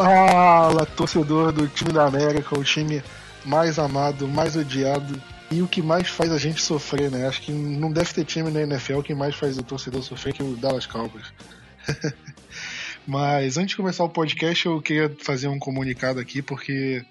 Fala, 0.00 0.86
torcedor 0.86 1.50
do 1.50 1.66
time 1.66 1.92
da 1.92 2.06
América, 2.06 2.56
o 2.56 2.62
time 2.62 3.02
mais 3.44 3.80
amado, 3.80 4.28
mais 4.28 4.54
odiado 4.54 5.20
e 5.50 5.60
o 5.60 5.66
que 5.66 5.82
mais 5.82 6.06
faz 6.08 6.30
a 6.30 6.38
gente 6.38 6.62
sofrer, 6.62 7.10
né? 7.10 7.26
Acho 7.26 7.42
que 7.42 7.50
não 7.50 7.90
deve 7.90 8.14
ter 8.14 8.24
time 8.24 8.48
na 8.48 8.62
NFL 8.62 9.00
que 9.00 9.12
mais 9.12 9.34
faz 9.34 9.58
o 9.58 9.62
torcedor 9.64 10.00
sofrer 10.04 10.34
que 10.34 10.42
o 10.42 10.54
Dallas 10.54 10.86
Cowboys. 10.86 11.26
Mas 13.04 13.58
antes 13.58 13.70
de 13.70 13.76
começar 13.76 14.04
o 14.04 14.08
podcast, 14.08 14.66
eu 14.66 14.80
queria 14.80 15.12
fazer 15.20 15.48
um 15.48 15.58
comunicado 15.58 16.20
aqui, 16.20 16.42
porque 16.42 17.04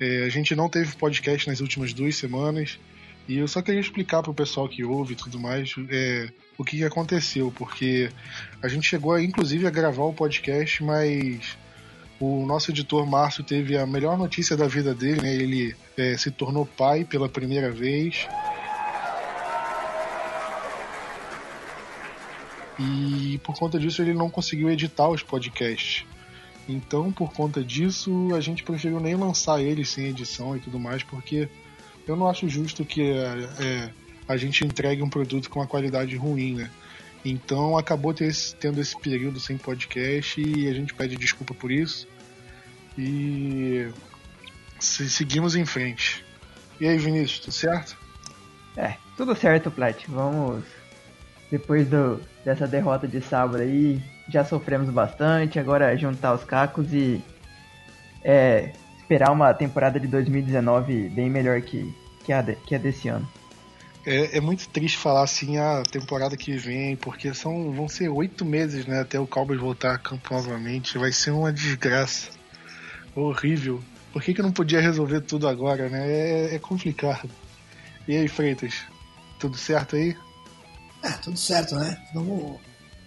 é, 0.00 0.22
a 0.22 0.28
gente 0.28 0.54
não 0.54 0.68
teve 0.68 0.94
podcast 0.94 1.48
nas 1.48 1.60
últimas 1.60 1.92
duas 1.92 2.14
semanas. 2.14 2.78
E 3.26 3.38
eu 3.38 3.48
só 3.48 3.60
queria 3.60 3.80
explicar 3.80 4.22
para 4.22 4.30
o 4.30 4.34
pessoal 4.34 4.68
que 4.68 4.84
ouve 4.84 5.14
e 5.14 5.16
tudo 5.16 5.36
mais 5.40 5.74
é, 5.90 6.28
o 6.56 6.62
que, 6.64 6.76
que 6.76 6.84
aconteceu, 6.84 7.52
porque 7.56 8.08
a 8.62 8.68
gente 8.68 8.86
chegou, 8.86 9.18
inclusive, 9.18 9.66
a 9.66 9.70
gravar 9.70 10.04
o 10.04 10.14
podcast, 10.14 10.80
mas 10.84 11.58
o 12.20 12.44
nosso 12.44 12.70
editor 12.70 13.06
Márcio 13.06 13.42
teve 13.42 13.78
a 13.78 13.86
melhor 13.86 14.18
notícia 14.18 14.54
da 14.54 14.68
vida 14.68 14.94
dele, 14.94 15.22
né? 15.22 15.34
Ele 15.34 15.74
é, 15.96 16.16
se 16.18 16.30
tornou 16.30 16.66
pai 16.66 17.02
pela 17.02 17.30
primeira 17.30 17.72
vez. 17.72 18.28
E 22.78 23.40
por 23.42 23.58
conta 23.58 23.78
disso 23.78 24.02
ele 24.02 24.12
não 24.12 24.28
conseguiu 24.28 24.70
editar 24.70 25.08
os 25.08 25.22
podcasts. 25.22 26.04
Então, 26.68 27.10
por 27.10 27.32
conta 27.32 27.64
disso, 27.64 28.34
a 28.34 28.40
gente 28.40 28.62
preferiu 28.62 29.00
nem 29.00 29.16
lançar 29.16 29.60
eles 29.60 29.88
sem 29.88 30.06
edição 30.06 30.56
e 30.56 30.60
tudo 30.60 30.78
mais, 30.78 31.02
porque 31.02 31.48
eu 32.06 32.16
não 32.16 32.28
acho 32.28 32.48
justo 32.48 32.84
que 32.84 33.02
é, 33.02 33.48
é, 33.58 33.90
a 34.28 34.36
gente 34.36 34.64
entregue 34.64 35.02
um 35.02 35.08
produto 35.08 35.48
com 35.48 35.58
uma 35.58 35.66
qualidade 35.66 36.14
ruim, 36.16 36.54
né? 36.54 36.70
Então 37.24 37.76
acabou 37.76 38.14
tendo 38.14 38.80
esse 38.80 38.98
período 38.98 39.38
sem 39.38 39.58
podcast 39.58 40.40
e 40.40 40.68
a 40.68 40.72
gente 40.72 40.94
pede 40.94 41.16
desculpa 41.16 41.54
por 41.54 41.70
isso. 41.70 42.08
E 42.96 43.88
se, 44.78 45.08
seguimos 45.10 45.54
em 45.54 45.64
frente. 45.64 46.24
E 46.80 46.88
aí, 46.88 46.96
Vinícius, 46.96 47.40
tudo 47.40 47.52
certo? 47.52 47.96
É, 48.76 48.94
tudo 49.16 49.34
certo, 49.36 49.70
Plat. 49.70 49.96
Vamos. 50.08 50.64
Depois 51.50 51.86
do, 51.88 52.20
dessa 52.44 52.66
derrota 52.66 53.06
de 53.06 53.20
sábado 53.20 53.62
aí, 53.62 54.00
já 54.28 54.44
sofremos 54.44 54.88
bastante. 54.88 55.58
Agora 55.58 55.96
juntar 55.96 56.32
os 56.32 56.44
cacos 56.44 56.92
e 56.92 57.22
é, 58.24 58.72
esperar 58.96 59.32
uma 59.32 59.52
temporada 59.52 59.98
de 59.98 60.06
2019 60.06 61.08
bem 61.10 61.28
melhor 61.28 61.60
que, 61.60 61.94
que, 62.24 62.32
a, 62.32 62.40
de, 62.40 62.54
que 62.54 62.74
a 62.74 62.78
desse 62.78 63.08
ano. 63.08 63.28
É, 64.06 64.38
é, 64.38 64.40
muito 64.40 64.68
triste 64.68 64.96
falar 64.96 65.22
assim 65.22 65.58
a 65.58 65.82
temporada 65.82 66.36
que 66.36 66.56
vem, 66.56 66.96
porque 66.96 67.34
são 67.34 67.70
vão 67.72 67.86
ser 67.86 68.08
oito 68.08 68.44
meses, 68.44 68.86
né, 68.86 69.00
até 69.00 69.20
o 69.20 69.26
Cowboys 69.26 69.60
voltar 69.60 69.94
a 69.94 69.98
campo 69.98 70.32
novamente. 70.32 70.96
Vai 70.96 71.12
ser 71.12 71.32
uma 71.32 71.52
desgraça 71.52 72.30
horrível. 73.14 73.82
Por 74.12 74.22
que, 74.22 74.34
que 74.34 74.42
não 74.42 74.52
podia 74.52 74.80
resolver 74.80 75.20
tudo 75.20 75.46
agora, 75.46 75.88
né? 75.88 76.08
É, 76.08 76.54
é 76.54 76.58
complicado. 76.58 77.30
E 78.08 78.16
aí, 78.16 78.26
Freitas, 78.26 78.74
tudo 79.38 79.56
certo 79.56 79.96
aí? 79.96 80.16
É, 81.02 81.10
tudo 81.12 81.38
certo, 81.38 81.76
né? 81.76 82.00
Vamos. 82.12 82.58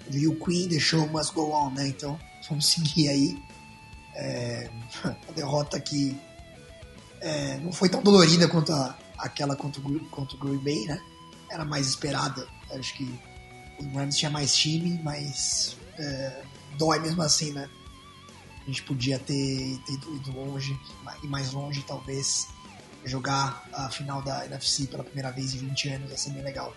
O 0.08 0.36
Queen 0.36 0.68
deixou 0.68 1.08
Must 1.08 1.34
Go 1.34 1.52
On, 1.52 1.72
né? 1.72 1.88
Então 1.88 2.20
vamos 2.48 2.68
seguir 2.68 3.10
aí. 3.10 3.38
É, 4.16 4.70
a 5.04 5.32
derrota 5.34 5.80
que 5.80 6.16
é, 7.20 7.58
não 7.58 7.72
foi 7.72 7.90
tão 7.90 8.02
dolorida 8.02 8.48
quanto 8.48 8.72
a, 8.72 8.98
aquela 9.24 9.56
contra 9.56 9.82
o, 9.82 10.00
contra 10.06 10.36
o 10.36 10.40
Green 10.40 10.58
Bay, 10.58 10.86
né? 10.86 11.02
Era 11.50 11.66
mais 11.66 11.88
esperada. 11.88 12.48
Acho 12.72 12.94
que 12.96 13.20
o 13.80 13.98
Rams 13.98 14.18
tinha 14.18 14.30
mais 14.30 14.56
time, 14.56 15.00
mas 15.04 15.78
é, 15.98 16.44
dói 16.78 17.00
mesmo 17.00 17.22
assim, 17.22 17.52
né? 17.54 17.70
A 18.62 18.66
gente 18.66 18.84
podia 18.84 19.20
ter, 19.20 19.78
ter 19.86 19.94
ido 19.94 20.32
longe 20.32 20.78
e 21.22 21.28
mais 21.28 21.52
longe, 21.52 21.84
talvez 21.84 22.48
jogar 23.06 23.68
a 23.74 23.90
final 23.90 24.22
da 24.22 24.46
NFC 24.46 24.88
pela 24.88 25.04
primeira 25.04 25.32
vez 25.32 25.54
em 25.54 25.58
20 25.58 25.90
anos, 25.90 26.12
ia 26.12 26.18
ser 26.18 26.32
bem 26.32 26.44
legal. 26.44 26.74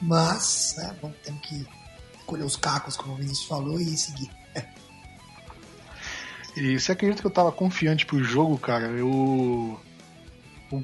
Mas, 0.00 0.74
né, 0.78 0.96
vamos, 1.02 1.18
temos 1.22 1.42
que 1.42 1.66
colher 2.24 2.44
os 2.44 2.56
cacos, 2.56 2.96
como 2.96 3.12
o 3.12 3.16
Vinícius 3.16 3.46
falou, 3.46 3.80
e 3.80 3.96
seguir. 3.96 4.30
E 6.56 6.80
você 6.80 6.90
acredita 6.90 7.20
que 7.20 7.26
eu 7.28 7.30
tava 7.30 7.52
confiante 7.52 8.04
pro 8.04 8.24
jogo, 8.24 8.58
cara? 8.58 8.86
Eu 8.86 9.80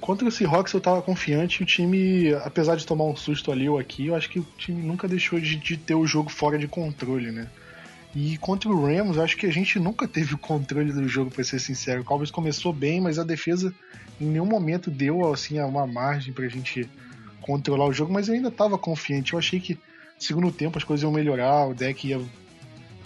Contra 0.01 0.27
esse 0.27 0.39
Seahawks 0.39 0.73
eu 0.73 0.81
tava 0.81 1.01
confiante. 1.01 1.63
O 1.63 1.67
time, 1.67 2.35
apesar 2.45 2.75
de 2.75 2.85
tomar 2.85 3.05
um 3.05 3.15
susto 3.15 3.53
ali 3.53 3.69
ou 3.69 3.79
aqui, 3.79 4.09
eu 4.09 4.17
acho 4.17 4.29
que 4.29 4.41
o 4.41 4.47
time 4.59 4.83
nunca 4.83 5.07
deixou 5.07 5.39
de, 5.39 5.55
de 5.55 5.77
ter 5.77 5.95
o 5.95 6.07
jogo 6.07 6.29
fora 6.29 6.59
de 6.59 6.67
controle, 6.67 7.31
né? 7.31 7.49
E 8.13 8.37
contra 8.39 8.69
o 8.69 8.85
Rams, 8.85 9.19
acho 9.19 9.37
que 9.37 9.47
a 9.47 9.53
gente 9.53 9.79
nunca 9.79 10.09
teve 10.09 10.35
o 10.35 10.39
controle 10.39 10.93
do 10.93 11.07
jogo, 11.07 11.31
para 11.31 11.45
ser 11.45 11.61
sincero. 11.61 12.01
O 12.03 12.05
Cowboys 12.05 12.33
começou 12.33 12.73
bem, 12.73 13.01
mas 13.01 13.19
a 13.19 13.25
defesa 13.25 13.73
em 14.21 14.27
nenhum 14.27 14.47
momento 14.47 14.91
deu 14.91 15.33
assim 15.33 15.61
uma 15.61 15.87
margem 15.87 16.33
pra 16.33 16.49
gente 16.49 16.89
controlar 17.41 17.87
o 17.87 17.93
jogo, 17.93 18.13
mas 18.13 18.27
eu 18.27 18.35
ainda 18.35 18.51
tava 18.51 18.77
confiante. 18.77 19.35
Eu 19.35 19.39
achei 19.39 19.61
que 19.61 19.79
segundo 20.19 20.51
tempo 20.51 20.79
as 20.79 20.85
coisas 20.85 21.05
iam 21.05 21.13
melhorar, 21.13 21.69
o 21.69 21.75
deck 21.75 22.09
ia, 22.09 22.21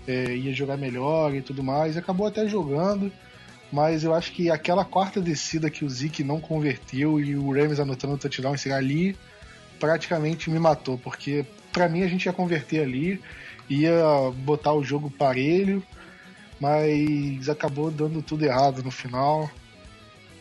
é, 0.09 0.35
ia 0.35 0.53
jogar 0.55 0.79
melhor 0.79 1.35
e 1.35 1.43
tudo 1.43 1.63
mais. 1.63 1.97
Acabou 1.99 2.27
até 2.27 2.49
jogando 2.49 3.13
mas 3.73 4.03
eu 4.03 4.15
acho 4.15 4.33
que 4.33 4.51
aquela 4.51 4.85
quarta 4.85 5.21
descida 5.21 5.71
que 5.71 5.85
o 5.85 5.89
Zeke 5.89 6.25
não 6.25 6.41
converteu 6.41 7.21
e 7.21 7.37
o 7.37 7.53
Rams 7.53 7.79
anotando 7.79 8.15
o 8.15 8.19
touchdown 8.19 8.55
ali 8.75 9.17
praticamente 9.79 10.51
me 10.51 10.59
matou, 10.59 10.99
porque 10.99 11.45
para 11.73 11.89
mim 11.89 12.03
a 12.03 12.09
gente 12.09 12.27
ia 12.27 12.33
converter 12.33 12.83
ali, 12.83 13.23
ia 13.69 14.03
botar 14.37 14.73
o 14.75 14.85
jogo 14.85 15.11
parelho, 15.11 15.83
mas 16.61 17.49
acabou 17.49 17.91
dando 17.91 18.21
tudo 18.21 18.45
errado 18.45 18.83
no 18.83 18.91
final. 18.91 19.51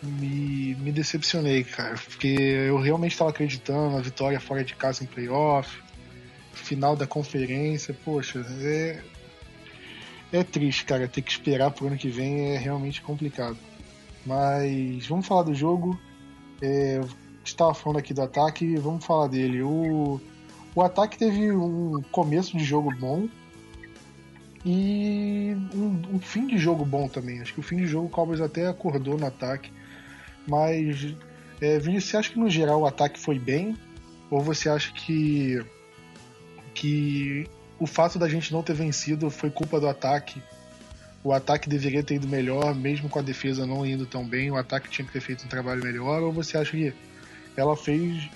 Me, 0.02 0.76
me 0.76 0.92
decepcionei, 0.92 1.64
cara, 1.64 1.96
porque 1.96 2.28
eu 2.28 2.80
realmente 2.80 3.12
estava 3.12 3.30
acreditando 3.30 3.96
na 3.96 4.02
vitória 4.02 4.40
fora 4.40 4.64
de 4.64 4.74
casa 4.74 5.04
em 5.04 5.08
playoff, 5.08 5.78
final 6.54 6.96
da 6.96 7.06
conferência, 7.06 7.96
poxa, 8.06 8.46
é, 8.62 9.02
é 10.32 10.44
triste, 10.44 10.86
cara. 10.86 11.08
Ter 11.08 11.22
que 11.22 11.32
esperar 11.32 11.72
pro 11.72 11.88
ano 11.88 11.98
que 11.98 12.10
vem 12.10 12.54
é 12.54 12.58
realmente 12.58 13.02
complicado. 13.02 13.58
Mas 14.26 15.06
vamos 15.08 15.26
falar 15.26 15.44
do 15.44 15.54
jogo. 15.54 16.00
É, 16.62 17.02
estava 17.44 17.74
falando 17.74 18.00
aqui 18.00 18.14
do 18.14 18.22
ataque, 18.22 18.76
vamos 18.78 19.06
falar 19.06 19.28
dele. 19.28 19.62
O, 19.62 20.20
o 20.76 20.82
ataque 20.82 21.18
teve 21.18 21.52
um 21.52 22.02
começo 22.12 22.58
de 22.58 22.64
jogo 22.64 22.94
bom 22.96 23.28
e 24.66 25.56
um, 25.74 26.16
um, 26.16 26.20
fim 26.20 26.46
de 26.46 26.58
jogo 26.58 26.86
bom 26.86 27.08
também. 27.08 27.42
Acho 27.42 27.54
que 27.54 27.60
o 27.60 27.64
fim 27.64 27.78
de 27.78 27.88
jogo 27.88 28.08
o 28.08 28.10
Cowboys 28.10 28.42
até 28.42 28.68
acordou 28.68 29.18
no 29.18 29.26
ataque. 29.26 29.72
Mas, 30.48 31.16
é, 31.62 31.80
Vinícius, 31.80 32.12
você 32.12 32.18
acha 32.18 32.32
que 32.32 32.40
no 32.40 32.50
geral 32.50 32.82
o 32.82 32.86
ataque 32.86 33.20
foi 33.20 33.40
bem? 33.40 33.78
Ou 34.30 34.42
você 34.42 34.70
acha 34.70 34.92
que, 34.94 35.64
que 36.74 37.48
o 37.80 37.88
fato 37.88 38.20
da 38.20 38.28
gente 38.28 38.52
não 38.52 38.62
ter 38.62 38.74
vencido 38.74 39.30
foi 39.30 39.50
culpa 39.50 39.80
do 39.80 39.88
ataque. 39.88 40.42
O 41.24 41.34
ataque 41.34 41.70
deveria 41.70 42.04
ter 42.04 42.16
ido 42.16 42.28
melhor, 42.28 42.76
mesmo 42.76 43.10
com 43.10 43.20
a 43.20 43.22
defesa 43.22 43.66
não 43.66 43.86
indo 43.86 44.06
tão 44.06 44.26
bem. 44.26 44.52
O 44.52 44.58
ataque 44.58 44.90
tinha 44.90 45.06
que 45.06 45.12
ter 45.12 45.22
feito 45.22 45.46
um 45.46 45.48
trabalho 45.48 45.84
melhor. 45.84 46.22
Ou 46.22 46.32
você 46.32 46.58
acha 46.58 46.72
que 46.72 46.94
ela 47.56 47.76
fez 47.76 48.30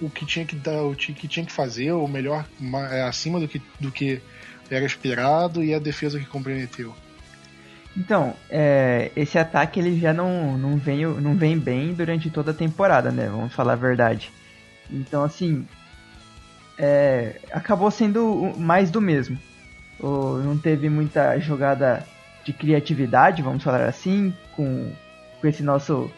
o 0.00 0.08
que 0.08 0.24
tinha 0.24 0.44
que 0.44 0.56
dar, 0.56 0.82
o 0.82 0.94
que 0.94 1.28
tinha 1.28 1.44
que 1.44 1.52
fazer, 1.52 1.92
ou 1.92 2.06
melhor, 2.08 2.46
é, 2.90 3.02
acima 3.02 3.38
do 3.38 3.46
que, 3.46 3.60
do 3.78 3.90
que 3.90 4.20
era 4.70 4.84
esperado 4.84 5.62
e 5.62 5.74
a 5.74 5.78
defesa 5.78 6.18
que 6.18 6.26
comprometeu? 6.26 6.94
Então, 7.96 8.34
é, 8.48 9.10
esse 9.16 9.36
ataque 9.38 9.80
ele 9.80 9.98
já 9.98 10.12
não, 10.12 10.56
não, 10.56 10.76
vem, 10.76 11.04
não 11.04 11.34
vem 11.34 11.58
bem 11.58 11.92
durante 11.92 12.30
toda 12.30 12.52
a 12.52 12.54
temporada, 12.54 13.10
né? 13.10 13.28
Vamos 13.28 13.52
falar 13.52 13.72
a 13.72 13.76
verdade. 13.76 14.30
Então, 14.88 15.24
assim, 15.24 15.66
é, 16.82 17.38
acabou 17.52 17.90
sendo 17.90 18.54
mais 18.56 18.90
do 18.90 19.02
mesmo. 19.02 19.38
O, 20.00 20.38
não 20.38 20.56
teve 20.56 20.88
muita 20.88 21.38
jogada 21.38 22.06
de 22.42 22.54
criatividade, 22.54 23.42
vamos 23.42 23.62
falar 23.62 23.84
assim, 23.84 24.34
com, 24.56 24.90
com 25.38 25.46
esse 25.46 25.62
nosso 25.62 26.10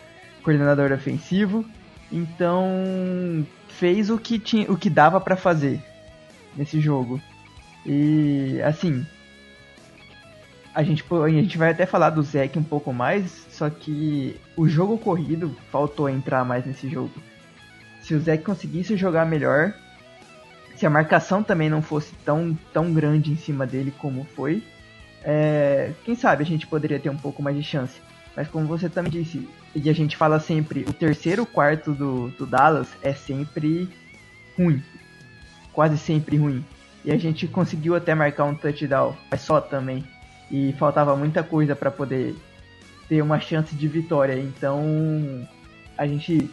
coordenador 0.44 0.92
ofensivo. 0.92 1.64
Então, 2.12 3.44
fez 3.70 4.08
o 4.08 4.16
que, 4.16 4.38
tinha, 4.38 4.70
o 4.70 4.76
que 4.76 4.88
dava 4.88 5.20
para 5.20 5.34
fazer 5.34 5.82
nesse 6.56 6.80
jogo. 6.80 7.20
E, 7.84 8.60
assim, 8.62 9.04
a 10.72 10.84
gente, 10.84 11.04
a 11.10 11.28
gente 11.28 11.58
vai 11.58 11.72
até 11.72 11.86
falar 11.86 12.10
do 12.10 12.22
Zeke 12.22 12.56
um 12.56 12.62
pouco 12.62 12.92
mais, 12.92 13.48
só 13.50 13.68
que 13.68 14.38
o 14.56 14.68
jogo 14.68 14.96
corrido 14.96 15.56
faltou 15.72 16.08
entrar 16.08 16.44
mais 16.44 16.64
nesse 16.64 16.88
jogo. 16.88 17.14
Se 18.00 18.14
o 18.14 18.20
Zeke 18.20 18.44
conseguisse 18.44 18.96
jogar 18.96 19.26
melhor, 19.26 19.74
se 20.82 20.86
a 20.86 20.90
marcação 20.90 21.44
também 21.44 21.70
não 21.70 21.80
fosse 21.80 22.12
tão, 22.24 22.58
tão 22.72 22.92
grande 22.92 23.30
em 23.30 23.36
cima 23.36 23.64
dele 23.64 23.94
como 23.98 24.26
foi, 24.34 24.64
é, 25.22 25.92
quem 26.04 26.16
sabe 26.16 26.42
a 26.42 26.46
gente 26.46 26.66
poderia 26.66 26.98
ter 26.98 27.08
um 27.08 27.16
pouco 27.16 27.40
mais 27.40 27.56
de 27.56 27.62
chance. 27.62 28.00
Mas 28.36 28.48
como 28.48 28.66
você 28.66 28.88
também 28.88 29.12
disse, 29.12 29.48
e 29.76 29.88
a 29.88 29.92
gente 29.92 30.16
fala 30.16 30.40
sempre, 30.40 30.84
o 30.88 30.92
terceiro 30.92 31.46
quarto 31.46 31.92
do, 31.92 32.30
do 32.30 32.44
Dallas 32.44 32.88
é 33.00 33.12
sempre 33.12 33.88
ruim. 34.58 34.82
Quase 35.72 35.96
sempre 35.96 36.36
ruim. 36.36 36.64
E 37.04 37.12
a 37.12 37.16
gente 37.16 37.46
conseguiu 37.46 37.94
até 37.94 38.12
marcar 38.12 38.42
um 38.42 38.54
touchdown, 38.56 39.16
mas 39.30 39.40
só 39.42 39.60
também 39.60 40.04
e 40.50 40.74
faltava 40.80 41.14
muita 41.14 41.44
coisa 41.44 41.76
para 41.76 41.92
poder 41.92 42.34
ter 43.08 43.22
uma 43.22 43.38
chance 43.38 43.72
de 43.76 43.86
vitória. 43.86 44.36
Então, 44.36 45.46
a 45.96 46.08
gente 46.08 46.50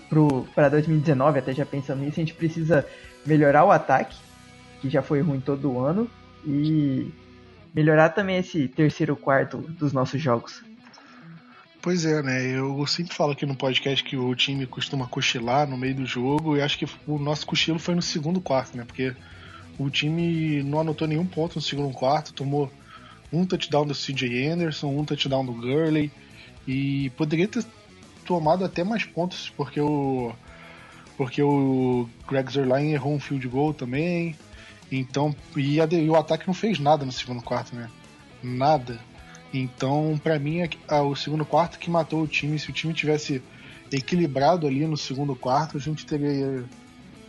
para 0.53 0.69
2019 0.69 1.39
até 1.39 1.51
já 1.51 1.65
pensando 1.65 2.01
nisso, 2.01 2.19
a 2.19 2.23
gente 2.23 2.35
precisa 2.35 2.85
melhorar 3.29 3.63
o 3.63 3.71
ataque, 3.71 4.17
que 4.81 4.89
já 4.89 5.03
foi 5.03 5.21
ruim 5.21 5.39
todo 5.39 5.79
ano, 5.79 6.09
e 6.43 7.11
melhorar 7.73 8.09
também 8.09 8.37
esse 8.37 8.67
terceiro 8.67 9.15
quarto 9.15 9.57
dos 9.57 9.93
nossos 9.93 10.19
jogos. 10.19 10.63
Pois 11.81 12.05
é, 12.05 12.21
né? 12.21 12.45
Eu 12.45 12.85
sempre 12.87 13.15
falo 13.15 13.31
aqui 13.31 13.45
no 13.45 13.55
podcast 13.55 14.03
que 14.03 14.17
o 14.17 14.35
time 14.35 14.65
costuma 14.65 15.07
cochilar 15.07 15.67
no 15.67 15.77
meio 15.77 15.95
do 15.95 16.05
jogo 16.05 16.57
e 16.57 16.61
acho 16.61 16.77
que 16.77 16.85
o 17.07 17.17
nosso 17.17 17.45
cochilo 17.45 17.79
foi 17.79 17.95
no 17.95 18.01
segundo 18.01 18.41
quarto, 18.41 18.75
né? 18.75 18.83
Porque 18.83 19.15
o 19.77 19.89
time 19.89 20.61
não 20.63 20.81
anotou 20.81 21.07
nenhum 21.07 21.25
ponto 21.25 21.55
no 21.55 21.61
segundo 21.61 21.93
quarto, 21.93 22.33
tomou 22.33 22.69
um 23.31 23.45
touchdown 23.45 23.85
do 23.85 23.93
CJ 23.93 24.47
Anderson, 24.47 24.87
um 24.87 25.05
touchdown 25.05 25.45
do 25.45 25.53
Gurley 25.53 26.11
e 26.67 27.11
poderia 27.11 27.47
ter 27.47 27.63
tomado 28.25 28.65
até 28.65 28.83
mais 28.83 29.05
pontos 29.05 29.49
porque 29.55 29.79
o 29.79 30.33
porque 31.19 31.43
o 31.43 32.07
Greg 32.25 32.49
Zerline 32.49 32.93
errou 32.93 33.13
um 33.13 33.19
field 33.19 33.45
goal 33.49 33.73
também. 33.73 34.37
Então, 34.89 35.35
e, 35.53 35.81
a, 35.81 35.85
e, 35.91 36.09
o 36.09 36.15
ataque 36.15 36.47
não 36.47 36.53
fez 36.53 36.79
nada 36.79 37.03
no 37.03 37.11
segundo 37.11 37.43
quarto, 37.43 37.75
né? 37.75 37.89
Nada. 38.41 38.97
Então, 39.53 40.17
para 40.23 40.39
mim, 40.39 40.61
é, 40.61 40.69
é 40.87 41.01
o 41.01 41.13
segundo 41.17 41.43
quarto 41.43 41.77
que 41.77 41.89
matou 41.89 42.21
o 42.21 42.27
time. 42.27 42.57
Se 42.57 42.69
o 42.69 42.73
time 42.73 42.93
tivesse 42.93 43.43
equilibrado 43.91 44.65
ali 44.65 44.87
no 44.87 44.95
segundo 44.95 45.35
quarto, 45.35 45.75
a 45.75 45.79
gente 45.81 46.05
teria, 46.05 46.63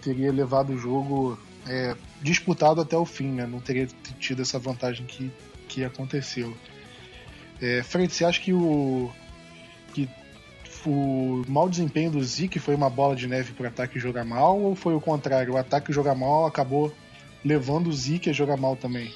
teria 0.00 0.30
levado 0.30 0.72
o 0.72 0.78
jogo 0.78 1.36
é, 1.66 1.96
disputado 2.22 2.80
até 2.80 2.96
o 2.96 3.04
fim, 3.04 3.32
né? 3.32 3.44
Não 3.44 3.58
teria 3.58 3.88
tido 4.20 4.40
essa 4.40 4.56
vantagem 4.56 5.04
que 5.04 5.32
que 5.66 5.84
aconteceu. 5.84 6.56
É, 7.60 7.82
Fred, 7.82 8.12
você 8.12 8.24
acha 8.24 8.40
que 8.40 8.52
o 8.52 9.10
o 10.86 11.44
mau 11.48 11.68
desempenho 11.68 12.10
do 12.10 12.22
Zeke 12.22 12.58
foi 12.58 12.74
uma 12.74 12.88
bola 12.88 13.16
de 13.16 13.26
neve 13.26 13.52
para 13.52 13.64
o 13.64 13.68
ataque 13.68 13.98
jogar 13.98 14.24
mal 14.24 14.58
ou 14.58 14.74
foi 14.74 14.94
o 14.94 15.00
contrário? 15.00 15.54
O 15.54 15.56
ataque 15.56 15.92
jogar 15.92 16.14
mal 16.14 16.46
acabou 16.46 16.94
levando 17.44 17.88
o 17.88 17.92
Zeke 17.92 18.30
a 18.30 18.32
jogar 18.32 18.56
mal 18.56 18.76
também? 18.76 19.12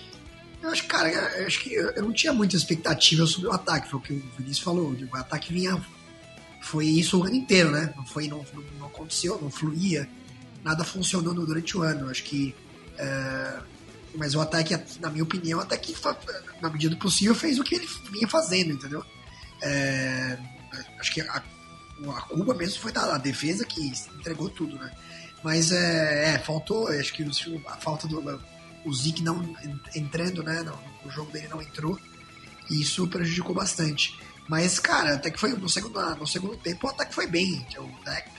Eu 0.63 0.71
acho, 0.71 0.87
cara, 0.87 1.11
eu 1.11 1.47
acho 1.47 1.61
que 1.61 1.75
eu 1.75 2.03
não 2.03 2.13
tinha 2.13 2.33
muita 2.33 2.57
expectativa 2.57 3.27
sobre 3.27 3.49
o 3.49 3.53
ataque, 3.53 3.91
foi 3.91 3.99
o 4.01 4.03
que 4.03 4.13
o 4.15 4.23
Vinícius 4.39 4.61
falou. 4.61 4.95
O 5.13 5.17
ataque 5.17 5.53
vinha. 5.53 5.81
Foi 6.63 6.87
isso 6.87 7.21
o 7.21 7.25
ano 7.25 7.35
inteiro, 7.35 7.71
né? 7.71 7.93
Não, 7.95 8.07
foi, 8.07 8.27
não, 8.27 8.43
não 8.79 8.87
aconteceu, 8.87 9.39
não 9.41 9.51
fluía, 9.51 10.09
nada 10.63 10.83
funcionou 10.83 11.35
durante 11.35 11.77
o 11.77 11.83
ano. 11.83 12.07
Eu 12.07 12.11
acho 12.11 12.25
que. 12.25 12.55
É 12.97 13.75
mas 14.17 14.35
o 14.35 14.41
ataque, 14.41 14.79
na 15.01 15.11
minha 15.11 15.25
opinião, 15.25 15.61
até 15.61 15.77
que 15.77 15.95
na 16.61 16.71
medida 16.71 16.95
do 16.95 16.99
possível 16.99 17.35
fez 17.35 17.59
o 17.59 17.65
que 17.65 17.75
ele 17.75 17.89
vinha 18.11 18.29
fazendo, 18.29 18.73
entendeu? 18.73 19.05
É, 19.63 20.39
acho 20.99 21.13
que 21.13 21.21
a, 21.21 21.43
a 22.11 22.21
culpa 22.23 22.55
mesmo 22.55 22.81
foi 22.81 22.93
da 22.93 23.19
defesa 23.19 23.65
que 23.65 23.81
entregou 24.19 24.49
tudo, 24.51 24.77
né? 24.77 24.91
Mas 25.43 25.73
é, 25.73 26.35
é 26.35 26.39
faltou, 26.39 26.89
acho 26.89 27.13
que 27.13 27.23
a 27.67 27.77
falta 27.77 28.09
do 28.09 28.21
o 28.85 28.91
não 29.23 29.57
entrando, 29.95 30.43
né? 30.43 30.63
Não, 30.63 30.79
o 31.05 31.11
jogo 31.11 31.31
dele 31.33 31.49
não 31.49 31.63
entrou 31.63 31.99
e 32.71 32.81
isso 32.81 33.07
prejudicou 33.09 33.55
bastante. 33.55 34.19
Mas, 34.49 34.79
cara, 34.79 35.15
até 35.15 35.31
que 35.31 35.41
foi 35.41 35.53
no 35.53 35.69
segundo, 35.69 35.99
no 36.17 36.27
segundo 36.27 36.57
tempo, 36.57 36.87
até 36.89 37.07
que 37.07 37.15
foi 37.15 37.27
bem. 37.27 37.67
O 37.79 38.05
deck 38.05 38.31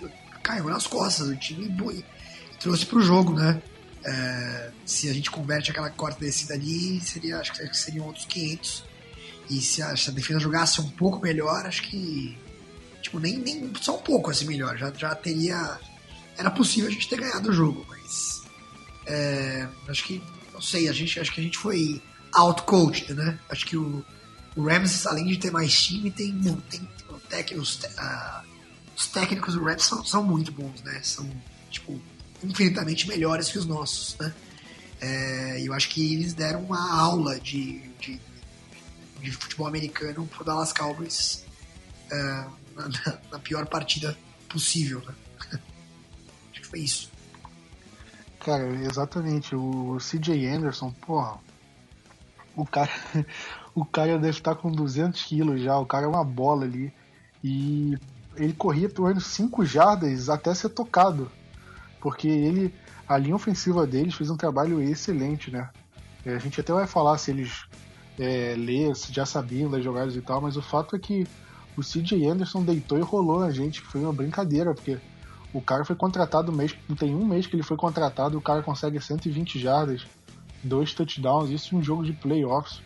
caiu 0.44 0.66
nas 0.66 0.86
costas, 0.86 1.28
o 1.28 1.36
time 1.36 1.74
trouxe 2.60 2.86
pro 2.86 3.02
jogo, 3.02 3.34
né? 3.34 3.62
É, 4.04 4.72
se 4.86 5.10
a 5.10 5.14
gente 5.14 5.32
converte 5.32 5.72
aquela 5.72 5.90
quarta 5.90 6.20
descida 6.20 6.54
ali, 6.54 7.02
seria, 7.02 7.40
acho 7.40 7.54
que 7.54 7.76
seriam 7.76 8.06
outros 8.06 8.26
500. 8.26 8.84
E 9.50 9.62
se 9.62 9.82
a, 9.82 9.96
se 9.96 10.10
a, 10.10 10.14
defesa 10.14 10.40
jogasse 10.40 10.80
um 10.80 10.90
pouco 10.92 11.20
melhor, 11.20 11.66
acho 11.66 11.84
que. 11.84 12.38
Tipo, 13.06 13.20
nem, 13.20 13.38
nem 13.38 13.72
só 13.80 13.98
um 13.98 14.02
pouco 14.02 14.32
assim 14.32 14.46
melhor. 14.46 14.76
Já, 14.80 14.92
já 14.92 15.14
teria. 15.14 15.80
Era 16.36 16.50
possível 16.50 16.90
a 16.90 16.92
gente 16.92 17.08
ter 17.08 17.20
ganhado 17.20 17.52
o 17.52 17.54
jogo, 17.54 17.86
mas. 17.88 18.42
É, 19.06 19.68
acho 19.88 20.04
que. 20.06 20.24
Não 20.52 20.60
sei, 20.60 20.90
a 20.90 20.92
gente, 20.92 21.20
acho 21.20 21.32
que 21.32 21.40
a 21.40 21.44
gente 21.44 21.56
foi 21.56 22.02
outcoached, 22.34 23.14
né? 23.14 23.38
Acho 23.48 23.64
que 23.68 23.78
o, 23.78 24.04
o 24.56 24.64
Rams, 24.64 25.06
além 25.06 25.28
de 25.28 25.38
ter 25.38 25.52
mais 25.52 25.80
time, 25.80 26.10
tem. 26.10 26.34
tem 27.30 27.60
os, 27.60 27.76
uh, 27.76 28.44
os 28.98 29.06
técnicos 29.06 29.54
do 29.54 29.64
Rams 29.64 29.84
são, 29.84 30.04
são 30.04 30.24
muito 30.24 30.52
bons, 30.52 30.82
né? 30.82 31.00
São, 31.04 31.30
tipo, 31.70 32.02
infinitamente 32.44 33.08
melhores 33.08 33.52
que 33.52 33.60
os 33.60 33.68
nossos, 33.68 34.18
né? 34.18 34.34
É, 35.00 35.62
eu 35.62 35.74
acho 35.74 35.90
que 35.90 36.12
eles 36.16 36.34
deram 36.34 36.64
uma 36.64 37.00
aula 37.00 37.40
de, 37.40 37.88
de, 38.00 38.20
de 39.22 39.32
futebol 39.32 39.68
americano 39.68 40.26
pro 40.26 40.44
Dallas 40.44 40.74
Cowboys 40.74 41.46
é, 42.12 42.46
na, 42.76 42.90
na, 43.32 43.40
pior 43.40 43.66
partida 43.66 44.18
possível, 44.50 45.02
né? 45.08 45.16
acho 46.52 46.62
que 46.62 46.68
foi 46.68 46.80
isso. 46.80 47.10
Cara, 48.40 48.68
exatamente. 48.84 49.56
O 49.56 49.98
CJ 50.00 50.48
Anderson, 50.48 50.92
porra, 50.92 51.40
o 52.56 52.66
cara, 52.66 52.92
o 53.74 53.86
cara 53.86 54.20
deve 54.20 54.38
estar 54.38 54.56
com 54.56 54.72
200 54.72 55.24
quilos 55.24 55.62
já. 55.62 55.78
O 55.78 55.86
cara 55.86 56.06
é 56.06 56.10
uma 56.10 56.24
bola 56.24 56.66
ali. 56.66 56.94
E 57.44 57.98
ele 58.36 58.54
corria 58.54 58.90
pelo 58.90 59.08
menos 59.08 59.26
5 59.28 59.66
jardas 59.66 60.30
até 60.30 60.54
ser 60.54 60.70
tocado 60.70 61.32
porque 62.06 62.28
ele, 62.28 62.72
a 63.10 63.18
linha 63.18 63.36
ofensiva 63.36 63.88
deles 63.88 64.14
fez 64.14 64.30
um 64.30 64.38
trabalho 64.38 64.80
excelente, 64.80 65.50
né? 65.50 65.72
É, 66.24 66.36
a 66.36 66.38
gente 66.38 66.62
até 66.62 66.72
vai 66.72 66.86
falar 66.86 67.18
se 67.18 67.32
eles 67.32 67.64
é, 68.20 68.54
lê, 68.56 68.94
já 69.10 69.26
sabiam 69.26 69.72
das 69.72 69.84
jogadas 69.84 70.16
e 70.16 70.22
tal, 70.22 70.40
mas 70.40 70.56
o 70.56 70.62
fato 70.62 70.96
é 70.96 71.00
que 71.00 71.26
o 71.78 71.82
CJ 71.82 72.28
Anderson 72.28 72.64
deitou 72.64 72.98
e 72.98 73.02
rolou 73.02 73.40
na 73.40 73.52
gente, 73.52 73.82
que 73.82 73.88
foi 73.88 74.02
uma 74.02 74.14
brincadeira, 74.14 74.74
porque 74.74 74.98
o 75.54 75.62
cara 75.62 75.86
foi 75.86 75.96
contratado 75.96 76.52
mês, 76.52 76.76
tem 76.98 77.16
um 77.16 77.26
mês 77.26 77.48
que 77.48 77.56
ele 77.56 77.64
foi 77.64 77.78
contratado, 77.78 78.38
o 78.38 78.42
cara 78.42 78.62
consegue 78.62 79.00
120 79.00 79.60
jardas, 79.60 80.06
dois 80.64 80.94
touchdowns, 80.94 81.50
isso 81.50 81.76
em 81.76 81.80
um 81.80 81.84
jogo 81.84 82.04
de 82.04 82.14
playoffs. 82.14 82.82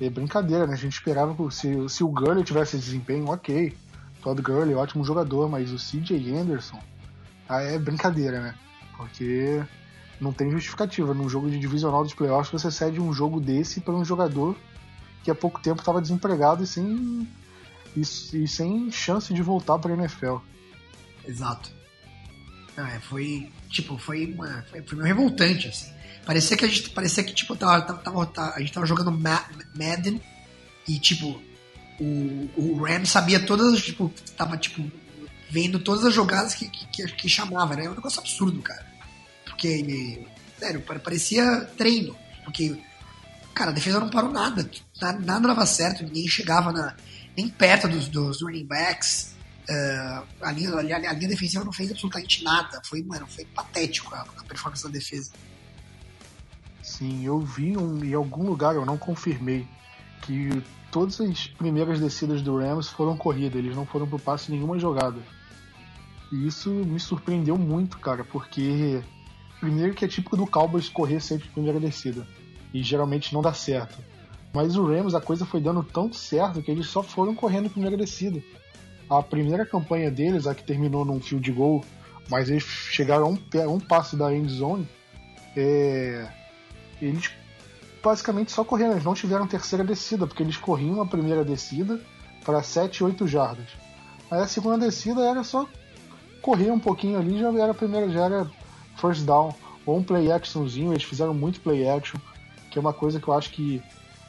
É 0.00 0.10
brincadeira, 0.10 0.66
né? 0.66 0.74
A 0.74 0.76
gente 0.76 0.92
esperava 0.92 1.34
que 1.34 1.54
se, 1.54 1.88
se 1.88 2.02
o 2.02 2.08
Gurley 2.08 2.44
tivesse 2.44 2.76
desempenho, 2.76 3.28
ok. 3.28 3.76
Todd 4.22 4.40
Gurley, 4.42 4.74
ótimo 4.74 5.04
jogador, 5.04 5.48
mas 5.48 5.72
o 5.72 5.76
CJ 5.76 6.36
Anderson 6.36 6.80
é 7.48 7.78
brincadeira, 7.78 8.40
né? 8.40 8.54
Porque 8.96 9.62
não 10.20 10.32
tem 10.32 10.50
justificativa. 10.50 11.14
Num 11.14 11.28
jogo 11.28 11.50
de 11.50 11.58
divisional 11.58 12.02
dos 12.02 12.14
playoffs, 12.14 12.50
você 12.50 12.70
cede 12.70 13.00
um 13.00 13.12
jogo 13.12 13.40
desse 13.40 13.80
para 13.80 13.94
um 13.94 14.04
jogador 14.04 14.56
que 15.22 15.30
há 15.30 15.34
pouco 15.34 15.60
tempo 15.60 15.80
estava 15.80 16.00
desempregado 16.00 16.62
e 16.62 16.66
sem, 16.66 17.28
e, 17.96 18.00
e, 18.00 18.48
sem 18.48 18.90
chance 18.90 19.32
de 19.32 19.42
voltar 19.42 19.78
para 19.78 19.92
a 19.92 19.96
NFL. 19.96 20.36
Exato. 21.26 21.70
é, 22.76 23.00
foi 23.00 23.50
tipo, 23.68 23.98
foi, 23.98 24.26
uma, 24.26 24.64
foi, 24.70 24.82
foi 24.82 24.98
meio 24.98 25.08
revoltante, 25.08 25.68
assim. 25.68 25.92
Parecia 26.24 26.56
que 26.56 26.64
a 26.64 26.68
gente, 26.68 26.90
parecia 26.90 27.22
que 27.22 27.34
tipo, 27.34 27.54
tava, 27.56 27.82
tava, 27.82 28.26
tava 28.26 28.54
a 28.54 28.60
gente 28.60 28.72
tava 28.72 28.86
jogando 28.86 29.10
Madden 29.10 30.20
e 30.88 30.98
tipo, 30.98 31.40
o, 32.00 32.50
o 32.56 32.82
Ram 32.82 33.04
sabia 33.04 33.44
todas, 33.44 33.82
tipo, 33.82 34.12
tava 34.36 34.56
tipo 34.56 34.90
vendo 35.50 35.78
todas 35.78 36.04
as 36.04 36.14
jogadas 36.14 36.54
que, 36.54 36.68
que, 36.68 37.06
que 37.06 37.28
chamava, 37.28 37.76
né? 37.76 37.84
É 37.84 37.90
um 37.90 37.94
negócio 37.94 38.20
absurdo, 38.20 38.60
cara. 38.60 38.84
Porque, 39.44 40.26
sério, 40.58 40.80
parecia 40.80 41.60
treino. 41.76 42.16
Porque 42.44 42.76
cara, 43.54 43.70
a 43.70 43.74
defesa 43.74 44.00
não 44.00 44.10
parou 44.10 44.32
nada. 44.32 44.68
Nada, 45.00 45.18
nada 45.20 45.48
dava 45.48 45.64
certo, 45.64 46.02
ninguém 46.02 46.26
chegava 46.26 46.72
na, 46.72 46.94
nem 47.36 47.48
perto 47.48 47.88
dos, 47.88 48.08
dos 48.08 48.42
running 48.42 48.66
backs. 48.66 49.34
Uh, 49.68 50.22
a, 50.42 50.52
linha, 50.52 50.74
a, 50.76 50.82
linha, 50.82 51.28
defensiva 51.28 51.64
não 51.64 51.72
fez 51.72 51.90
absolutamente 51.90 52.44
nada. 52.44 52.80
Foi, 52.84 53.02
mano, 53.02 53.26
foi 53.26 53.44
patético 53.46 54.14
a, 54.14 54.20
a 54.20 54.44
performance 54.44 54.84
da 54.84 54.90
defesa. 54.90 55.32
Sim, 56.82 57.24
eu 57.24 57.40
vi 57.40 57.76
um, 57.76 58.04
em 58.04 58.12
algum 58.12 58.44
lugar, 58.44 58.74
eu 58.74 58.84
não 58.84 58.98
confirmei, 58.98 59.66
que 60.22 60.62
todas 60.90 61.18
as 61.20 61.46
primeiras 61.46 61.98
descidas 61.98 62.42
do 62.42 62.58
Rams 62.58 62.88
foram 62.88 63.16
corrida, 63.16 63.58
eles 63.58 63.74
não 63.74 63.86
foram 63.86 64.06
pro 64.06 64.18
passe 64.18 64.50
nenhuma 64.52 64.78
jogada. 64.78 65.20
E 66.30 66.46
isso 66.46 66.70
me 66.70 67.00
surpreendeu 67.00 67.56
muito, 67.56 67.98
cara, 67.98 68.22
porque 68.22 69.02
primeiro 69.60 69.94
que 69.94 70.04
é 70.04 70.08
típico 70.08 70.36
do 70.36 70.46
Cowboys 70.46 70.88
correr 70.88 71.20
sempre 71.20 71.48
primeira 71.48 71.80
descida. 71.80 72.26
E 72.72 72.82
geralmente 72.82 73.32
não 73.32 73.40
dá 73.40 73.54
certo. 73.54 73.96
Mas 74.54 74.76
o 74.76 74.86
Rams, 74.86 75.16
a 75.16 75.20
coisa 75.20 75.44
foi 75.44 75.60
dando 75.60 75.82
tanto 75.82 76.14
certo 76.14 76.62
que 76.62 76.70
eles 76.70 76.86
só 76.86 77.02
foram 77.02 77.34
correndo 77.34 77.68
primeira 77.68 77.96
descida. 77.96 78.40
A 79.10 79.20
primeira 79.20 79.66
campanha 79.66 80.12
deles, 80.12 80.46
a 80.46 80.54
que 80.54 80.62
terminou 80.62 81.04
num 81.04 81.20
field 81.20 81.50
goal, 81.50 81.84
mas 82.30 82.48
eles 82.48 82.62
chegaram 82.62 83.26
a 83.26 83.28
um, 83.28 83.38
a 83.62 83.68
um 83.68 83.80
passo 83.80 84.16
da 84.16 84.32
end 84.32 84.50
zone, 84.52 84.88
é, 85.56 86.28
eles 87.02 87.32
basicamente 88.02 88.52
só 88.52 88.64
correram, 88.64 88.92
eles 88.92 89.04
não 89.04 89.14
tiveram 89.14 89.46
terceira 89.46 89.84
descida, 89.84 90.24
porque 90.24 90.42
eles 90.42 90.56
corriam 90.56 91.02
a 91.02 91.06
primeira 91.06 91.44
descida 91.44 92.00
para 92.44 92.62
7, 92.62 93.02
8 93.02 93.26
jardas. 93.26 93.66
Aí 94.30 94.40
a 94.40 94.46
segunda 94.46 94.78
descida 94.78 95.20
era 95.22 95.42
só 95.42 95.66
correr 96.40 96.70
um 96.70 96.78
pouquinho 96.78 97.18
ali, 97.18 97.38
já 97.40 97.48
era 97.48 97.72
a 97.72 97.74
primeira, 97.74 98.08
já 98.08 98.26
era 98.26 98.50
first 98.96 99.24
down, 99.24 99.52
ou 99.84 99.98
um 99.98 100.02
play 100.02 100.30
actionzinho, 100.30 100.92
eles 100.92 101.02
fizeram 101.02 101.34
muito 101.34 101.60
play 101.60 101.88
action, 101.88 102.20
que 102.70 102.78
é 102.78 102.80
uma 102.80 102.92
coisa 102.92 103.18
que 103.18 103.26
eu 103.26 103.34
acho 103.34 103.50
que 103.50 103.82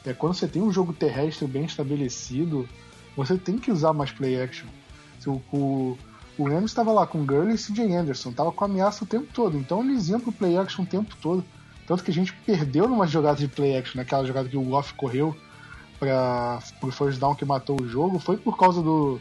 é, 0.06 0.14
quando 0.14 0.34
você 0.34 0.46
tem 0.46 0.62
um 0.62 0.72
jogo 0.72 0.92
terrestre 0.92 1.46
bem 1.46 1.64
estabelecido, 1.64 2.68
você 3.16 3.36
tem 3.36 3.58
que 3.58 3.72
usar 3.72 3.92
mais 3.92 4.12
play 4.12 4.40
action. 4.40 4.68
O, 5.26 5.42
o, 5.52 5.98
o 6.38 6.48
Rams 6.48 6.70
estava 6.70 6.92
lá 6.92 7.04
com 7.06 7.26
Gurley 7.26 7.56
e 7.56 7.58
CJ 7.58 7.92
Anderson, 7.92 8.30
tava 8.32 8.52
com 8.52 8.64
ameaça 8.64 9.02
o 9.02 9.06
tempo 9.06 9.26
todo, 9.34 9.58
então 9.58 9.82
eles 9.82 10.08
iam 10.08 10.20
pro 10.20 10.30
play 10.30 10.56
action 10.56 10.84
o 10.84 10.86
tempo 10.86 11.16
todo. 11.20 11.44
Tanto 11.86 12.04
que 12.04 12.10
a 12.12 12.14
gente 12.14 12.32
perdeu 12.44 12.88
numa 12.88 13.06
jogada 13.06 13.38
de 13.38 13.48
play 13.48 13.76
action, 13.76 13.98
naquela 13.98 14.24
jogada 14.24 14.48
que 14.48 14.56
o 14.56 14.62
Goff 14.62 14.94
correu 14.94 15.36
para 15.98 16.60
o 16.82 16.90
first 16.90 17.18
down 17.18 17.34
que 17.34 17.44
matou 17.44 17.80
o 17.80 17.88
jogo, 17.88 18.18
foi 18.18 18.36
por 18.36 18.56
causa 18.56 18.80
do. 18.80 19.20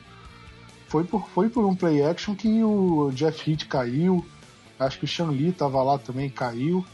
Foi 0.88 1.04
por, 1.04 1.28
foi 1.30 1.50
por 1.50 1.66
um 1.66 1.76
play 1.76 2.04
action 2.04 2.36
que 2.36 2.64
o 2.64 3.12
Jeff 3.12 3.50
Heath 3.50 3.68
caiu, 3.68 4.24
acho 4.80 5.00
que 5.00 5.06
o 5.06 5.08
Sean 5.08 5.32
Lee 5.32 5.52
tava 5.52 5.82
lá 5.82 5.98
também, 5.98 6.30
caiu. 6.30 6.86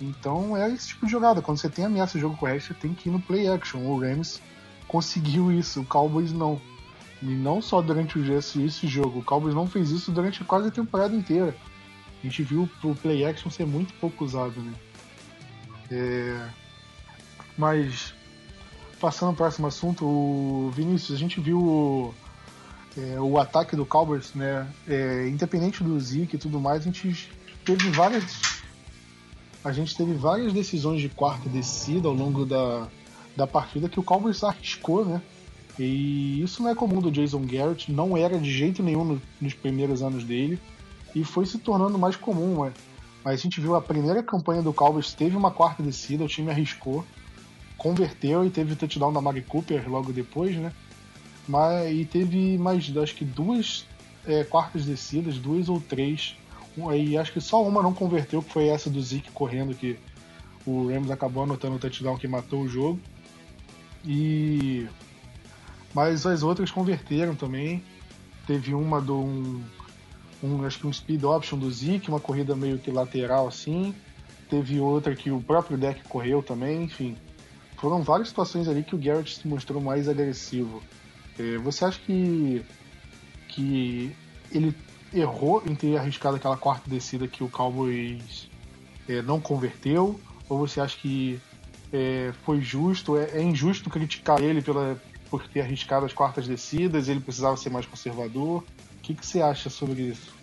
Então 0.00 0.56
é 0.56 0.70
esse 0.70 0.88
tipo 0.88 1.06
de 1.06 1.12
jogada. 1.12 1.42
Quando 1.42 1.58
você 1.58 1.68
tem 1.68 1.84
ameaça 1.84 2.14
de 2.14 2.20
jogo 2.20 2.36
correto, 2.36 2.66
você 2.66 2.74
tem 2.74 2.94
que 2.94 3.08
ir 3.08 3.12
no 3.12 3.20
play 3.20 3.48
action. 3.48 3.80
O 3.80 4.00
Rams 4.00 4.40
conseguiu 4.86 5.52
isso, 5.52 5.80
o 5.80 5.84
Cowboys 5.84 6.32
não. 6.32 6.60
E 7.20 7.26
não 7.26 7.60
só 7.60 7.82
durante 7.82 8.18
esse, 8.32 8.64
esse 8.64 8.86
jogo, 8.86 9.18
o 9.18 9.24
Cowboys 9.24 9.54
não 9.54 9.66
fez 9.66 9.90
isso 9.90 10.12
durante 10.12 10.44
quase 10.44 10.68
a 10.68 10.70
temporada 10.70 11.14
inteira. 11.14 11.54
A 12.20 12.26
gente 12.26 12.42
viu 12.42 12.68
o 12.82 12.94
play 12.94 13.24
action 13.24 13.50
ser 13.50 13.66
muito 13.66 13.92
pouco 13.94 14.24
usado, 14.24 14.60
né? 14.60 14.72
É... 15.90 16.48
Mas, 17.56 18.14
passando 19.00 19.30
para 19.30 19.32
o 19.32 19.36
próximo 19.36 19.66
assunto, 19.66 20.04
o 20.04 20.70
Vinícius, 20.72 21.16
a 21.16 21.20
gente 21.20 21.40
viu 21.40 21.60
o, 21.60 22.14
é, 22.96 23.20
o 23.20 23.38
ataque 23.38 23.74
do 23.74 23.84
Cowboys, 23.84 24.32
né? 24.34 24.68
É, 24.86 25.28
independente 25.28 25.82
do 25.82 25.98
Zeke 25.98 26.36
e 26.36 26.38
tudo 26.38 26.60
mais, 26.60 26.82
a 26.82 26.84
gente 26.84 27.30
teve 27.64 27.90
várias 27.90 28.40
a 29.68 29.72
gente 29.72 29.94
teve 29.94 30.14
várias 30.14 30.52
decisões 30.52 31.00
de 31.00 31.10
quarta 31.10 31.46
descida 31.48 32.08
ao 32.08 32.14
longo 32.14 32.46
da, 32.46 32.88
da 33.36 33.46
partida 33.46 33.88
que 33.88 34.00
o 34.00 34.02
Cowboys 34.02 34.42
arriscou, 34.42 35.04
né? 35.04 35.20
E 35.78 36.42
isso 36.42 36.62
não 36.62 36.70
é 36.70 36.74
comum 36.74 37.00
do 37.00 37.10
Jason 37.10 37.42
Garrett, 37.42 37.92
não 37.92 38.16
era 38.16 38.38
de 38.38 38.50
jeito 38.50 38.82
nenhum 38.82 39.04
no, 39.04 39.22
nos 39.38 39.52
primeiros 39.52 40.02
anos 40.02 40.24
dele, 40.24 40.58
e 41.14 41.22
foi 41.22 41.44
se 41.44 41.58
tornando 41.58 41.98
mais 41.98 42.16
comum, 42.16 42.64
né? 42.64 42.72
Mas 43.22 43.34
a 43.34 43.42
gente 43.42 43.60
viu 43.60 43.76
a 43.76 43.80
primeira 43.80 44.22
campanha 44.22 44.62
do 44.62 44.72
Cowboys, 44.72 45.12
teve 45.12 45.36
uma 45.36 45.50
quarta 45.50 45.82
descida, 45.82 46.24
o 46.24 46.28
time 46.28 46.50
arriscou, 46.50 47.04
converteu 47.76 48.46
e 48.46 48.50
teve 48.50 48.72
o 48.72 48.76
touchdown 48.76 49.12
da 49.12 49.20
Mari 49.20 49.42
Cooper 49.42 49.88
logo 49.88 50.12
depois, 50.12 50.56
né? 50.56 50.72
Mas, 51.46 51.94
e 51.94 52.06
teve 52.06 52.56
mais, 52.56 52.90
acho 52.96 53.14
que 53.14 53.24
duas 53.24 53.86
é, 54.26 54.44
quartas 54.44 54.86
descidas, 54.86 55.38
duas 55.38 55.68
ou 55.68 55.78
três 55.78 56.36
e 56.94 57.16
acho 57.16 57.32
que 57.32 57.40
só 57.40 57.62
uma 57.62 57.82
não 57.82 57.92
converteu, 57.92 58.42
que 58.42 58.50
foi 58.50 58.68
essa 58.68 58.88
do 58.88 59.02
Zeke 59.02 59.30
correndo, 59.30 59.74
que 59.74 59.98
o 60.66 60.88
Rams 60.88 61.10
acabou 61.10 61.42
anotando 61.42 61.76
o 61.76 61.78
touchdown 61.78 62.16
que 62.16 62.28
matou 62.28 62.62
o 62.62 62.68
jogo. 62.68 63.00
E 64.04 64.86
mas 65.94 66.26
as 66.26 66.42
outras 66.42 66.70
converteram 66.70 67.34
também. 67.34 67.82
Teve 68.46 68.74
uma 68.74 69.00
do 69.00 69.18
um, 69.18 69.62
um, 70.42 70.64
acho 70.64 70.78
que 70.78 70.86
um 70.86 70.92
speed 70.92 71.24
option 71.24 71.58
do 71.58 71.70
Zeke, 71.70 72.08
uma 72.08 72.20
corrida 72.20 72.54
meio 72.54 72.78
que 72.78 72.90
lateral 72.90 73.48
assim. 73.48 73.94
Teve 74.48 74.80
outra 74.80 75.14
que 75.14 75.30
o 75.30 75.40
próprio 75.40 75.76
deck 75.76 76.02
correu 76.08 76.42
também, 76.42 76.84
enfim. 76.84 77.16
Foram 77.76 78.02
várias 78.02 78.28
situações 78.28 78.68
ali 78.68 78.82
que 78.82 78.94
o 78.94 78.98
Garrett 78.98 79.34
se 79.34 79.46
mostrou 79.46 79.80
mais 79.80 80.08
agressivo. 80.08 80.82
É, 81.38 81.58
você 81.58 81.84
acha 81.84 82.00
que 82.00 82.64
que 83.48 84.12
ele 84.52 84.74
errou 85.12 85.62
em 85.66 85.74
ter 85.74 85.96
arriscado 85.96 86.36
aquela 86.36 86.56
quarta 86.56 86.88
descida 86.88 87.26
que 87.26 87.42
o 87.42 87.48
Cowboys 87.48 88.48
é, 89.08 89.22
não 89.22 89.40
converteu? 89.40 90.20
Ou 90.48 90.58
você 90.58 90.80
acha 90.80 90.96
que 90.96 91.40
é, 91.92 92.32
foi 92.44 92.60
justo? 92.60 93.16
É, 93.16 93.30
é, 93.32 93.42
injusto 93.42 93.90
criticar 93.90 94.40
ele 94.40 94.62
pela, 94.62 95.00
por 95.30 95.46
ter 95.48 95.60
arriscado 95.60 96.06
as 96.06 96.12
quartas 96.12 96.46
descidas? 96.46 97.08
Ele 97.08 97.20
precisava 97.20 97.56
ser 97.56 97.70
mais 97.70 97.86
conservador? 97.86 98.62
O 98.62 99.00
que, 99.02 99.14
que 99.14 99.26
você 99.26 99.40
acha 99.40 99.70
sobre 99.70 100.02
isso? 100.02 100.34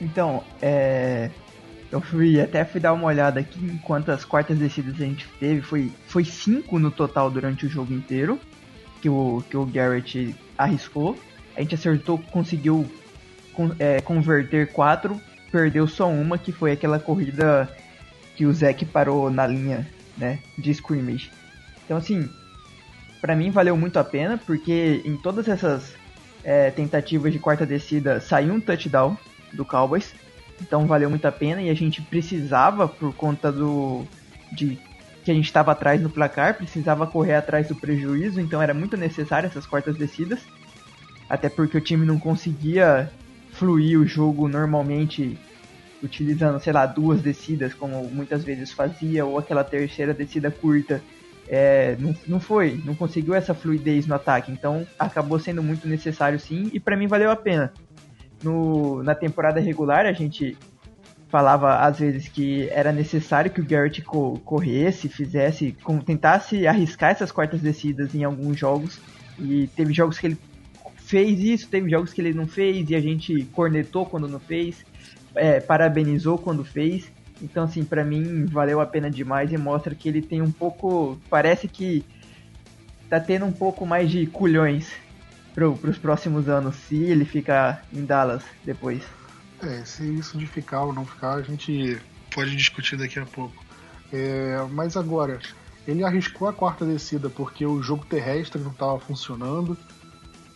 Então, 0.00 0.42
é, 0.60 1.30
eu 1.90 2.00
fui 2.00 2.40
até 2.40 2.64
fui 2.64 2.80
dar 2.80 2.92
uma 2.92 3.04
olhada 3.04 3.38
aqui 3.38 3.78
quantas 3.84 4.24
quartas 4.24 4.58
descidas 4.58 4.94
a 5.00 5.04
gente 5.04 5.28
teve. 5.38 5.62
Foi, 5.62 5.92
foi 6.08 6.24
cinco 6.24 6.78
no 6.78 6.90
total 6.90 7.30
durante 7.30 7.66
o 7.66 7.68
jogo 7.68 7.92
inteiro 7.92 8.40
que 9.00 9.08
o, 9.08 9.44
que 9.48 9.56
o 9.56 9.64
Garrett 9.64 10.34
arriscou. 10.58 11.16
A 11.56 11.60
gente 11.60 11.76
acertou, 11.76 12.18
conseguiu 12.32 12.90
é, 13.78 14.00
converter 14.00 14.72
quatro, 14.72 15.20
perdeu 15.50 15.86
só 15.86 16.08
uma, 16.08 16.38
que 16.38 16.52
foi 16.52 16.72
aquela 16.72 16.98
corrida 16.98 17.68
que 18.36 18.46
o 18.46 18.52
Zeke 18.52 18.84
parou 18.84 19.30
na 19.30 19.46
linha 19.46 19.86
né, 20.16 20.38
de 20.58 20.70
scrimmage. 20.70 21.30
Então, 21.84 21.96
assim, 21.96 22.28
para 23.20 23.36
mim 23.36 23.50
valeu 23.50 23.76
muito 23.76 23.98
a 23.98 24.04
pena, 24.04 24.36
porque 24.36 25.02
em 25.04 25.16
todas 25.16 25.48
essas 25.48 25.94
é, 26.44 26.70
tentativas 26.70 27.32
de 27.32 27.38
quarta 27.38 27.64
descida 27.64 28.20
saiu 28.20 28.52
um 28.52 28.60
touchdown 28.60 29.16
do 29.52 29.64
Cowboys. 29.64 30.14
Então 30.60 30.86
valeu 30.86 31.10
muito 31.10 31.26
a 31.26 31.32
pena 31.32 31.62
e 31.62 31.70
a 31.70 31.74
gente 31.74 32.02
precisava, 32.02 32.86
por 32.86 33.14
conta 33.14 33.50
do. 33.50 34.06
de 34.52 34.78
que 35.24 35.30
a 35.30 35.34
gente 35.34 35.46
estava 35.46 35.72
atrás 35.72 36.02
no 36.02 36.10
placar, 36.10 36.54
precisava 36.54 37.06
correr 37.06 37.34
atrás 37.34 37.66
do 37.66 37.74
prejuízo, 37.74 38.38
então 38.42 38.60
era 38.60 38.74
muito 38.74 38.94
necessário 38.94 39.46
essas 39.46 39.64
quartas 39.64 39.96
descidas. 39.96 40.40
Até 41.30 41.48
porque 41.48 41.78
o 41.78 41.80
time 41.80 42.04
não 42.04 42.18
conseguia 42.18 43.10
fluir 43.54 43.98
o 43.98 44.06
jogo 44.06 44.48
normalmente 44.48 45.38
utilizando, 46.02 46.60
sei 46.60 46.72
lá, 46.72 46.84
duas 46.84 47.22
descidas, 47.22 47.72
como 47.72 48.04
muitas 48.10 48.44
vezes 48.44 48.72
fazia, 48.72 49.24
ou 49.24 49.38
aquela 49.38 49.64
terceira 49.64 50.12
descida 50.12 50.50
curta. 50.50 51.00
É, 51.48 51.96
não, 51.98 52.14
não 52.26 52.40
foi, 52.40 52.80
não 52.84 52.94
conseguiu 52.94 53.34
essa 53.34 53.54
fluidez 53.54 54.06
no 54.06 54.14
ataque, 54.14 54.50
então 54.50 54.86
acabou 54.98 55.38
sendo 55.38 55.62
muito 55.62 55.86
necessário 55.86 56.38
sim, 56.40 56.70
e 56.72 56.80
para 56.80 56.96
mim 56.96 57.06
valeu 57.06 57.30
a 57.30 57.36
pena. 57.36 57.72
No, 58.42 59.02
na 59.02 59.14
temporada 59.14 59.60
regular 59.60 60.06
a 60.06 60.12
gente 60.12 60.56
falava 61.28 61.76
às 61.80 61.98
vezes 61.98 62.28
que 62.28 62.68
era 62.70 62.92
necessário 62.92 63.50
que 63.50 63.60
o 63.60 63.64
Garrett 63.64 64.00
co 64.02 64.38
corresse, 64.40 65.08
fizesse, 65.08 65.76
com, 65.82 65.98
tentasse 65.98 66.66
arriscar 66.66 67.10
essas 67.10 67.30
quartas 67.30 67.60
descidas 67.60 68.14
em 68.14 68.24
alguns 68.24 68.58
jogos, 68.58 69.00
e 69.38 69.66
teve 69.68 69.92
jogos 69.92 70.18
que 70.18 70.26
ele 70.26 70.38
fez 71.14 71.38
isso, 71.38 71.68
teve 71.68 71.88
jogos 71.88 72.12
que 72.12 72.20
ele 72.20 72.34
não 72.34 72.44
fez 72.44 72.90
e 72.90 72.96
a 72.96 73.00
gente 73.00 73.44
cornetou 73.52 74.04
quando 74.04 74.26
não 74.26 74.40
fez, 74.40 74.84
é, 75.36 75.60
parabenizou 75.60 76.36
quando 76.36 76.64
fez. 76.64 77.08
Então, 77.40 77.62
assim, 77.62 77.84
para 77.84 78.04
mim 78.04 78.46
valeu 78.46 78.80
a 78.80 78.86
pena 78.86 79.08
demais 79.08 79.52
e 79.52 79.56
mostra 79.56 79.94
que 79.94 80.08
ele 80.08 80.20
tem 80.20 80.42
um 80.42 80.50
pouco. 80.50 81.16
Parece 81.30 81.68
que 81.68 82.04
tá 83.08 83.20
tendo 83.20 83.44
um 83.44 83.52
pouco 83.52 83.86
mais 83.86 84.10
de 84.10 84.26
culhões 84.26 84.90
pro, 85.54 85.76
pros 85.76 85.96
próximos 85.98 86.48
anos, 86.48 86.74
se 86.74 86.96
ele 86.96 87.24
ficar 87.24 87.86
em 87.92 88.04
Dallas 88.04 88.42
depois. 88.64 89.04
É, 89.62 89.84
se 89.84 90.02
isso 90.18 90.36
de 90.36 90.48
ficar 90.48 90.82
ou 90.82 90.92
não 90.92 91.06
ficar, 91.06 91.34
a 91.34 91.42
gente 91.42 91.96
pode 92.34 92.56
discutir 92.56 92.96
daqui 92.96 93.20
a 93.20 93.24
pouco. 93.24 93.64
É, 94.12 94.66
mas 94.72 94.96
agora, 94.96 95.38
ele 95.86 96.02
arriscou 96.02 96.48
a 96.48 96.52
quarta 96.52 96.84
descida 96.84 97.30
porque 97.30 97.64
o 97.64 97.80
jogo 97.80 98.04
terrestre 98.04 98.60
não 98.60 98.72
estava 98.72 98.98
funcionando 98.98 99.78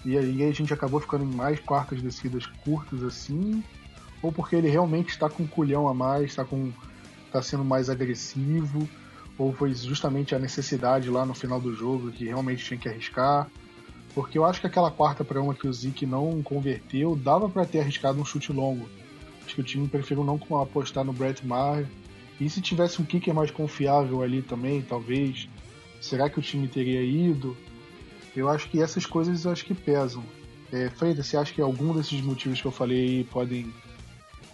e 0.09 0.17
aí 0.17 0.43
a 0.43 0.53
gente 0.53 0.73
acabou 0.73 1.01
ficando 1.01 1.25
em 1.25 1.35
mais 1.35 1.61
quartas 1.61 2.01
descidas 2.01 2.47
curtas 2.65 3.03
assim, 3.03 3.63
ou 4.23 4.33
porque 4.33 4.57
ele 4.57 4.69
realmente 4.69 5.11
está 5.11 5.29
com 5.29 5.43
um 5.43 5.47
culhão 5.47 5.87
a 5.87 5.93
mais, 5.93 6.31
está 6.31 6.45
com 6.45 6.73
tá 7.31 7.43
sendo 7.43 7.63
mais 7.63 7.91
agressivo, 7.91 8.89
ou 9.37 9.53
foi 9.53 9.75
justamente 9.75 10.35
a 10.35 10.39
necessidade 10.39 11.11
lá 11.11 11.27
no 11.27 11.35
final 11.35 11.61
do 11.61 11.75
jogo 11.75 12.11
que 12.11 12.25
realmente 12.25 12.65
tinha 12.65 12.81
que 12.81 12.89
arriscar. 12.89 13.51
Porque 14.15 14.39
eu 14.39 14.47
acho 14.47 14.61
que 14.63 14.67
aquela 14.67 14.91
quarta 14.91 15.23
para 15.23 15.41
uma 15.41 15.55
que 15.55 15.69
o 15.69 15.73
Zeke 15.73 16.07
não 16.07 16.43
converteu, 16.43 17.15
dava 17.15 17.49
para 17.49 17.67
ter 17.67 17.81
arriscado 17.81 18.19
um 18.19 18.25
chute 18.25 18.51
longo. 18.51 18.89
Acho 19.45 19.55
que 19.55 19.61
o 19.61 19.65
time 19.65 19.87
preferiu 19.87 20.25
não 20.25 20.41
apostar 20.61 21.05
no 21.05 21.13
Brett 21.13 21.47
Maher. 21.47 21.87
E 22.41 22.49
se 22.49 22.61
tivesse 22.61 23.01
um 23.01 23.05
kicker 23.05 23.35
mais 23.35 23.51
confiável 23.51 24.23
ali 24.23 24.43
também, 24.43 24.81
talvez, 24.81 25.49
será 26.01 26.31
que 26.31 26.39
o 26.39 26.43
time 26.43 26.67
teria 26.67 27.03
ido? 27.03 27.57
Eu 28.37 28.49
acho 28.49 28.69
que 28.69 28.83
essas 28.83 29.07
coisas 29.07 29.47
acho 29.47 29.65
que 29.65 29.75
pesam. 29.75 30.25
É, 30.73 30.91
Freitas, 30.91 31.27
você 31.27 31.37
acha 31.37 31.53
que 31.53 31.61
algum 31.61 31.95
desses 31.95 32.21
motivos 32.21 32.61
que 32.61 32.67
eu 32.67 32.73
falei 32.73 33.25
podem 33.25 33.73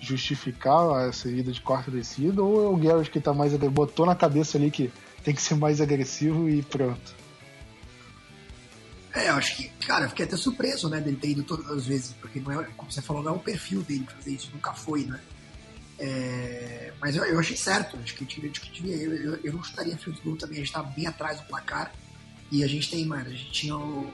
justificar 0.01 1.09
essa 1.09 1.29
ida 1.29 1.51
de 1.51 1.61
quarta 1.61 1.91
descida? 1.91 2.43
Ou 2.43 2.65
é 2.65 2.69
o 2.69 2.77
Garrett 2.77 3.11
que 3.11 3.21
tá 3.21 3.33
mais 3.33 3.53
botou 3.57 4.07
na 4.07 4.15
cabeça 4.15 4.59
ali 4.59 4.71
que 4.71 4.93
tem 5.25 5.35
que 5.35 5.43
ser 5.43 5.57
mais 5.57 5.81
agressivo 5.81 6.49
e 6.49 6.63
pronto? 6.63 7.15
É, 9.15 9.31
eu 9.31 9.35
acho 9.35 9.57
que, 9.57 9.69
cara, 9.87 10.05
eu 10.05 10.09
fiquei 10.09 10.25
até 10.25 10.37
surpreso, 10.37 10.89
né, 10.89 11.01
dele 11.01 11.17
ter 11.17 11.29
ido 11.29 11.45
todas 11.45 11.71
as 11.71 11.87
vezes, 11.87 12.13
porque 12.21 12.41
não 12.41 12.61
é, 12.61 12.65
como 12.77 12.91
você 12.91 13.01
falou, 13.01 13.23
não 13.23 13.33
é 13.33 13.37
o 13.37 13.39
perfil 13.39 13.81
dele 13.83 14.07
fazer 14.13 14.33
isso, 14.33 14.51
nunca 14.53 14.73
foi, 14.73 15.05
né? 15.05 15.21
É, 16.01 16.93
mas 17.01 17.15
eu, 17.15 17.25
eu, 17.25 17.39
achei 17.39 17.57
certo, 17.57 17.97
acho 18.03 18.17
que, 18.17 18.25
acho 18.25 18.61
eu, 18.85 19.15
eu, 19.15 19.41
eu 19.45 19.53
não 19.53 19.63
field 19.63 20.21
goal 20.25 20.37
também, 20.37 20.57
a 20.59 20.61
gente 20.65 20.73
tava 20.73 20.91
bem 20.91 21.07
atrás 21.07 21.41
do 21.41 21.47
placar, 21.47 21.93
e 22.55 22.63
a 22.63 22.69
gente 22.69 22.89
tem, 22.89 23.05
mano, 23.05 23.27
a 23.27 23.31
gente 23.31 23.51
tinha 23.51 23.77
o 23.77 24.09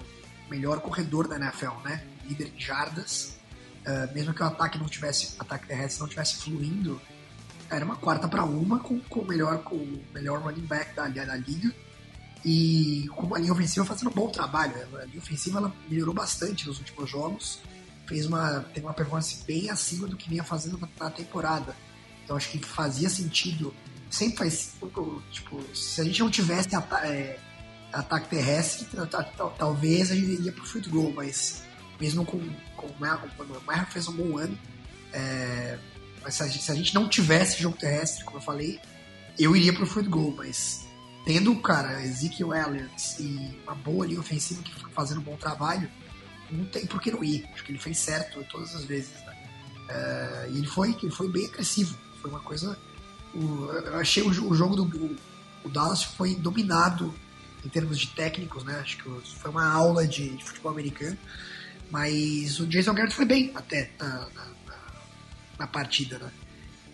melhor 0.49 0.81
corredor 0.81 1.29
da 1.29 1.37
NFL, 1.37 1.73
né? 1.85 2.03
Líder 2.27 2.49
de 2.49 2.65
jardas, 2.65 3.37
uh, 3.85 4.15
mesmo 4.15 4.33
que 4.33 4.43
o 4.43 4.47
ataque 4.47 4.79
não 4.79 4.87
tivesse, 4.87 5.35
ataque 5.39 5.67
terrestre 5.67 6.01
não 6.01 6.09
tivesse 6.09 6.37
fluindo, 6.37 6.99
era 7.69 7.85
uma 7.85 7.97
quarta 7.97 8.27
para 8.27 8.43
uma 8.45 8.79
com, 8.79 8.99
com, 8.99 9.21
o 9.21 9.27
melhor, 9.27 9.63
com 9.63 9.77
o 9.77 10.03
melhor 10.15 10.41
running 10.41 10.65
back 10.65 10.97
da, 10.97 11.07
da 11.07 11.37
liga, 11.37 11.71
e 12.43 13.11
com 13.15 13.35
a 13.35 13.39
linha 13.39 13.53
ofensiva 13.53 13.85
fazendo 13.85 14.09
um 14.09 14.15
bom 14.15 14.31
trabalho. 14.31 14.75
A 14.97 15.05
linha 15.05 15.19
ofensiva 15.19 15.59
ela 15.59 15.75
melhorou 15.87 16.15
bastante 16.15 16.67
nos 16.67 16.79
últimos 16.79 17.11
jogos, 17.11 17.61
fez 18.07 18.25
uma, 18.25 18.61
tem 18.73 18.83
uma 18.83 18.95
performance 18.95 19.45
bem 19.45 19.69
acima 19.69 20.09
do 20.09 20.17
que 20.17 20.31
vinha 20.31 20.43
fazendo 20.43 20.81
na 20.99 21.11
temporada. 21.11 21.77
Então 22.25 22.39
acho 22.39 22.49
que 22.49 22.59
fazia 22.59 23.11
sentido. 23.11 23.75
Sempre 24.09 24.39
faz. 24.39 24.73
Tipo, 25.31 25.63
se 25.77 26.01
a 26.01 26.05
gente 26.05 26.21
não 26.21 26.31
tivesse 26.31 26.71
é, 27.05 27.39
ataque 27.93 28.29
terrestre, 28.29 28.87
talvez 29.59 30.11
a 30.11 30.15
gente 30.15 30.33
iria 30.33 30.53
pro 30.53 30.65
field 30.65 30.89
goal, 30.89 31.13
mas 31.13 31.63
mesmo 32.01 32.25
com, 32.25 32.39
com 32.77 32.87
o 32.87 33.01
Maher 33.67 33.87
fez 33.91 34.09
um 34.09 34.13
bom 34.13 34.39
ano. 34.39 34.59
É, 35.13 35.79
mas 36.23 36.35
se 36.35 36.43
a, 36.43 36.47
gente, 36.47 36.63
se 36.63 36.73
a, 36.73 36.75
gente, 36.75 36.95
não 36.95 37.09
tivesse 37.09 37.61
jogo 37.61 37.77
terrestre, 37.77 38.25
como 38.25 38.39
eu 38.39 38.43
falei, 38.43 38.81
eu 39.39 39.57
iria 39.57 39.73
pro 39.73 39.87
field 39.87 40.09
goal, 40.09 40.35
mas 40.37 40.87
tendo 41.25 41.53
o 41.53 41.61
cara 41.61 42.03
Ezekiel 42.03 42.55
Elliott 42.55 43.23
e 43.23 43.59
uma 43.65 43.75
boa 43.75 44.07
linha 44.07 44.21
ofensiva 44.21 44.63
que 44.63 44.75
fica 44.75 44.91
fazendo 44.91 45.21
um 45.21 45.25
bom 45.25 45.37
trabalho, 45.37 45.91
não 46.51 46.65
tem 46.67 46.87
por 46.87 47.01
que 47.01 47.11
não 47.11 47.23
ir. 47.23 47.49
Acho 47.53 47.65
que 47.65 47.73
ele 47.73 47.79
fez 47.79 47.99
certo 47.99 48.45
todas 48.51 48.75
as 48.75 48.85
vezes. 48.85 49.13
Né? 49.25 49.37
Uh, 49.89 50.53
e 50.53 50.59
ele 50.59 50.67
foi, 50.67 50.97
ele 51.03 51.13
foi 51.13 51.29
bem 51.29 51.47
agressivo. 51.47 51.97
Foi 52.21 52.31
uma 52.31 52.41
coisa. 52.41 52.77
O, 53.35 53.67
eu 53.85 53.97
achei 53.97 54.23
o, 54.23 54.29
o 54.29 54.55
jogo 54.55 54.77
do 54.77 54.85
o, 54.85 55.17
o, 55.65 55.69
Dallas 55.69 56.03
foi 56.03 56.35
dominado 56.35 57.15
em 57.65 57.69
termos 57.69 57.99
de 57.99 58.09
técnicos, 58.09 58.65
né? 58.65 58.79
Acho 58.81 58.97
que 58.99 59.39
foi 59.39 59.51
uma 59.51 59.71
aula 59.71 60.07
de, 60.07 60.31
de 60.31 60.45
futebol 60.45 60.73
americano. 60.73 61.17
Mas 61.91 62.61
o 62.61 62.67
Jason 62.67 62.95
Garrett 62.95 63.15
foi 63.15 63.25
bem 63.25 63.51
até 63.55 63.91
na, 63.99 64.29
na, 64.31 64.47
na 65.59 65.67
partida, 65.67 66.19
né? 66.19 66.31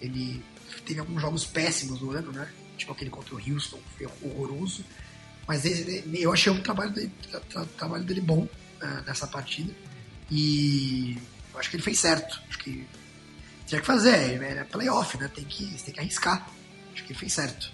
Ele 0.01 0.43
teve 0.85 1.01
alguns 1.01 1.21
jogos 1.21 1.45
péssimos 1.45 2.01
no 2.01 2.11
ano, 2.13 2.33
né? 2.33 2.49
Tipo 2.77 2.93
aquele 2.93 3.11
contra 3.11 3.35
o 3.35 3.39
Houston, 3.39 3.79
foi 3.97 4.07
horroroso. 4.23 4.85
Mas 5.47 5.65
ele, 5.65 6.03
eu 6.21 6.33
achei 6.33 6.53
o 6.53 6.61
trabalho 6.63 6.93
dele, 6.93 7.13
trabalho 7.77 8.05
dele 8.05 8.21
bom 8.21 8.41
uh, 8.83 9.03
nessa 9.07 9.27
partida. 9.27 9.73
E 10.31 11.17
eu 11.53 11.61
acho 11.61 11.71
que 11.71 11.77
ele 11.77 11.83
fez 11.83 11.99
certo. 11.99 12.41
Acho 12.49 12.59
que 12.59 12.87
tinha 13.67 13.81
que 13.81 13.87
fazer, 13.87 14.43
é, 14.43 14.59
é 14.59 14.65
playoff, 14.65 15.17
né? 15.19 15.29
Tem 15.29 15.45
que, 15.45 15.67
tem 15.83 15.95
que 15.95 16.01
arriscar. 16.01 16.49
Acho 16.93 17.05
que 17.05 17.13
ele 17.13 17.19
fez 17.19 17.33
certo. 17.33 17.71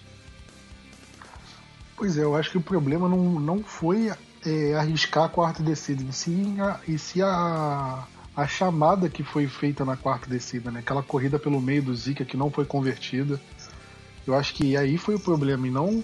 Pois 2.02 2.18
é, 2.18 2.24
eu 2.24 2.34
acho 2.34 2.50
que 2.50 2.58
o 2.58 2.60
problema 2.60 3.08
não, 3.08 3.38
não 3.38 3.62
foi 3.62 4.10
é, 4.44 4.74
arriscar 4.74 5.22
a 5.22 5.28
quarta 5.28 5.62
descida, 5.62 6.02
e 6.02 6.12
sim 6.12 6.60
a, 6.60 6.80
e 6.88 6.98
sim 6.98 7.22
a, 7.22 8.08
a 8.34 8.44
chamada 8.44 9.08
que 9.08 9.22
foi 9.22 9.46
feita 9.46 9.84
na 9.84 9.96
quarta 9.96 10.28
descida, 10.28 10.68
né? 10.72 10.80
Aquela 10.80 11.00
corrida 11.00 11.38
pelo 11.38 11.60
meio 11.60 11.80
do 11.80 11.94
Zika 11.94 12.24
que 12.24 12.36
não 12.36 12.50
foi 12.50 12.64
convertida. 12.64 13.40
Eu 14.26 14.34
acho 14.34 14.52
que 14.52 14.76
aí 14.76 14.98
foi 14.98 15.14
o 15.14 15.20
problema, 15.20 15.64
e 15.68 15.70
não 15.70 16.02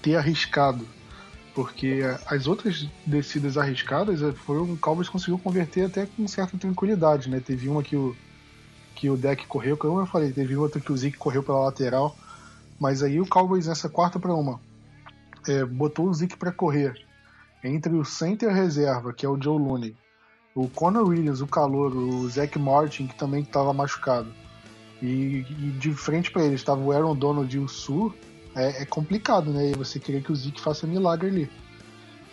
ter 0.00 0.14
arriscado. 0.14 0.86
Porque 1.56 2.02
as 2.26 2.46
outras 2.46 2.88
descidas 3.04 3.58
arriscadas 3.58 4.22
eh, 4.22 4.30
foram 4.46 4.62
o 4.62 4.78
Cowboys 4.78 5.08
conseguiu 5.08 5.40
converter 5.40 5.86
até 5.86 6.06
com 6.06 6.28
certa 6.28 6.56
tranquilidade, 6.56 7.28
né? 7.28 7.40
Teve 7.44 7.68
uma 7.68 7.82
que 7.82 7.96
o, 7.96 8.14
que 8.94 9.10
o 9.10 9.16
deck 9.16 9.44
correu, 9.48 9.76
como 9.76 9.98
eu 9.98 10.06
falei, 10.06 10.30
teve 10.30 10.56
outra 10.56 10.80
que 10.80 10.92
o 10.92 10.96
Zeke 10.96 11.18
correu 11.18 11.42
pela 11.42 11.64
lateral. 11.64 12.16
Mas 12.78 13.02
aí 13.02 13.20
o 13.20 13.26
Cowboys 13.26 13.66
nessa 13.66 13.88
quarta 13.88 14.20
para 14.20 14.32
uma 14.32 14.60
é, 15.48 15.64
botou 15.64 16.08
o 16.08 16.14
Zeke 16.14 16.36
para 16.36 16.52
correr 16.52 16.94
entre 17.64 17.92
o 17.94 18.04
center 18.04 18.52
reserva, 18.52 19.12
que 19.12 19.24
é 19.24 19.28
o 19.28 19.40
Joe 19.40 19.58
Looney, 19.58 19.96
o 20.54 20.68
Conor 20.68 21.08
Williams, 21.08 21.40
o 21.40 21.46
calor, 21.46 21.94
o 21.94 22.28
Zach 22.28 22.58
Martin, 22.58 23.06
que 23.06 23.14
também 23.14 23.42
estava 23.42 23.72
machucado, 23.72 24.32
e, 25.00 25.44
e, 25.48 25.70
de 25.78 25.92
frente 25.92 26.30
para 26.30 26.44
ele 26.44 26.54
estava 26.54 26.80
o 26.80 26.92
Aaron 26.92 27.14
Donald 27.16 27.54
e 27.54 27.58
o 27.58 27.68
Sul, 27.68 28.14
é, 28.54 28.82
é, 28.82 28.84
complicado, 28.84 29.50
né? 29.50 29.70
E 29.70 29.74
você 29.74 29.98
querer 29.98 30.22
que 30.22 30.30
o 30.30 30.36
Zeke 30.36 30.60
faça 30.60 30.86
milagre 30.86 31.28
ali. 31.28 31.50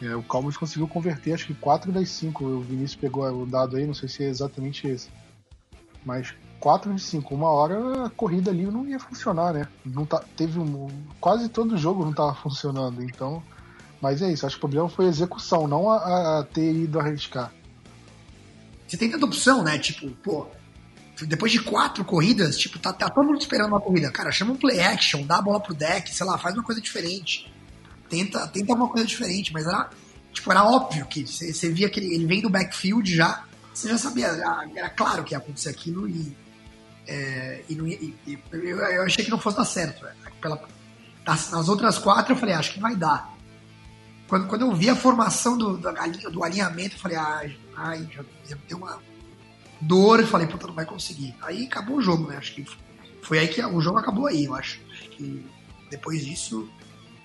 É, 0.01 0.15
o 0.15 0.23
Cowboys 0.23 0.57
conseguiu 0.57 0.87
converter 0.87 1.33
acho 1.33 1.47
que 1.47 1.53
4 1.53 1.91
das 1.91 2.09
5. 2.09 2.43
O 2.43 2.61
Vinícius 2.61 2.95
pegou 2.95 3.25
o 3.25 3.45
dado 3.45 3.77
aí, 3.77 3.85
não 3.85 3.93
sei 3.93 4.09
se 4.09 4.23
é 4.23 4.27
exatamente 4.27 4.87
esse. 4.87 5.09
Mas 6.05 6.35
4 6.59 6.93
de 6.93 7.01
5. 7.01 7.33
Uma 7.33 7.49
hora 7.49 8.05
a 8.05 8.09
corrida 8.09 8.51
ali 8.51 8.65
não 8.65 8.87
ia 8.87 8.99
funcionar, 8.99 9.53
né? 9.53 9.67
Não 9.85 10.05
tá, 10.05 10.23
teve 10.35 10.59
um, 10.59 10.89
quase 11.19 11.49
todo 11.49 11.75
o 11.75 11.77
jogo 11.77 12.03
não 12.03 12.11
estava 12.11 12.33
funcionando. 12.35 13.03
Então. 13.03 13.41
Mas 14.01 14.21
é 14.21 14.31
isso, 14.31 14.45
acho 14.45 14.55
que 14.55 14.59
o 14.59 14.61
problema 14.61 14.87
foi 14.87 15.05
a 15.05 15.09
execução, 15.09 15.67
não 15.67 15.89
a, 15.89 16.39
a 16.39 16.43
ter 16.43 16.73
ido 16.73 16.99
arriscar. 16.99 17.51
Você 18.87 18.97
tem 18.97 19.11
tanta 19.11 19.25
opção, 19.25 19.61
né? 19.61 19.77
Tipo, 19.77 20.09
pô, 20.23 20.47
depois 21.27 21.51
de 21.51 21.59
quatro 21.59 22.03
corridas, 22.05 22.57
tipo, 22.57 22.79
tá, 22.79 22.93
tá 22.93 23.09
todo 23.09 23.25
mundo 23.25 23.39
esperando 23.39 23.67
uma 23.67 23.81
corrida. 23.81 24.09
Cara, 24.09 24.31
chama 24.31 24.53
um 24.53 24.55
play 24.55 24.79
action, 24.79 25.25
dá 25.25 25.37
a 25.37 25.41
bola 25.41 25.59
pro 25.59 25.73
deck, 25.73 26.13
sei 26.13 26.25
lá, 26.25 26.37
faz 26.37 26.55
uma 26.55 26.63
coisa 26.63 26.79
diferente. 26.79 27.51
Tenta, 28.09 28.47
tenta 28.47 28.71
alguma 28.71 28.89
coisa 28.89 29.05
diferente, 29.05 29.53
mas 29.53 29.67
era, 29.67 29.89
tipo, 30.31 30.49
era 30.49 30.63
óbvio 30.63 31.05
que 31.05 31.27
você 31.27 31.69
via 31.69 31.89
que 31.89 31.99
ele, 31.99 32.15
ele 32.15 32.25
vem 32.25 32.41
do 32.41 32.49
backfield 32.49 33.13
já, 33.13 33.43
você 33.73 33.89
já 33.89 33.97
sabia, 33.97 34.27
era 34.75 34.89
claro 34.89 35.23
que 35.23 35.33
ia 35.33 35.37
acontecer 35.37 35.69
aquilo 35.69 36.07
e, 36.07 36.35
é, 37.09 37.63
e, 37.67 37.73
não, 37.73 37.87
e, 37.87 38.15
e 38.27 38.39
eu, 38.51 38.77
eu, 38.77 39.03
achei 39.03 39.25
que 39.25 39.31
não 39.31 39.39
fosse 39.39 39.57
dar 39.57 39.65
certo. 39.65 40.05
Né? 40.05 40.13
Pela, 40.39 40.61
nas, 41.25 41.49
nas, 41.49 41.67
outras 41.67 41.97
quatro 41.97 42.33
eu 42.33 42.37
falei, 42.37 42.53
ah, 42.53 42.59
acho 42.59 42.73
que 42.73 42.79
vai 42.79 42.95
dar. 42.95 43.35
Quando, 44.27 44.47
quando 44.47 44.61
eu 44.61 44.75
vi 44.75 44.91
a 44.91 44.95
formação 44.95 45.57
do, 45.57 45.75
do, 45.75 45.91
do 46.31 46.43
alinhamento, 46.43 46.95
eu 46.95 46.99
falei, 46.99 47.17
ai, 47.17 47.57
ai 47.75 48.07
já, 48.13 48.23
já 48.47 48.55
deu 48.67 48.77
uma 48.77 48.99
dor 49.81 50.19
e 50.19 50.25
falei, 50.27 50.45
puta, 50.45 50.67
não 50.67 50.75
vai 50.75 50.85
conseguir. 50.85 51.35
Aí 51.41 51.65
acabou 51.65 51.97
o 51.97 52.01
jogo, 52.01 52.27
né? 52.27 52.37
Acho 52.37 52.53
que 52.53 52.65
foi 53.23 53.39
aí 53.39 53.47
que 53.47 53.63
o 53.65 53.81
jogo 53.81 53.97
acabou 53.97 54.27
aí, 54.27 54.45
eu 54.45 54.53
acho. 54.53 54.79
acho 54.91 55.09
que 55.09 55.43
depois 55.89 56.23
disso 56.23 56.69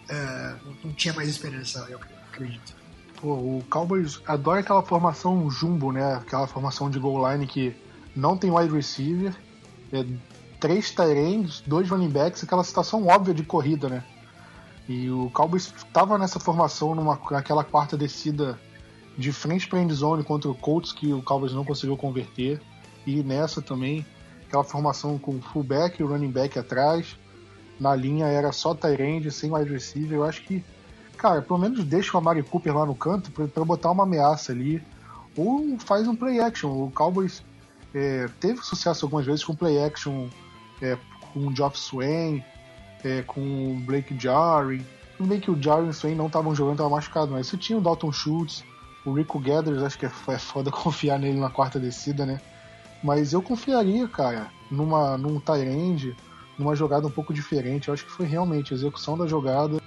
uh, 0.08 0.74
não, 0.82 0.94
tinha 0.94 1.12
mais 1.12 1.28
esperança, 1.28 1.86
eu 1.90 2.00
acredito. 2.32 2.74
Pô, 3.20 3.34
o 3.34 3.64
Cowboys 3.68 4.18
adora 4.26 4.60
aquela 4.60 4.82
formação 4.82 5.50
jumbo, 5.50 5.92
né? 5.92 6.14
Aquela 6.14 6.46
formação 6.46 6.88
de 6.88 6.98
goal 6.98 7.30
line 7.30 7.46
que 7.46 7.76
não 8.16 8.34
tem 8.34 8.50
wide 8.50 8.72
receiver, 8.72 9.34
é 9.92 10.04
três 10.60 10.90
tight 10.90 11.62
dois 11.66 11.90
running 11.90 12.08
backs, 12.08 12.42
aquela 12.42 12.64
situação 12.64 13.06
óbvia 13.06 13.34
de 13.34 13.42
corrida, 13.42 13.88
né? 13.88 14.04
E 14.88 15.10
o 15.10 15.30
Cowboys 15.30 15.72
estava 15.76 16.18
nessa 16.18 16.38
formação 16.38 16.94
numa, 16.94 17.18
naquela 17.30 17.64
quarta 17.64 17.96
descida 17.96 18.58
de 19.16 19.32
frente 19.32 19.68
para 19.68 19.80
endzone 19.80 20.22
contra 20.22 20.50
o 20.50 20.54
Colts, 20.54 20.92
que 20.92 21.12
o 21.12 21.22
Cowboys 21.22 21.52
não 21.52 21.64
conseguiu 21.64 21.96
converter. 21.96 22.60
E 23.06 23.22
nessa 23.22 23.62
também, 23.62 24.04
aquela 24.46 24.64
formação 24.64 25.18
com 25.18 25.40
fullback 25.40 26.00
e 26.00 26.04
running 26.04 26.30
back 26.30 26.58
atrás. 26.58 27.16
Na 27.78 27.94
linha 27.94 28.26
era 28.26 28.52
só 28.52 28.74
Tyrande, 28.74 29.30
sem 29.30 29.52
wide 29.52 29.70
receiver. 29.70 30.18
Eu 30.18 30.24
acho 30.24 30.42
que, 30.42 30.64
cara, 31.16 31.42
pelo 31.42 31.58
menos 31.58 31.82
deixa 31.84 32.16
o 32.16 32.18
Amari 32.18 32.42
Cooper 32.42 32.76
lá 32.76 32.86
no 32.86 32.94
canto 32.94 33.30
para 33.30 33.64
botar 33.64 33.90
uma 33.90 34.04
ameaça 34.04 34.52
ali. 34.52 34.82
Ou 35.36 35.78
faz 35.78 36.06
um 36.06 36.14
play 36.14 36.40
action. 36.40 36.70
O 36.70 36.90
Cowboys 36.90 37.42
é, 37.94 38.28
teve 38.40 38.60
sucesso 38.62 39.06
algumas 39.06 39.24
vezes 39.24 39.44
com 39.44 39.54
play 39.54 39.82
action 39.82 40.28
é, 40.82 40.98
com 41.32 41.54
Geoff 41.54 41.78
Swain, 41.78 42.44
é, 43.04 43.22
com 43.22 43.80
Blake 43.86 44.18
Jarry. 44.18 44.84
Tudo 45.16 45.28
bem 45.28 45.40
que 45.40 45.50
o 45.50 45.62
Jarry 45.62 45.86
e 45.86 45.90
o 45.90 45.94
Swain 45.94 46.14
não 46.14 46.26
estavam 46.26 46.54
jogando, 46.54 46.74
estavam 46.74 46.92
machucados, 46.92 47.30
mas 47.30 47.46
você 47.46 47.56
tinha 47.56 47.78
o 47.78 47.80
Dalton 47.80 48.12
Schultz, 48.12 48.64
o 49.06 49.12
Rico 49.12 49.38
Gathers, 49.38 49.82
acho 49.82 49.98
que 49.98 50.06
é, 50.06 50.10
é 50.28 50.38
foda 50.38 50.70
confiar 50.72 51.18
nele 51.18 51.38
na 51.38 51.50
quarta 51.50 51.78
descida, 51.78 52.26
né? 52.26 52.40
Mas 53.02 53.32
eu 53.32 53.40
confiaria, 53.40 54.08
cara, 54.08 54.50
numa, 54.70 55.16
num 55.16 55.38
Tyrande 55.38 56.16
numa 56.58 56.74
jogada 56.74 57.06
um 57.06 57.10
pouco 57.10 57.34
diferente. 57.34 57.88
Eu 57.88 57.94
acho 57.94 58.04
que 58.04 58.10
foi 58.10 58.26
realmente 58.26 58.72
a 58.72 58.76
execução 58.76 59.16
da 59.16 59.26
jogada. 59.26 59.80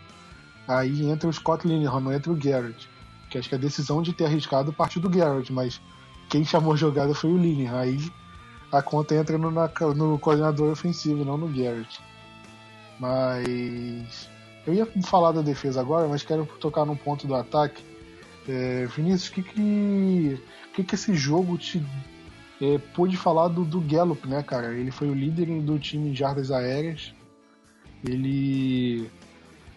Aí 0.67 1.09
entra 1.09 1.29
o 1.29 1.33
Scott 1.33 1.67
Linehan, 1.67 1.99
não 1.99 2.13
entra 2.13 2.31
o 2.31 2.35
Garrett. 2.35 2.89
Que 3.29 3.37
acho 3.37 3.49
que 3.49 3.55
a 3.55 3.57
decisão 3.57 4.01
de 4.01 4.13
ter 4.13 4.25
arriscado 4.25 4.73
partiu 4.73 5.01
do 5.01 5.09
Garrett, 5.09 5.51
mas 5.51 5.81
quem 6.29 6.43
chamou 6.43 6.73
a 6.73 6.77
jogada 6.77 7.13
foi 7.13 7.31
o 7.31 7.37
Linehan. 7.37 7.79
Aí 7.79 8.11
a 8.71 8.81
conta 8.81 9.15
entra 9.15 9.37
no, 9.37 9.51
na, 9.51 9.69
no 9.95 10.19
coordenador 10.19 10.71
ofensivo, 10.71 11.23
não 11.23 11.37
no 11.37 11.47
Garrett. 11.47 11.99
Mas 12.99 14.29
eu 14.65 14.73
ia 14.73 14.85
falar 15.03 15.31
da 15.31 15.41
defesa 15.41 15.79
agora, 15.79 16.07
mas 16.07 16.23
quero 16.23 16.45
tocar 16.59 16.85
num 16.85 16.95
ponto 16.95 17.27
do 17.27 17.35
ataque. 17.35 17.83
É, 18.47 18.85
Vinícius, 18.87 19.29
o 19.29 19.33
que 19.33 19.43
que, 19.43 20.41
que 20.73 20.83
que 20.83 20.95
esse 20.95 21.13
jogo 21.13 21.57
te 21.57 21.83
é, 22.61 22.77
pôde 22.77 23.15
falar 23.17 23.49
do, 23.49 23.63
do 23.63 23.79
Gallup, 23.79 24.27
né, 24.27 24.41
cara? 24.43 24.73
Ele 24.73 24.91
foi 24.91 25.09
o 25.09 25.13
líder 25.13 25.47
do 25.61 25.77
time 25.77 26.11
de 26.11 26.17
jardas 26.17 26.51
aéreas. 26.51 27.13
Ele, 28.03 29.09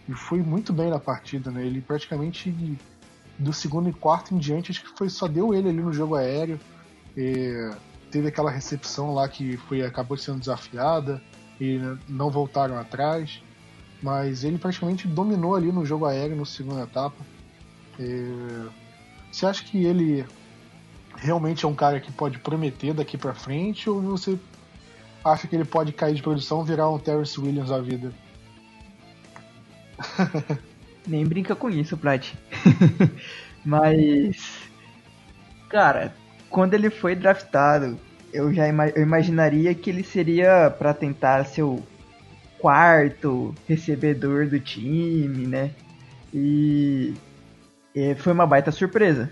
ele 0.07 0.17
foi 0.17 0.41
muito 0.41 0.73
bem 0.73 0.89
na 0.89 0.99
partida, 0.99 1.51
né? 1.51 1.65
Ele 1.65 1.81
praticamente 1.81 2.53
do 3.41 3.51
segundo 3.51 3.89
e 3.89 3.93
quarto 3.93 4.33
em 4.33 4.37
diante, 4.37 4.71
acho 4.71 4.83
que 4.83 4.97
foi 4.97 5.09
só 5.09 5.27
deu 5.27 5.53
ele 5.53 5.69
ali 5.69 5.81
no 5.81 5.91
jogo 5.91 6.15
aéreo. 6.15 6.59
É, 7.17 7.75
teve 8.11 8.27
aquela 8.27 8.51
recepção 8.51 9.13
lá 9.13 9.27
que 9.27 9.57
foi 9.57 9.83
acabou 9.83 10.15
sendo 10.15 10.39
desafiada 10.39 11.21
e 11.59 11.79
não 12.07 12.29
voltaram 12.29 12.77
atrás. 12.79 13.41
Mas 14.01 14.43
ele 14.43 14.57
praticamente 14.57 15.07
dominou 15.07 15.55
ali 15.55 15.71
no 15.71 15.85
jogo 15.85 16.05
aéreo 16.05 16.35
no 16.35 16.45
segunda 16.45 16.83
etapa. 16.83 17.17
É, 17.99 18.69
você 19.31 19.45
acha 19.45 19.63
que 19.63 19.83
ele 19.85 20.25
realmente 21.15 21.65
é 21.65 21.67
um 21.67 21.75
cara 21.75 21.99
que 21.99 22.11
pode 22.11 22.39
prometer 22.39 22.93
daqui 22.93 23.17
para 23.17 23.33
frente 23.33 23.89
ou 23.89 24.01
você 24.01 24.39
acha 25.23 25.47
que 25.47 25.55
ele 25.55 25.65
pode 25.65 25.91
cair 25.93 26.15
de 26.15 26.21
produção 26.21 26.63
e 26.63 26.67
virar 26.67 26.89
um 26.89 26.99
Terrence 26.99 27.39
Williams 27.39 27.69
da 27.69 27.79
vida? 27.79 28.11
Nem 31.07 31.25
brinca 31.25 31.55
com 31.55 31.69
isso, 31.69 31.97
Plat. 31.97 32.33
Mas, 33.65 34.37
cara, 35.69 36.13
quando 36.49 36.73
ele 36.73 36.89
foi 36.89 37.15
draftado, 37.15 37.99
eu 38.33 38.53
já 38.53 38.67
ima 38.67 38.89
eu 38.89 39.03
imaginaria 39.03 39.73
que 39.73 39.89
ele 39.89 40.03
seria 40.03 40.69
para 40.69 40.93
tentar 40.93 41.43
ser 41.45 41.63
o 41.63 41.81
quarto 42.59 43.53
recebedor 43.67 44.47
do 44.47 44.59
time, 44.59 45.47
né? 45.47 45.71
E, 46.33 47.13
e 47.95 48.15
foi 48.15 48.31
uma 48.33 48.47
baita 48.47 48.71
surpresa 48.71 49.29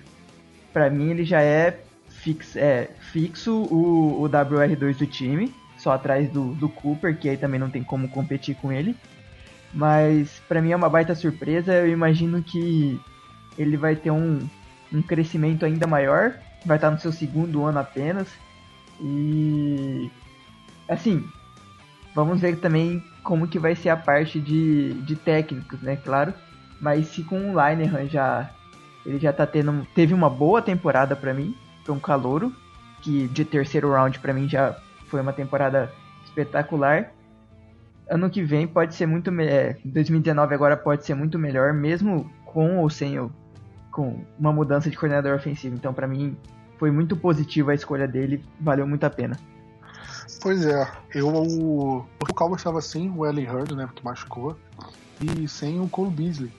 para 0.73 0.89
mim 0.89 1.11
ele 1.11 1.25
já 1.25 1.41
é, 1.41 1.79
fix, 2.07 2.55
é 2.55 2.89
fixo 3.11 3.63
o, 3.63 4.23
o 4.23 4.29
WR2 4.29 4.97
do 4.97 5.07
time, 5.07 5.53
só 5.77 5.91
atrás 5.91 6.29
do, 6.29 6.53
do 6.53 6.69
Cooper, 6.69 7.17
que 7.17 7.29
aí 7.29 7.37
também 7.37 7.59
não 7.59 7.69
tem 7.69 7.83
como 7.83 8.09
competir 8.09 8.55
com 8.55 8.71
ele. 8.71 8.95
Mas 9.73 10.41
para 10.47 10.61
mim 10.61 10.71
é 10.71 10.75
uma 10.75 10.89
baita 10.89 11.13
surpresa, 11.13 11.73
eu 11.73 11.89
imagino 11.89 12.41
que 12.41 12.99
ele 13.57 13.77
vai 13.77 13.95
ter 13.95 14.11
um, 14.11 14.39
um 14.91 15.01
crescimento 15.01 15.65
ainda 15.65 15.85
maior, 15.85 16.33
vai 16.65 16.77
estar 16.77 16.89
no 16.89 16.99
seu 16.99 17.11
segundo 17.11 17.63
ano 17.63 17.79
apenas. 17.79 18.27
E 18.99 20.09
assim, 20.87 21.23
vamos 22.15 22.41
ver 22.41 22.57
também 22.57 23.03
como 23.23 23.47
que 23.47 23.59
vai 23.59 23.75
ser 23.75 23.89
a 23.89 23.97
parte 23.97 24.39
de, 24.39 24.93
de 25.01 25.15
técnicos, 25.15 25.79
né, 25.81 25.95
claro. 25.95 26.33
Mas 26.81 27.07
se 27.07 27.23
com 27.23 27.51
o 27.51 27.53
Linehan 27.53 28.07
já 28.07 28.49
ele 29.05 29.19
já 29.19 29.31
tá 29.33 29.45
tendo. 29.45 29.87
Teve 29.95 30.13
uma 30.13 30.29
boa 30.29 30.61
temporada 30.61 31.15
para 31.15 31.33
mim. 31.33 31.55
Foi 31.83 31.95
um 31.95 31.99
calouro. 31.99 32.53
Que 33.01 33.27
de 33.29 33.45
terceiro 33.45 33.91
round 33.91 34.19
para 34.19 34.33
mim 34.33 34.47
já 34.47 34.75
foi 35.07 35.21
uma 35.21 35.31
temporada 35.31 35.91
espetacular. 36.25 37.11
Ano 38.09 38.29
que 38.29 38.43
vem 38.43 38.67
pode 38.67 38.95
ser 38.95 39.05
muito 39.05 39.31
melhor. 39.31 39.75
2019 39.85 40.53
agora 40.53 40.75
pode 40.75 41.05
ser 41.05 41.13
muito 41.13 41.37
melhor, 41.37 41.73
mesmo 41.73 42.29
com 42.45 42.77
ou 42.79 42.89
sem 42.89 43.15
com 43.91 44.23
uma 44.37 44.51
mudança 44.51 44.89
de 44.89 44.97
coordenador 44.97 45.35
ofensivo. 45.35 45.75
Então, 45.75 45.93
para 45.93 46.07
mim, 46.07 46.35
foi 46.77 46.91
muito 46.91 47.15
positiva 47.15 47.71
a 47.71 47.75
escolha 47.75 48.07
dele, 48.07 48.43
valeu 48.59 48.87
muito 48.87 49.03
a 49.03 49.09
pena. 49.09 49.37
Pois 50.41 50.65
é, 50.65 50.87
eu 51.13 51.27
o, 51.27 51.97
o 51.99 52.33
Cowboys 52.33 52.61
estava 52.61 52.81
sem 52.81 53.09
o 53.09 53.25
Ellen 53.25 53.49
Hurd, 53.49 53.75
né, 53.75 53.89
que 53.93 54.03
machucou, 54.03 54.57
e 55.21 55.47
sem 55.47 55.79
o 55.81 55.87
Cole 55.89 56.11
Beasley 56.11 56.51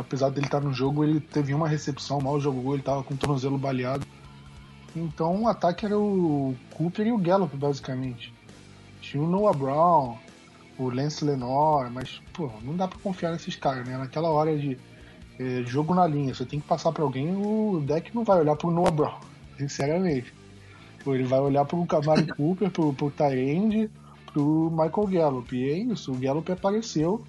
apesar 0.00 0.30
dele 0.30 0.46
estar 0.46 0.60
no 0.60 0.72
jogo, 0.72 1.04
ele 1.04 1.20
teve 1.20 1.52
uma 1.52 1.68
recepção, 1.68 2.20
mal 2.20 2.40
jogou, 2.40 2.72
ele 2.72 2.80
estava 2.80 3.02
com 3.02 3.14
o 3.14 3.16
tornozelo 3.16 3.58
baleado. 3.58 4.06
Então 4.94 5.42
o 5.42 5.48
ataque 5.48 5.86
era 5.86 5.98
o 5.98 6.54
Cooper 6.74 7.06
e 7.06 7.12
o 7.12 7.18
Gallup, 7.18 7.56
basicamente. 7.56 8.32
Tinha 9.00 9.22
o 9.22 9.26
Noah 9.26 9.56
Brown, 9.56 10.16
o 10.84 10.90
Lance 10.90 11.24
Lenore, 11.24 11.90
mas, 11.90 12.20
pô, 12.32 12.50
não 12.62 12.76
dá 12.76 12.88
para 12.88 12.98
confiar 12.98 13.32
nesses 13.32 13.56
caras, 13.56 13.86
né? 13.86 13.96
Naquela 13.96 14.30
hora 14.30 14.56
de 14.56 14.78
é, 15.38 15.62
jogo 15.64 15.94
na 15.94 16.06
linha, 16.06 16.34
você 16.34 16.44
tem 16.44 16.60
que 16.60 16.66
passar 16.66 16.92
para 16.92 17.02
alguém, 17.02 17.34
o 17.34 17.82
deck 17.86 18.14
não 18.14 18.24
vai 18.24 18.38
olhar 18.38 18.56
pro 18.56 18.70
Noah 18.70 18.90
Brown, 18.90 19.20
sinceramente. 19.58 20.32
Ele 21.06 21.24
vai 21.24 21.40
olhar 21.40 21.64
pro 21.64 21.84
Camaro 21.86 22.26
Cooper, 22.36 22.70
pro, 22.70 22.92
pro 22.92 23.10
Tyrande, 23.10 23.90
pro 24.32 24.70
Michael 24.70 25.06
Gallup. 25.08 25.56
E 25.56 25.70
é 25.70 25.78
isso, 25.78 26.12
o 26.12 26.16
Gallup 26.16 26.50
apareceu 26.50 27.24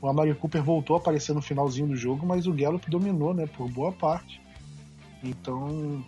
o 0.00 0.08
Amari 0.08 0.34
Cooper 0.34 0.62
voltou 0.62 0.96
a 0.96 0.98
aparecer 0.98 1.34
no 1.34 1.42
finalzinho 1.42 1.88
do 1.88 1.96
jogo, 1.96 2.24
mas 2.24 2.46
o 2.46 2.52
Gallup 2.52 2.88
dominou, 2.88 3.34
né, 3.34 3.46
por 3.46 3.68
boa 3.68 3.92
parte. 3.92 4.40
Então, 5.22 6.04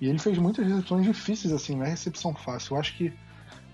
e 0.00 0.08
ele 0.08 0.18
fez 0.18 0.36
muitas 0.36 0.66
recepções 0.66 1.06
difíceis 1.06 1.52
assim, 1.52 1.76
não 1.76 1.84
é 1.84 1.88
recepção 1.88 2.34
fácil. 2.34 2.74
Eu 2.74 2.80
acho 2.80 2.96
que 2.96 3.12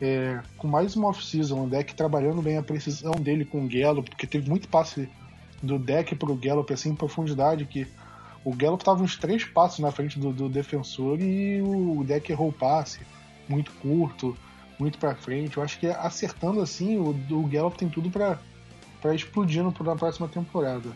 é, 0.01 0.41
com 0.57 0.69
mais 0.69 0.95
uma 0.97 1.09
off-season, 1.09 1.65
o 1.65 1.69
deck 1.69 1.95
trabalhando 1.95 2.41
bem 2.43 2.57
a 2.57 2.63
precisão 2.63 3.13
dele 3.13 3.45
com 3.45 3.65
o 3.65 3.69
Gallup, 3.69 4.09
porque 4.11 4.27
teve 4.27 4.49
muito 4.49 4.69
passe 4.69 5.09
do 5.63 5.79
deck 5.79 6.15
pro 6.15 6.37
Gallup 6.37 6.73
assim 6.73 6.91
em 6.91 6.95
profundidade 6.95 7.65
que 7.65 7.87
o 8.45 8.55
Gallup 8.55 8.81
estava 8.81 9.03
uns 9.03 9.17
três 9.17 9.45
passos 9.45 9.81
na 9.81 9.91
frente 9.91 10.19
do, 10.19 10.33
do 10.33 10.49
defensor 10.49 11.21
e 11.21 11.61
o 11.61 12.05
deck 12.05 12.31
errou 12.31 12.49
o 12.49 12.53
passe 12.53 13.01
muito 13.49 13.73
curto, 13.73 14.37
muito 14.79 14.99
para 14.99 15.15
frente. 15.15 15.57
Eu 15.57 15.63
acho 15.63 15.79
que 15.79 15.87
acertando 15.87 16.61
assim, 16.61 16.97
o, 16.99 17.11
o 17.11 17.47
Gallup 17.47 17.77
tem 17.77 17.89
tudo 17.89 18.11
para 18.11 18.39
para 19.01 19.15
explodindo 19.15 19.73
na 19.85 19.97
próxima 19.97 20.27
temporada. 20.29 20.91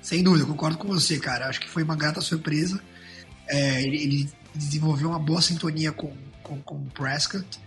Sem 0.00 0.22
dúvida, 0.22 0.46
concordo 0.46 0.78
com 0.78 0.88
você, 0.88 1.18
cara. 1.18 1.46
Acho 1.46 1.60
que 1.60 1.68
foi 1.68 1.82
uma 1.82 1.94
grata 1.94 2.20
surpresa. 2.20 2.82
É, 3.46 3.82
ele, 3.82 4.02
ele, 4.02 4.30
desenvolveu 4.54 5.08
uma 5.08 5.18
boa 5.18 5.42
sintonia 5.42 5.90
com, 5.92 6.12
com, 6.42 6.60
com 6.62 6.76
o 6.76 6.86
Prescott. 6.94 7.60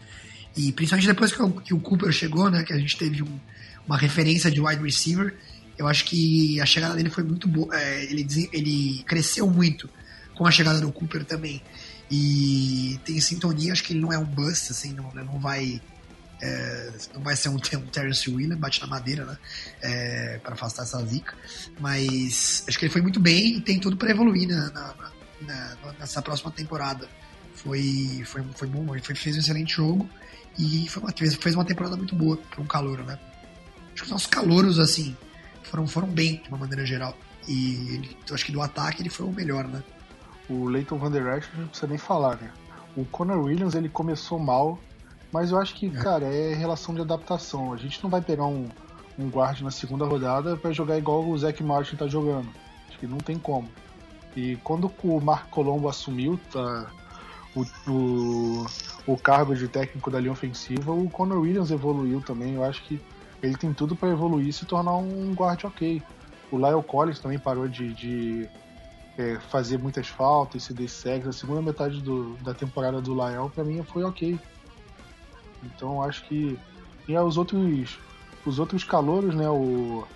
E 0.58 0.72
principalmente 0.72 1.08
depois 1.08 1.32
que 1.32 1.42
o, 1.42 1.52
que 1.52 1.74
o, 1.74 1.80
Cooper 1.80 2.12
chegou, 2.12 2.50
né? 2.50 2.64
Que 2.64 2.74
a 2.74 2.78
gente 2.78 2.98
teve 2.98 3.22
um, 3.22 3.40
uma 3.86 3.98
referência 3.98 4.50
de 4.50 4.60
wide 4.60 4.82
receiver. 4.82 5.36
Eu 5.78 5.88
acho 5.88 6.04
que 6.06 6.60
a 6.60 6.66
chegada 6.66 6.96
dele 6.96 7.12
foi 7.12 7.24
muito 7.24 7.48
boa. 7.48 7.74
É, 7.80 8.04
ele, 8.06 8.26
ele 8.52 9.04
cresceu 9.06 9.48
muito 9.48 9.88
com 10.34 10.48
a 10.48 10.52
chegada 10.52 10.82
do 10.82 10.92
Cooper 10.92 11.24
também. 11.24 11.62
E 12.10 13.00
tem 13.06 13.22
sintonia, 13.22 13.72
acho 13.72 13.84
que 13.84 13.94
ele 13.94 14.00
não 14.00 14.12
é 14.12 14.18
um 14.18 14.26
bust, 14.26 14.72
assim, 14.72 14.94
não, 14.94 15.12
não 15.14 15.40
vai 15.40 15.82
é, 16.42 16.92
não 17.14 17.22
vai 17.22 17.36
ser 17.36 17.50
um, 17.50 17.56
um 17.78 17.88
Terence 17.88 18.30
bate 18.56 18.82
na 18.82 18.88
madeira, 18.88 19.26
né? 19.26 19.38
É, 19.82 20.40
para 20.44 20.54
afastar 20.54 20.84
essa 20.84 21.06
zica. 21.06 21.36
Mas 21.80 22.64
acho 22.68 22.80
que 22.80 22.86
ele 22.86 22.92
foi 22.92 23.02
muito 23.02 23.20
bem 23.20 23.58
e 23.58 23.62
tem 23.62 23.80
tudo 23.80 23.96
para 23.96 24.10
evoluir 24.10 24.48
na, 24.48 24.72
na, 24.72 24.96
na, 25.42 25.94
nessa 26.00 26.22
próxima 26.22 26.52
temporada. 26.52 27.08
Foi, 27.54 28.24
foi, 28.26 28.44
foi 28.56 28.68
bom, 28.68 28.96
ele 28.96 29.04
fez 29.04 29.36
um 29.36 29.40
excelente 29.40 29.74
jogo 29.74 30.08
e 30.58 30.88
foi 30.90 31.04
uma, 31.04 31.12
fez 31.12 31.56
uma 31.56 31.66
temporada 31.66 31.96
muito 31.96 32.16
boa 32.16 32.38
para 32.38 32.62
um 32.62 32.66
calouro, 32.66 33.04
né? 33.04 33.20
Acho 33.94 33.96
que 33.96 34.04
os 34.04 34.10
nossos 34.10 34.28
calouros, 34.28 34.80
assim, 34.80 35.16
foram, 35.64 35.88
foram 35.88 36.08
bem 36.08 36.42
de 36.42 36.50
uma 36.50 36.58
maneira 36.58 36.86
geral. 36.86 37.16
E 37.48 37.96
ele, 37.96 38.18
eu 38.28 38.36
acho 38.36 38.46
que 38.46 38.52
do 38.52 38.62
ataque 38.62 39.02
ele 39.02 39.10
foi 39.10 39.26
o 39.26 39.32
melhor, 39.32 39.68
né? 39.68 39.84
O 40.50 40.66
Leighton 40.66 40.98
Van 40.98 41.12
Der 41.12 41.38
Esch 41.38 41.50
não 41.58 41.68
precisa 41.68 41.88
nem 41.88 41.98
falar, 41.98 42.38
né? 42.38 42.52
O 42.96 43.06
Conor 43.06 43.44
Williams 43.44 43.76
ele 43.76 43.90
começou 43.90 44.40
mal 44.40 44.80
mas 45.32 45.52
eu 45.52 45.60
acho 45.60 45.76
que, 45.76 45.90
cara, 45.90 46.26
é 46.26 46.54
relação 46.54 46.96
de 46.96 47.02
adaptação. 47.02 47.74
A 47.74 47.78
gente 47.78 48.02
não 48.02 48.10
vai 48.10 48.22
pegar 48.22 48.46
um, 48.46 48.70
um 49.20 49.30
guard 49.30 49.62
na 49.62 49.72
segunda 49.72 50.06
rodada 50.06 50.56
para 50.56 50.72
jogar 50.72 50.98
igual 50.98 51.28
o 51.28 51.38
Zac 51.38 51.62
Martin 51.64 51.96
tá 51.96 52.08
jogando. 52.08 52.50
Acho 52.88 52.98
que 52.98 53.08
não 53.08 53.18
tem 53.18 53.38
como. 53.38 53.70
E 54.36 54.56
quando 54.64 54.92
o 55.04 55.20
Marco 55.20 55.50
Colombo 55.50 55.90
assumiu 55.90 56.40
tá, 56.52 56.90
o, 57.56 57.66
o, 57.92 58.66
o, 59.08 59.18
cargo 59.18 59.56
de 59.56 59.68
técnico 59.68 60.12
da 60.12 60.20
linha 60.20 60.32
ofensiva, 60.32 60.92
o 60.92 61.10
Conor 61.10 61.40
Williams 61.40 61.72
evoluiu 61.72 62.22
também. 62.22 62.56
Eu 62.56 62.64
acho 62.64 62.84
que 62.84 63.02
ele 63.42 63.56
tem 63.56 63.74
tudo 63.74 63.96
para 63.96 64.10
evoluir 64.10 64.48
e 64.48 64.54
se 64.54 64.66
tornar 64.66 64.96
um 64.96 65.34
guard 65.34 65.64
ok. 65.64 66.02
O 66.52 66.58
Lyle 66.58 66.84
Collins 66.84 67.20
também 67.20 67.40
parou 67.40 67.68
de, 67.68 67.94
de 67.94 68.50
é, 69.18 69.40
fazer 69.50 69.78
muitas 69.78 70.08
faltas, 70.08 70.64
se 70.64 70.74
der 70.74 70.88
A 71.28 71.32
segunda 71.32 71.62
metade 71.62 72.02
do, 72.02 72.36
da 72.38 72.54
temporada 72.54 73.02
do 73.02 73.14
Lyle, 73.14 73.50
para 73.54 73.64
mim, 73.64 73.84
foi 73.84 74.04
ok. 74.04 74.40
Então 75.64 76.04
acho 76.04 76.24
que. 76.26 76.58
E 77.08 77.18
os 77.18 77.38
outros. 77.38 78.00
Os 78.46 78.60
outros 78.60 78.84
calouros, 78.84 79.36
né? 79.36 79.50
O, 79.50 80.08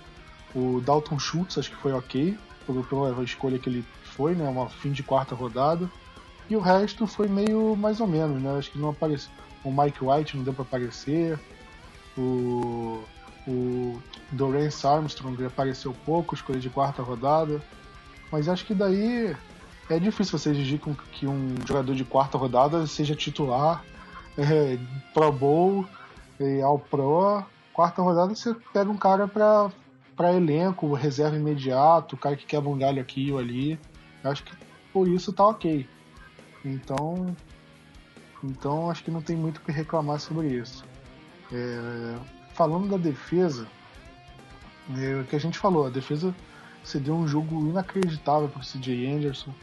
o 0.55 0.81
Dalton 0.81 1.19
Schultz 1.19 1.57
acho 1.57 1.71
que 1.71 1.77
foi 1.77 1.91
ok. 1.91 2.37
Pela 2.65 3.23
escolha 3.23 3.59
que 3.59 3.67
ele 3.67 3.85
foi, 4.03 4.35
né? 4.35 4.47
Uma 4.47 4.69
fim 4.69 4.91
de 4.91 5.03
quarta 5.03 5.35
rodada. 5.35 5.89
E 6.51 6.55
o 6.57 6.59
resto 6.59 7.07
foi 7.07 7.29
meio 7.29 7.77
mais 7.77 8.01
ou 8.01 8.07
menos, 8.07 8.41
né? 8.41 8.57
Acho 8.57 8.71
que 8.71 8.77
não 8.77 8.89
apareceu. 8.89 9.31
O 9.63 9.71
Mike 9.71 10.03
White 10.03 10.35
não 10.35 10.43
deu 10.43 10.53
para 10.53 10.63
aparecer. 10.63 11.39
O, 12.17 13.05
o 13.47 13.97
Dorance 14.33 14.85
Armstrong 14.85 15.45
apareceu 15.45 15.95
pouco, 16.05 16.35
escolha 16.35 16.59
de 16.59 16.69
quarta 16.69 17.01
rodada. 17.01 17.63
Mas 18.29 18.49
acho 18.49 18.65
que 18.65 18.73
daí 18.73 19.33
é 19.89 19.97
difícil 19.97 20.37
você 20.37 20.49
exigir 20.49 20.81
que 21.13 21.25
um 21.25 21.55
jogador 21.65 21.95
de 21.95 22.03
quarta 22.03 22.37
rodada 22.37 22.85
seja 22.85 23.15
titular, 23.15 23.81
é, 24.37 24.77
Pro 25.13 25.31
Bowl, 25.31 25.85
é, 26.37 26.61
ao 26.63 26.77
Pro. 26.77 27.45
Quarta 27.71 28.01
rodada 28.01 28.35
você 28.35 28.53
pega 28.73 28.91
um 28.91 28.97
cara 28.97 29.25
para 29.25 30.33
elenco, 30.33 30.93
reserva 30.95 31.37
imediato, 31.37 32.17
o 32.17 32.19
cara 32.19 32.35
que 32.35 32.45
quebra 32.45 32.69
um 32.69 32.77
galho 32.77 33.01
aqui 33.01 33.31
ou 33.31 33.39
ali. 33.39 33.79
Acho 34.21 34.43
que 34.43 34.51
por 34.91 35.07
isso 35.07 35.31
tá 35.31 35.47
ok. 35.47 35.87
Então, 36.63 37.35
então 38.43 38.89
acho 38.89 39.03
que 39.03 39.11
não 39.11 39.21
tem 39.21 39.35
muito 39.35 39.57
o 39.57 39.61
que 39.61 39.71
reclamar 39.71 40.19
sobre 40.19 40.47
isso. 40.47 40.83
É, 41.51 42.17
falando 42.53 42.89
da 42.89 42.97
defesa, 42.97 43.67
é, 44.97 45.21
o 45.21 45.25
que 45.25 45.35
a 45.35 45.39
gente 45.39 45.57
falou, 45.57 45.87
a 45.87 45.89
defesa 45.89 46.33
cedeu 46.83 47.15
um 47.15 47.27
jogo 47.27 47.67
inacreditável 47.67 48.49
para 48.49 48.61
o 48.61 48.65
CJ 48.65 49.07
Anderson, 49.07 49.53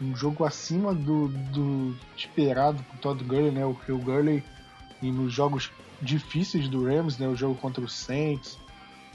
um 0.00 0.14
jogo 0.14 0.44
acima 0.44 0.94
do, 0.94 1.28
do 1.28 1.96
esperado 2.16 2.82
por 2.84 2.98
Todd 2.98 3.24
Gurley, 3.24 3.50
né? 3.50 3.64
O, 3.64 3.70
o 3.70 3.98
Gurley 3.98 4.42
e 5.00 5.10
nos 5.10 5.32
jogos 5.32 5.70
difíceis 6.02 6.68
do 6.68 6.84
Rams, 6.84 7.18
né? 7.18 7.26
O 7.26 7.36
jogo 7.36 7.54
contra 7.54 7.82
o 7.82 7.88
Saints, 7.88 8.58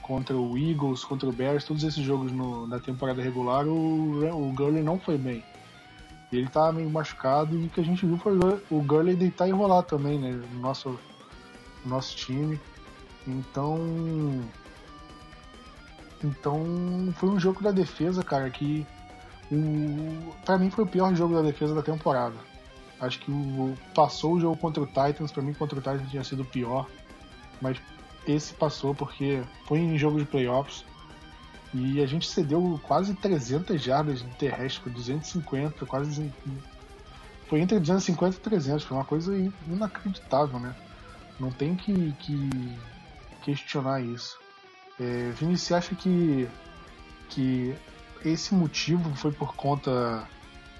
contra 0.02 0.36
o 0.36 0.58
Eagles, 0.58 1.04
contra 1.04 1.28
o 1.28 1.32
Bears, 1.32 1.64
todos 1.64 1.84
esses 1.84 2.02
jogos 2.04 2.32
no, 2.32 2.66
na 2.66 2.80
temporada 2.80 3.22
regular, 3.22 3.66
o, 3.66 4.24
o 4.24 4.52
Gurley 4.52 4.82
não 4.82 4.98
foi 4.98 5.16
bem. 5.16 5.44
Ele 6.32 6.48
tá 6.48 6.72
meio 6.72 6.88
machucado 6.88 7.54
e 7.56 7.66
o 7.66 7.68
que 7.68 7.80
a 7.80 7.84
gente 7.84 8.06
viu 8.06 8.16
foi 8.16 8.32
o 8.70 8.82
Gurley 8.82 9.14
deitar 9.14 9.48
e 9.48 9.52
rolar 9.52 9.82
também, 9.82 10.18
né? 10.18 10.30
No 10.52 10.60
nosso, 10.60 10.98
no 11.84 11.90
nosso 11.90 12.16
time. 12.16 12.58
Então. 13.26 13.78
Então 16.24 17.12
foi 17.16 17.28
um 17.28 17.38
jogo 17.38 17.62
da 17.62 17.70
defesa, 17.70 18.22
cara, 18.22 18.48
que 18.48 18.86
o, 19.50 20.32
pra 20.44 20.56
mim 20.56 20.70
foi 20.70 20.84
o 20.84 20.86
pior 20.86 21.14
jogo 21.14 21.34
da 21.34 21.42
defesa 21.42 21.74
da 21.74 21.82
temporada. 21.82 22.36
Acho 23.00 23.18
que 23.18 23.30
o, 23.30 23.76
passou 23.94 24.34
o 24.34 24.40
jogo 24.40 24.56
contra 24.56 24.82
o 24.82 24.86
Titans, 24.86 25.32
para 25.32 25.42
mim 25.42 25.52
contra 25.52 25.78
o 25.78 25.82
Titans 25.82 26.08
tinha 26.10 26.24
sido 26.24 26.42
o 26.42 26.46
pior, 26.46 26.86
mas 27.60 27.76
esse 28.26 28.54
passou 28.54 28.94
porque 28.94 29.42
foi 29.66 29.80
em 29.80 29.98
jogo 29.98 30.18
de 30.18 30.24
playoffs 30.24 30.84
e 31.74 32.02
a 32.02 32.06
gente 32.06 32.28
cedeu 32.28 32.78
quase 32.82 33.14
300 33.14 33.80
jardas 33.80 34.20
de 34.20 34.28
terrestre, 34.36 34.90
250, 34.90 35.86
quase. 35.86 36.30
Foi 37.48 37.60
entre 37.60 37.78
250 37.78 38.36
e 38.36 38.40
300, 38.40 38.84
foi 38.84 38.96
uma 38.96 39.04
coisa 39.04 39.34
inacreditável, 39.66 40.58
né? 40.58 40.74
Não 41.40 41.50
tem 41.50 41.74
que, 41.74 42.12
que 42.18 42.78
questionar 43.42 44.02
isso. 44.02 44.38
É, 45.00 45.30
Vini, 45.30 45.56
você 45.56 45.74
acha 45.74 45.94
que, 45.94 46.48
que 47.30 47.74
esse 48.24 48.54
motivo 48.54 49.14
foi 49.16 49.32
por 49.32 49.54
conta 49.54 50.28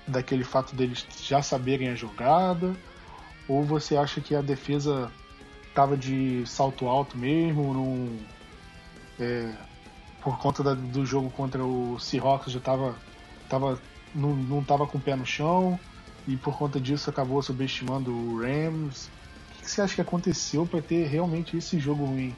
daquele 0.07 0.45
fato 0.45 0.75
deles 0.77 1.07
já 1.23 1.43
saberem 1.43 1.89
a 1.89 1.95
jogada? 1.95 2.77
Ou 3.49 3.65
você 3.65 3.97
acha 3.97 4.21
que 4.21 4.35
a 4.35 4.43
defesa 4.43 5.11
tava 5.75 5.97
de 5.97 6.45
salto 6.47 6.87
alto 6.87 7.17
mesmo, 7.17 7.73
não, 7.73 8.19
é, 9.19 9.55
por 10.23 10.39
conta 10.39 10.63
da, 10.63 10.75
do 10.75 11.05
jogo 11.05 11.31
contra 11.31 11.65
o 11.65 11.99
Seahawks 11.99 12.53
já 12.53 12.61
tava, 12.61 12.95
tava 13.49 13.79
não, 14.15 14.35
não 14.35 14.63
tava 14.63 14.87
com 14.87 14.99
o 14.99 15.01
pé 15.01 15.17
no 15.17 15.27
chão 15.27 15.79
e 16.27 16.37
por 16.37 16.57
conta 16.57 16.81
disso 16.81 17.11
acabou 17.11 17.43
subestimando 17.43 18.13
o 18.13 18.41
Rams. 18.41 19.11
O 19.59 19.63
que 19.63 19.71
você 19.71 19.81
acha 19.81 19.95
que 19.95 20.01
aconteceu 20.01 20.67
para 20.67 20.81
ter 20.81 21.07
realmente 21.07 21.57
esse 21.57 21.79
jogo 21.79 22.05
ruim? 22.05 22.35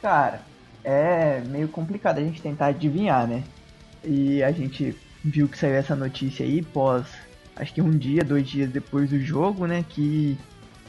Cara, 0.00 0.42
é 0.84 1.40
meio 1.40 1.68
complicado 1.68 2.18
a 2.18 2.22
gente 2.22 2.42
tentar 2.42 2.66
adivinhar, 2.66 3.26
né? 3.26 3.44
E 4.04 4.42
a 4.42 4.50
gente 4.50 4.96
viu 5.24 5.48
que 5.48 5.56
saiu 5.56 5.74
essa 5.74 5.94
notícia 5.94 6.44
aí 6.44 6.60
pós, 6.62 7.06
acho 7.54 7.72
que 7.72 7.80
um 7.80 7.96
dia, 7.96 8.24
dois 8.24 8.48
dias 8.48 8.70
depois 8.70 9.10
do 9.10 9.20
jogo, 9.20 9.66
né? 9.66 9.84
Que 9.88 10.36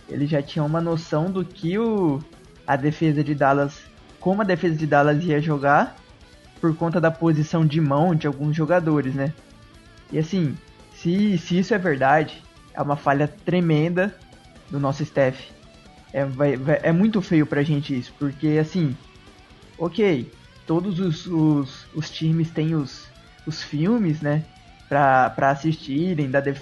ele 0.09 0.25
já 0.25 0.41
tinha 0.41 0.63
uma 0.63 0.81
noção 0.81 1.31
do 1.31 1.45
que 1.45 1.77
o, 1.77 2.19
a 2.65 2.75
defesa 2.75 3.23
de 3.23 3.35
Dallas, 3.35 3.82
como 4.23 4.41
a 4.41 4.45
defesa 4.45 4.73
de 4.73 4.87
Dallas 4.87 5.21
ia 5.25 5.41
jogar, 5.41 5.97
por 6.61 6.73
conta 6.77 7.01
da 7.01 7.11
posição 7.11 7.65
de 7.67 7.81
mão 7.81 8.15
de 8.15 8.25
alguns 8.25 8.55
jogadores, 8.55 9.13
né? 9.13 9.33
E 10.09 10.17
assim, 10.17 10.57
se, 10.93 11.37
se 11.37 11.59
isso 11.59 11.73
é 11.73 11.77
verdade, 11.77 12.41
é 12.73 12.81
uma 12.81 12.95
falha 12.95 13.27
tremenda 13.27 14.15
do 14.69 14.79
nosso 14.79 15.03
staff. 15.03 15.51
É, 16.13 16.23
vai, 16.23 16.55
vai, 16.55 16.79
é 16.83 16.93
muito 16.93 17.21
feio 17.21 17.45
pra 17.45 17.63
gente 17.63 17.99
isso, 17.99 18.13
porque 18.17 18.57
assim, 18.61 18.95
ok, 19.77 20.31
todos 20.65 21.01
os, 21.01 21.27
os, 21.27 21.85
os 21.93 22.09
times 22.09 22.49
têm 22.49 22.75
os, 22.75 23.09
os 23.45 23.61
filmes, 23.61 24.21
né? 24.21 24.45
Pra, 24.87 25.31
pra 25.31 25.49
assistirem, 25.49 26.31
da 26.31 26.39
def... 26.39 26.61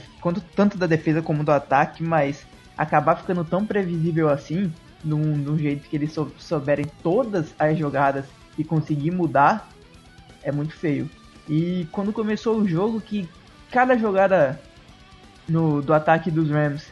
tanto 0.56 0.80
da 0.80 0.88
defesa 0.88 1.22
como 1.22 1.44
do 1.44 1.52
ataque, 1.52 2.02
mas 2.02 2.44
acabar 2.76 3.18
ficando 3.18 3.46
tão 3.46 3.68
previsível 3.68 4.30
assim, 4.30 4.74
num, 5.04 5.36
num 5.38 5.58
jeito 5.58 5.88
que 5.88 5.96
eles 5.96 6.12
sou, 6.12 6.32
souberem 6.38 6.86
todas 7.02 7.54
as 7.58 7.78
jogadas 7.78 8.26
e 8.58 8.64
conseguir 8.64 9.12
mudar, 9.12 9.70
é 10.44 10.52
muito 10.52 10.74
feio. 10.74 11.10
E 11.50 11.88
quando 11.92 12.14
começou 12.14 12.58
o 12.58 12.68
jogo, 12.68 13.02
que 13.02 13.28
cada 13.72 13.98
jogada 13.98 14.60
no, 15.48 15.82
do 15.82 15.94
ataque 15.94 16.30
dos 16.30 16.50
Rams, 16.50 16.86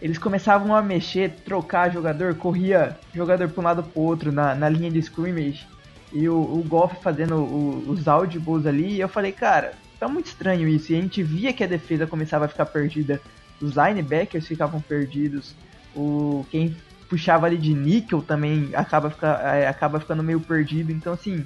eles 0.00 0.18
começavam 0.18 0.74
a 0.74 0.80
mexer, 0.80 1.30
trocar 1.44 1.92
jogador, 1.92 2.34
corria 2.34 2.98
jogador 3.14 3.48
para 3.48 3.60
um 3.60 3.64
lado 3.64 3.82
para 3.82 4.00
outro 4.00 4.32
na, 4.32 4.54
na 4.54 4.68
linha 4.68 4.90
de 4.90 4.98
scrimmage, 4.98 5.66
e 6.12 6.28
o, 6.28 6.36
o 6.36 6.64
Goff 6.66 6.96
fazendo 7.02 7.36
o, 7.36 7.84
os 7.88 8.08
audibles 8.08 8.66
ali, 8.66 8.94
e 8.94 9.00
eu 9.00 9.08
falei, 9.08 9.32
cara, 9.32 9.72
tá 9.98 10.08
muito 10.08 10.26
estranho 10.26 10.66
isso, 10.66 10.92
e 10.92 10.96
a 10.96 11.00
gente 11.00 11.22
via 11.22 11.52
que 11.52 11.62
a 11.62 11.66
defesa 11.66 12.06
começava 12.06 12.46
a 12.46 12.48
ficar 12.48 12.66
perdida. 12.66 13.20
Os 13.60 13.74
linebackers 13.76 14.46
ficavam 14.46 14.80
perdidos, 14.80 15.54
o 15.94 16.46
quem 16.50 16.74
puxava 17.10 17.46
ali 17.46 17.58
de 17.58 17.74
níquel 17.74 18.22
também 18.22 18.70
acaba, 18.72 19.10
fica, 19.10 19.26
é, 19.42 19.66
acaba 19.66 19.98
ficando 19.98 20.22
meio 20.22 20.40
perdido. 20.40 20.92
Então, 20.92 21.12
assim, 21.12 21.44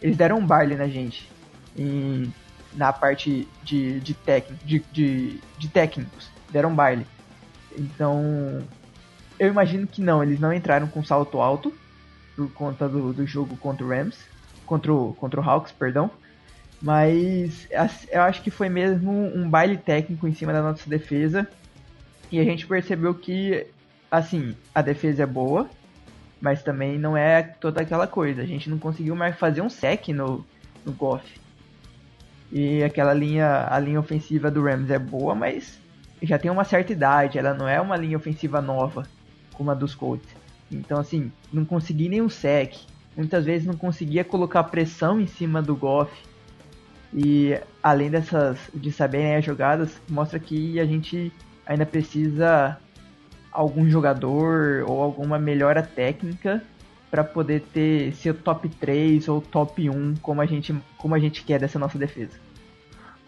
eles 0.00 0.16
deram 0.16 0.38
um 0.38 0.46
baile 0.46 0.74
na 0.74 0.88
gente 0.88 1.30
em, 1.76 2.32
na 2.74 2.90
parte 2.90 3.46
de, 3.62 4.00
de, 4.00 4.14
tec, 4.14 4.50
de, 4.64 4.82
de, 4.90 5.38
de 5.58 5.68
técnicos. 5.68 6.30
Deram 6.50 6.70
um 6.70 6.74
baile. 6.74 7.06
Então, 7.78 8.62
eu 9.38 9.48
imagino 9.48 9.86
que 9.86 10.00
não, 10.00 10.22
eles 10.22 10.40
não 10.40 10.52
entraram 10.52 10.88
com 10.88 11.04
salto 11.04 11.40
alto 11.40 11.72
por 12.34 12.50
conta 12.52 12.88
do, 12.88 13.12
do 13.12 13.26
jogo 13.26 13.56
contra 13.58 13.84
o 13.84 13.88
Rams, 13.88 14.16
contra 14.64 14.92
o, 14.92 15.12
contra 15.14 15.40
o 15.40 15.44
Hawks, 15.44 15.72
perdão. 15.72 16.10
Mas 16.80 17.68
eu 18.10 18.22
acho 18.22 18.40
que 18.42 18.50
foi 18.50 18.70
mesmo 18.70 19.12
um 19.12 19.48
baile 19.48 19.76
técnico 19.76 20.26
em 20.26 20.34
cima 20.34 20.54
da 20.54 20.62
nossa 20.62 20.88
defesa. 20.88 21.46
E 22.32 22.40
a 22.40 22.44
gente 22.44 22.66
percebeu 22.66 23.14
que, 23.14 23.66
assim, 24.10 24.56
a 24.74 24.82
defesa 24.82 25.22
é 25.22 25.26
boa, 25.26 25.68
mas 26.40 26.62
também 26.62 26.98
não 26.98 27.16
é 27.16 27.42
toda 27.42 27.80
aquela 27.80 28.06
coisa. 28.06 28.42
A 28.42 28.46
gente 28.46 28.68
não 28.68 28.78
conseguiu 28.78 29.14
mais 29.14 29.36
fazer 29.36 29.60
um 29.60 29.70
sec 29.70 30.08
no, 30.08 30.44
no 30.84 30.92
Goff. 30.92 31.40
E 32.50 32.82
aquela 32.82 33.14
linha, 33.14 33.68
a 33.70 33.78
linha 33.78 34.00
ofensiva 34.00 34.50
do 34.50 34.62
Rams 34.62 34.90
é 34.90 34.98
boa, 34.98 35.34
mas 35.34 35.78
já 36.22 36.38
tem 36.38 36.50
uma 36.50 36.64
certa 36.64 36.92
idade. 36.92 37.38
Ela 37.38 37.54
não 37.54 37.68
é 37.68 37.80
uma 37.80 37.96
linha 37.96 38.16
ofensiva 38.16 38.60
nova, 38.60 39.06
como 39.52 39.70
a 39.70 39.74
dos 39.74 39.94
Colts. 39.94 40.28
Então, 40.70 40.98
assim, 40.98 41.30
não 41.52 41.64
consegui 41.64 42.08
nenhum 42.08 42.28
sec. 42.28 42.74
Muitas 43.16 43.44
vezes 43.44 43.66
não 43.66 43.74
conseguia 43.74 44.24
colocar 44.24 44.64
pressão 44.64 45.20
em 45.20 45.26
cima 45.26 45.60
do 45.60 45.76
Goff 45.76 46.10
e 47.12 47.58
além 47.82 48.10
dessas 48.10 48.58
de 48.72 48.92
saberem 48.92 49.36
as 49.36 49.44
jogadas, 49.44 50.00
mostra 50.08 50.38
que 50.38 50.78
a 50.78 50.84
gente 50.84 51.32
ainda 51.66 51.84
precisa 51.84 52.78
algum 53.52 53.88
jogador 53.88 54.84
ou 54.86 55.02
alguma 55.02 55.38
melhora 55.38 55.82
técnica 55.82 56.62
para 57.10 57.24
poder 57.24 57.62
ter 57.72 58.14
seu 58.14 58.32
top 58.32 58.68
3 58.68 59.28
ou 59.28 59.40
top 59.40 59.90
1 59.90 60.16
como 60.22 60.40
a 60.40 60.46
gente 60.46 60.74
como 60.96 61.14
a 61.14 61.18
gente 61.18 61.42
quer 61.42 61.58
dessa 61.58 61.78
nossa 61.78 61.98
defesa. 61.98 62.38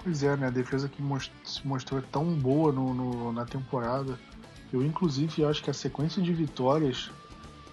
Pois 0.03 0.23
é, 0.23 0.37
né? 0.37 0.49
A 0.49 0.51
defesa 0.51 0.89
que 0.89 1.03
se 1.45 1.67
mostrou 1.67 2.03
tão 2.03 2.25
boa 2.35 2.73
no, 2.73 2.93
no, 2.93 3.33
na 3.33 3.45
temporada. 3.45 4.19
Eu, 4.73 4.83
inclusive, 4.83 5.45
acho 5.45 5.63
que 5.63 5.71
a 5.71 5.75
sequência 5.75 6.21
de 6.23 6.33
vitórias 6.33 7.11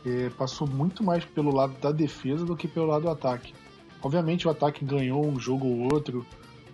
é, 0.06 0.30
passou 0.38 0.68
muito 0.68 1.04
mais 1.04 1.26
pelo 1.26 1.54
lado 1.54 1.74
da 1.80 1.92
defesa 1.92 2.46
do 2.46 2.56
que 2.56 2.68
pelo 2.68 2.88
lado 2.88 3.04
do 3.04 3.10
ataque. 3.10 3.54
Obviamente 4.02 4.48
o 4.48 4.52
ataque 4.52 4.86
ganhou 4.86 5.26
um 5.26 5.40
jogo 5.40 5.66
ou 5.66 5.94
outro, 5.94 6.26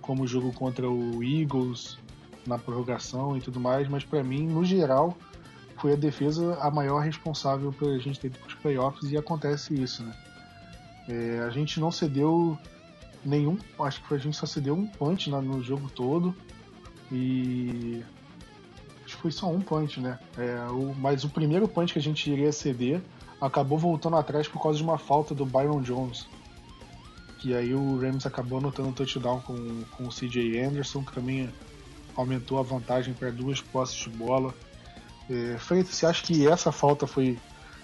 como 0.01 0.23
o 0.23 0.27
jogo 0.27 0.51
contra 0.53 0.89
o 0.89 1.23
Eagles 1.23 1.97
na 2.45 2.57
prorrogação 2.57 3.35
e 3.35 3.41
tudo 3.41 3.59
mais, 3.59 3.88
mas 3.88 4.03
para 4.03 4.23
mim, 4.23 4.45
no 4.45 4.63
geral, 4.63 5.17
foi 5.77 5.93
a 5.93 5.95
defesa 5.95 6.57
a 6.61 6.71
maior 6.71 6.99
responsável 6.99 7.71
pela 7.73 7.97
gente 7.99 8.19
ter 8.19 8.31
os 8.47 8.53
playoffs 8.55 9.11
e 9.11 9.17
acontece 9.17 9.73
isso, 9.73 10.03
né? 10.03 10.13
É, 11.07 11.39
a 11.45 11.49
gente 11.49 11.79
não 11.79 11.91
cedeu 11.91 12.57
nenhum, 13.23 13.57
acho 13.79 14.03
que 14.03 14.13
a 14.13 14.17
gente 14.17 14.35
só 14.35 14.45
cedeu 14.45 14.73
um 14.73 14.88
punch 14.88 15.29
no 15.29 15.61
jogo 15.61 15.89
todo 15.89 16.35
e 17.11 18.03
foi 19.25 19.31
só 19.31 19.49
um 19.49 19.59
punch, 19.59 19.99
né? 19.99 20.19
É, 20.38 20.69
o, 20.69 20.93
mas 20.93 21.23
o 21.23 21.29
primeiro 21.29 21.67
punch 21.67 21.93
que 21.93 21.97
a 21.97 22.01
gente 22.01 22.29
iria 22.29 22.51
ceder 22.51 23.01
acabou 23.41 23.75
voltando 23.75 24.15
atrás 24.17 24.47
por 24.47 24.61
causa 24.61 24.77
de 24.77 24.83
uma 24.83 24.99
falta 24.99 25.33
do 25.33 25.43
Byron 25.43 25.81
Jones. 25.81 26.27
Que 27.39 27.55
aí 27.55 27.73
o 27.73 27.99
Rams 27.99 28.27
acabou 28.27 28.59
anotando 28.59 28.91
touchdown 28.91 29.41
com, 29.41 29.83
com 29.97 30.03
o 30.03 30.09
CJ 30.09 30.61
Anderson, 30.61 31.03
que 31.03 31.11
também 31.11 31.49
aumentou 32.15 32.59
a 32.59 32.61
vantagem 32.61 33.15
para 33.15 33.31
duas 33.31 33.59
posses 33.59 33.95
de 33.95 34.09
bola. 34.09 34.53
É, 35.29 35.57
Freitas, 35.57 35.95
você 35.95 36.05
acha 36.05 36.23
que 36.23 36.47
essa 36.47 36.71
falta 36.71 37.07
foi 37.07 37.39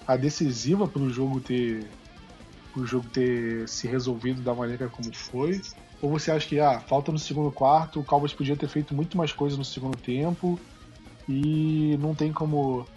a 0.08 0.15
decisiva 0.15 0.88
para 0.88 1.01
o 1.01 1.10
jogo 1.10 1.39
ter 1.39 1.89
o 2.75 2.86
jogo 2.86 3.08
ter 3.10 3.67
se 3.67 3.88
resolvido 3.88 4.41
da 4.41 4.54
maneira 4.54 4.88
como 4.88 5.13
foi? 5.13 5.62
Ou 6.01 6.10
você 6.10 6.32
acha 6.32 6.47
que 6.47 6.60
ah, 6.60 6.80
falta 6.80 7.12
no 7.12 7.19
segundo 7.19 7.51
quarto, 7.51 7.99
o 7.99 8.04
Cowboys 8.04 8.34
podia 8.34 8.56
ter 8.56 8.67
feito 8.67 8.95
muito 8.95 9.17
mais 9.17 9.34
coisas 9.34 9.58
no 9.58 9.65
segundo 9.65 9.97
tempo 9.97 10.60
e 11.27 11.97
não 11.99 12.15
tem 12.15 12.32
como 12.32 12.88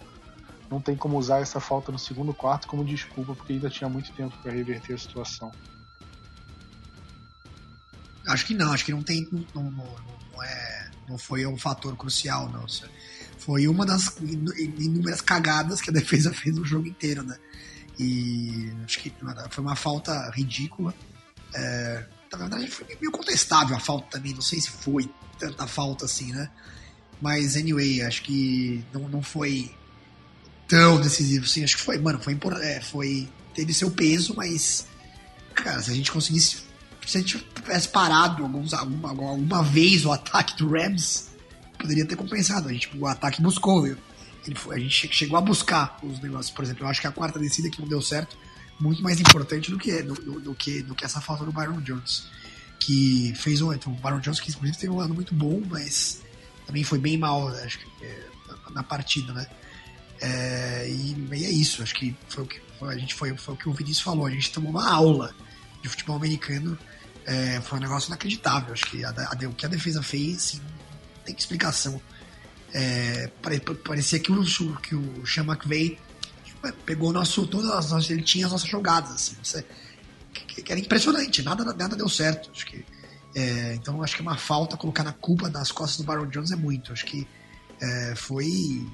não 0.69 0.81
tem 0.81 0.95
como 0.95 1.17
usar 1.17 1.41
essa 1.41 1.59
falta 1.59 1.91
no 1.91 1.99
segundo 1.99 2.33
quarto 2.33 2.67
como 2.67 2.83
desculpa 2.83 3.35
porque 3.35 3.53
ainda 3.53 3.69
tinha 3.69 3.89
muito 3.89 4.11
tempo 4.13 4.35
para 4.41 4.51
reverter 4.51 4.93
a 4.93 4.97
situação? 4.97 5.51
Acho 8.27 8.45
que 8.45 8.53
não, 8.55 8.73
acho 8.73 8.85
que 8.85 8.91
não 8.91 9.03
tem 9.03 9.27
não, 9.31 9.63
não, 9.63 9.71
não 10.33 10.43
é 10.43 10.91
não 11.07 11.17
foi 11.17 11.45
um 11.45 11.57
fator 11.57 11.95
crucial 11.95 12.49
não. 12.49 12.65
Foi 13.45 13.67
uma 13.67 13.85
das 13.85 14.17
inúmeras 14.17 15.21
cagadas 15.21 15.79
que 15.79 15.91
a 15.91 15.93
defesa 15.93 16.33
fez 16.33 16.55
no 16.55 16.65
jogo 16.65 16.87
inteiro, 16.87 17.21
né? 17.21 17.37
E 17.99 18.71
acho 18.83 18.99
que 18.99 19.13
foi 19.51 19.63
uma 19.63 19.75
falta 19.75 20.31
ridícula. 20.31 20.91
É, 21.53 22.05
na 22.31 22.39
verdade, 22.39 22.67
foi 22.67 22.87
meio 22.99 23.11
contestável 23.11 23.77
a 23.77 23.79
falta 23.79 24.17
também. 24.17 24.33
Não 24.33 24.41
sei 24.41 24.59
se 24.59 24.71
foi 24.71 25.07
tanta 25.37 25.67
falta 25.67 26.05
assim, 26.05 26.31
né? 26.33 26.49
Mas, 27.21 27.55
anyway, 27.55 28.01
acho 28.01 28.23
que 28.23 28.83
não, 28.91 29.07
não 29.07 29.21
foi 29.21 29.71
tão 30.67 30.99
decisivo 30.99 31.45
assim. 31.45 31.63
Acho 31.63 31.77
que 31.77 31.83
foi, 31.83 31.99
mano, 31.99 32.19
foi, 32.19 32.35
é, 32.63 32.81
foi. 32.81 33.29
Teve 33.53 33.75
seu 33.75 33.91
peso, 33.91 34.33
mas. 34.35 34.87
Cara, 35.53 35.83
se 35.83 35.91
a 35.91 35.93
gente 35.93 36.11
conseguisse. 36.11 36.63
Se 37.05 37.17
a 37.17 37.21
gente 37.21 37.37
tivesse 37.53 37.89
parado 37.89 38.41
alguns, 38.41 38.73
alguma, 38.73 39.09
alguma 39.09 39.61
vez 39.61 40.03
o 40.03 40.11
ataque 40.11 40.57
do 40.57 40.67
Rams, 40.67 41.34
poderia 41.85 42.05
ter 42.05 42.15
compensado. 42.15 42.67
A 42.67 42.73
gente, 42.73 42.89
o 42.97 43.05
ataque 43.05 43.41
buscou, 43.41 43.83
viu? 43.83 43.97
Foi, 44.55 44.75
a 44.75 44.79
gente 44.79 45.07
chegou 45.13 45.37
a 45.37 45.41
buscar 45.41 45.97
os 46.03 46.19
negócios. 46.19 46.53
Por 46.53 46.63
exemplo, 46.65 46.83
eu 46.83 46.89
acho 46.89 46.99
que 46.99 47.07
a 47.07 47.11
quarta 47.11 47.39
descida 47.39 47.69
que 47.69 47.79
não 47.79 47.87
deu 47.87 48.01
certo, 48.01 48.37
muito 48.79 49.01
mais 49.01 49.19
importante 49.19 49.71
do 49.71 49.77
que, 49.77 50.01
do, 50.01 50.15
do, 50.15 50.39
do 50.39 50.55
que, 50.55 50.81
do 50.81 50.95
que 50.95 51.05
essa 51.05 51.21
falta 51.21 51.45
do 51.45 51.51
Byron 51.51 51.79
Jones. 51.81 52.27
Que 52.79 53.33
fez 53.35 53.61
um. 53.61 53.71
Então, 53.71 53.93
o 53.93 53.95
Byron 53.95 54.19
Jones, 54.19 54.39
que 54.39 54.49
inclusive 54.51 54.77
teve 54.77 54.91
um 54.91 54.99
ano 54.99 55.13
muito 55.13 55.33
bom, 55.33 55.61
mas 55.69 56.21
também 56.65 56.83
foi 56.83 56.97
bem 56.97 57.17
mal, 57.17 57.49
né, 57.49 57.63
acho 57.63 57.79
que, 57.79 57.85
é, 58.03 58.27
na, 58.71 58.83
partida, 58.83 59.33
né? 59.33 59.47
É, 60.19 60.87
e, 60.89 61.27
e, 61.31 61.45
é 61.45 61.51
isso, 61.51 61.83
acho 61.83 61.93
que 61.93 62.15
foi 62.27 62.43
o 62.43 62.47
que 62.47 62.61
foi, 62.79 62.93
a 62.93 62.97
gente 62.97 63.13
foi, 63.13 63.35
foi 63.37 63.53
o 63.53 63.57
que 63.57 63.69
o 63.69 63.73
Vinícius 63.73 64.01
falou, 64.01 64.25
a 64.25 64.31
gente 64.31 64.51
tomou 64.51 64.71
uma 64.71 64.89
aula 64.89 65.33
de 65.81 65.89
futebol 65.89 66.15
americano, 66.15 66.77
é, 67.25 67.61
foi 67.61 67.77
um 67.77 67.81
negócio 67.81 68.09
inacreditável, 68.09 68.73
acho 68.73 68.87
que 68.87 69.03
a, 69.03 69.09
a, 69.09 69.47
o 69.47 69.53
que 69.53 69.65
a 69.65 69.69
defesa 69.69 70.01
fez, 70.01 70.59
não 70.59 70.84
tem 71.25 71.35
explicação. 71.35 71.99
É, 72.73 73.29
parecia 73.83 74.19
que 74.19 74.31
o, 74.31 74.43
que 74.77 74.95
o 74.95 75.25
Sean 75.25 75.45
McVay 75.45 75.97
tipo, 76.43 76.73
pegou 76.85 77.13
nosso, 77.13 77.47
todas 77.47 77.93
as 77.93 78.09
ele 78.09 78.21
tinha 78.21 78.45
as 78.45 78.51
nossas 78.51 78.69
jogadas, 78.69 79.11
assim, 79.11 79.35
você, 79.41 79.65
que, 80.33 80.61
que, 80.61 80.71
era 80.71 80.79
impressionante, 80.79 81.41
nada, 81.41 81.63
nada 81.63 81.95
deu 81.95 82.09
certo. 82.09 82.49
Acho 82.53 82.65
que, 82.65 82.85
é, 83.33 83.75
então 83.75 84.03
acho 84.03 84.15
que 84.15 84.21
é 84.21 84.23
uma 84.23 84.37
falta 84.37 84.77
colocar 84.77 85.03
na 85.03 85.13
culpa 85.13 85.49
nas 85.49 85.71
costas 85.71 85.97
do 85.97 86.03
Baron 86.03 86.27
Jones 86.27 86.51
é 86.51 86.55
muito. 86.55 86.91
Acho 86.91 87.05
que 87.05 87.27
é, 87.81 88.13
foi 88.15 88.85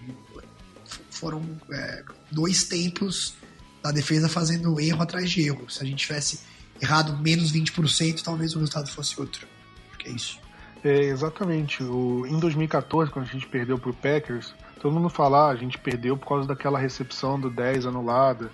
foram 1.10 1.44
é, 1.72 2.04
dois 2.32 2.64
tempos 2.66 3.36
da 3.82 3.92
defesa 3.92 4.28
fazendo 4.28 4.80
erro 4.80 5.02
atrás 5.02 5.30
de 5.30 5.42
erro. 5.42 5.70
Se 5.70 5.82
a 5.82 5.86
gente 5.86 6.00
tivesse 6.00 6.40
errado 6.82 7.18
menos 7.18 7.52
20%, 7.52 8.22
talvez 8.22 8.56
o 8.56 8.60
resultado 8.60 8.90
fosse 8.90 9.20
outro. 9.20 9.48
Acho 9.90 10.00
que 10.00 10.10
é 10.10 10.12
isso. 10.12 10.40
É, 10.84 11.00
exatamente. 11.00 11.84
O, 11.84 12.26
em 12.26 12.40
2014, 12.40 13.12
quando 13.12 13.26
a 13.26 13.28
gente 13.28 13.48
perdeu 13.48 13.78
pro 13.78 13.94
Packers, 13.94 14.54
todo 14.80 14.94
mundo 14.94 15.10
fala, 15.10 15.48
ah, 15.48 15.52
a 15.52 15.56
gente 15.56 15.78
perdeu 15.78 16.18
por 16.18 16.28
causa 16.28 16.48
daquela 16.48 16.80
recepção 16.80 17.40
do 17.40 17.50
10 17.50 17.86
anulada 17.86 18.50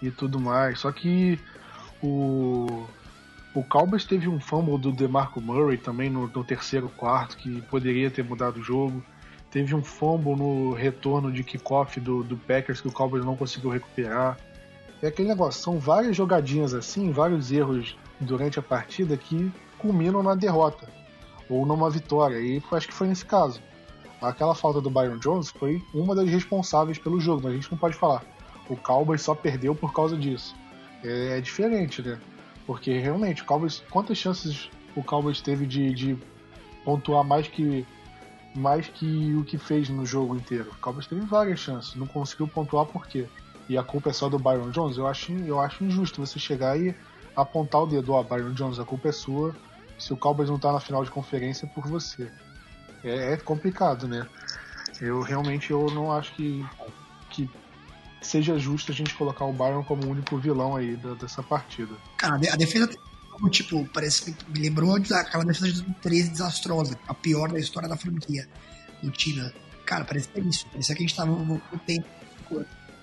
e 0.00 0.10
tudo 0.10 0.40
mais. 0.40 0.80
Só 0.80 0.90
que 0.90 1.38
o, 2.02 2.86
o 3.54 3.62
Cowboys 3.62 4.06
teve 4.06 4.26
um 4.26 4.40
fumble 4.40 4.78
do 4.78 4.90
DeMarco 4.90 5.40
Murray 5.40 5.76
também 5.76 6.08
no, 6.08 6.26
no 6.28 6.44
terceiro 6.44 6.88
quarto, 6.88 7.36
que 7.36 7.60
poderia 7.62 8.10
ter 8.10 8.24
mudado 8.24 8.58
o 8.58 8.62
jogo. 8.62 9.04
Teve 9.50 9.74
um 9.74 9.82
fumble 9.82 10.36
no 10.36 10.72
retorno 10.72 11.30
de 11.30 11.44
kickoff 11.44 12.00
do, 12.00 12.22
do 12.22 12.38
Packers 12.38 12.80
que 12.80 12.88
o 12.88 12.92
Cowboys 12.92 13.24
não 13.24 13.36
conseguiu 13.36 13.68
recuperar. 13.68 14.38
É 15.02 15.08
aquele 15.08 15.28
negócio, 15.28 15.62
são 15.62 15.78
várias 15.78 16.16
jogadinhas 16.16 16.72
assim, 16.72 17.10
vários 17.10 17.50
erros 17.50 17.98
durante 18.18 18.58
a 18.58 18.62
partida 18.62 19.16
que 19.16 19.50
culminam 19.78 20.22
na 20.22 20.34
derrota 20.34 20.99
ou 21.50 21.66
numa 21.66 21.90
vitória. 21.90 22.38
E 22.38 22.62
acho 22.72 22.88
que 22.88 22.94
foi 22.94 23.08
nesse 23.08 23.26
caso. 23.26 23.60
Aquela 24.22 24.54
falta 24.54 24.80
do 24.80 24.88
Byron 24.88 25.18
Jones 25.18 25.50
foi 25.50 25.82
uma 25.92 26.14
das 26.14 26.28
responsáveis 26.28 26.98
pelo 26.98 27.20
jogo, 27.20 27.42
mas 27.42 27.52
a 27.52 27.56
gente 27.56 27.70
não 27.70 27.78
pode 27.78 27.96
falar. 27.96 28.22
O 28.68 28.76
Cowboys 28.76 29.22
só 29.22 29.34
perdeu 29.34 29.74
por 29.74 29.92
causa 29.92 30.16
disso. 30.16 30.54
É, 31.02 31.38
é 31.38 31.40
diferente, 31.40 32.00
né? 32.00 32.18
Porque 32.66 32.98
realmente, 32.98 33.42
o 33.42 33.44
Cowboys, 33.44 33.82
quantas 33.90 34.16
chances 34.16 34.70
o 34.94 35.02
Cowboys 35.02 35.40
teve 35.40 35.66
de, 35.66 35.92
de 35.92 36.18
pontuar 36.84 37.24
mais 37.24 37.48
que 37.48 37.86
mais 38.54 38.88
que 38.88 39.34
o 39.36 39.44
que 39.44 39.56
fez 39.56 39.88
no 39.88 40.04
jogo 40.04 40.36
inteiro? 40.36 40.70
O 40.70 40.80
Cowboys 40.80 41.06
teve 41.06 41.20
várias 41.22 41.60
chances, 41.60 41.94
não 41.94 42.06
conseguiu 42.06 42.48
pontuar 42.48 42.84
por 42.84 43.06
quê? 43.06 43.26
E 43.68 43.78
a 43.78 43.82
culpa 43.82 44.10
é 44.10 44.12
só 44.12 44.28
do 44.28 44.38
Byron 44.38 44.70
Jones? 44.70 44.96
Eu 44.96 45.06
acho, 45.06 45.32
eu 45.32 45.60
acho 45.60 45.84
injusto 45.84 46.24
você 46.24 46.38
chegar 46.38 46.78
e 46.78 46.94
apontar 47.36 47.82
o 47.82 47.86
dedo, 47.86 48.12
ó, 48.12 48.20
oh, 48.20 48.24
Byron 48.24 48.52
Jones, 48.52 48.80
a 48.80 48.84
culpa 48.84 49.08
é 49.08 49.12
sua, 49.12 49.54
se 50.00 50.12
o 50.12 50.16
Cowboys 50.16 50.48
não 50.48 50.58
tá 50.58 50.72
na 50.72 50.80
final 50.80 51.04
de 51.04 51.10
conferência 51.10 51.66
é 51.66 51.68
por 51.68 51.86
você. 51.86 52.30
É, 53.04 53.34
é, 53.34 53.36
complicado, 53.36 54.08
né? 54.08 54.26
Eu 55.00 55.20
realmente 55.22 55.70
eu 55.70 55.86
não 55.90 56.10
acho 56.12 56.34
que, 56.34 56.64
que 57.30 57.48
seja 58.20 58.58
justo 58.58 58.92
a 58.92 58.94
gente 58.94 59.14
colocar 59.14 59.44
o 59.44 59.52
Byron 59.52 59.84
como 59.84 60.04
o 60.04 60.10
único 60.10 60.36
vilão 60.38 60.76
aí 60.76 60.96
da, 60.96 61.14
dessa 61.14 61.42
partida. 61.42 61.94
Cara, 62.16 62.34
a 62.34 62.56
defesa 62.56 62.90
tipo, 63.50 63.86
parece 63.86 64.32
que 64.32 64.50
me 64.50 64.60
lembrou 64.60 64.94
aquela 64.96 65.44
defesa 65.44 65.68
de 65.68 65.74
2013 65.82 66.30
desastrosa, 66.30 66.98
a 67.06 67.14
pior 67.14 67.50
da 67.50 67.58
história 67.58 67.88
da 67.88 67.96
franquia 67.96 68.46
do 69.02 69.10
time. 69.10 69.50
Cara, 69.86 70.04
parecia 70.04 70.40
isso, 70.40 70.66
parecia 70.66 70.94
que 70.94 71.02
a 71.02 71.06
gente 71.06 71.16
tava 71.16 71.30
no, 71.30 71.60
tempo. 71.86 72.06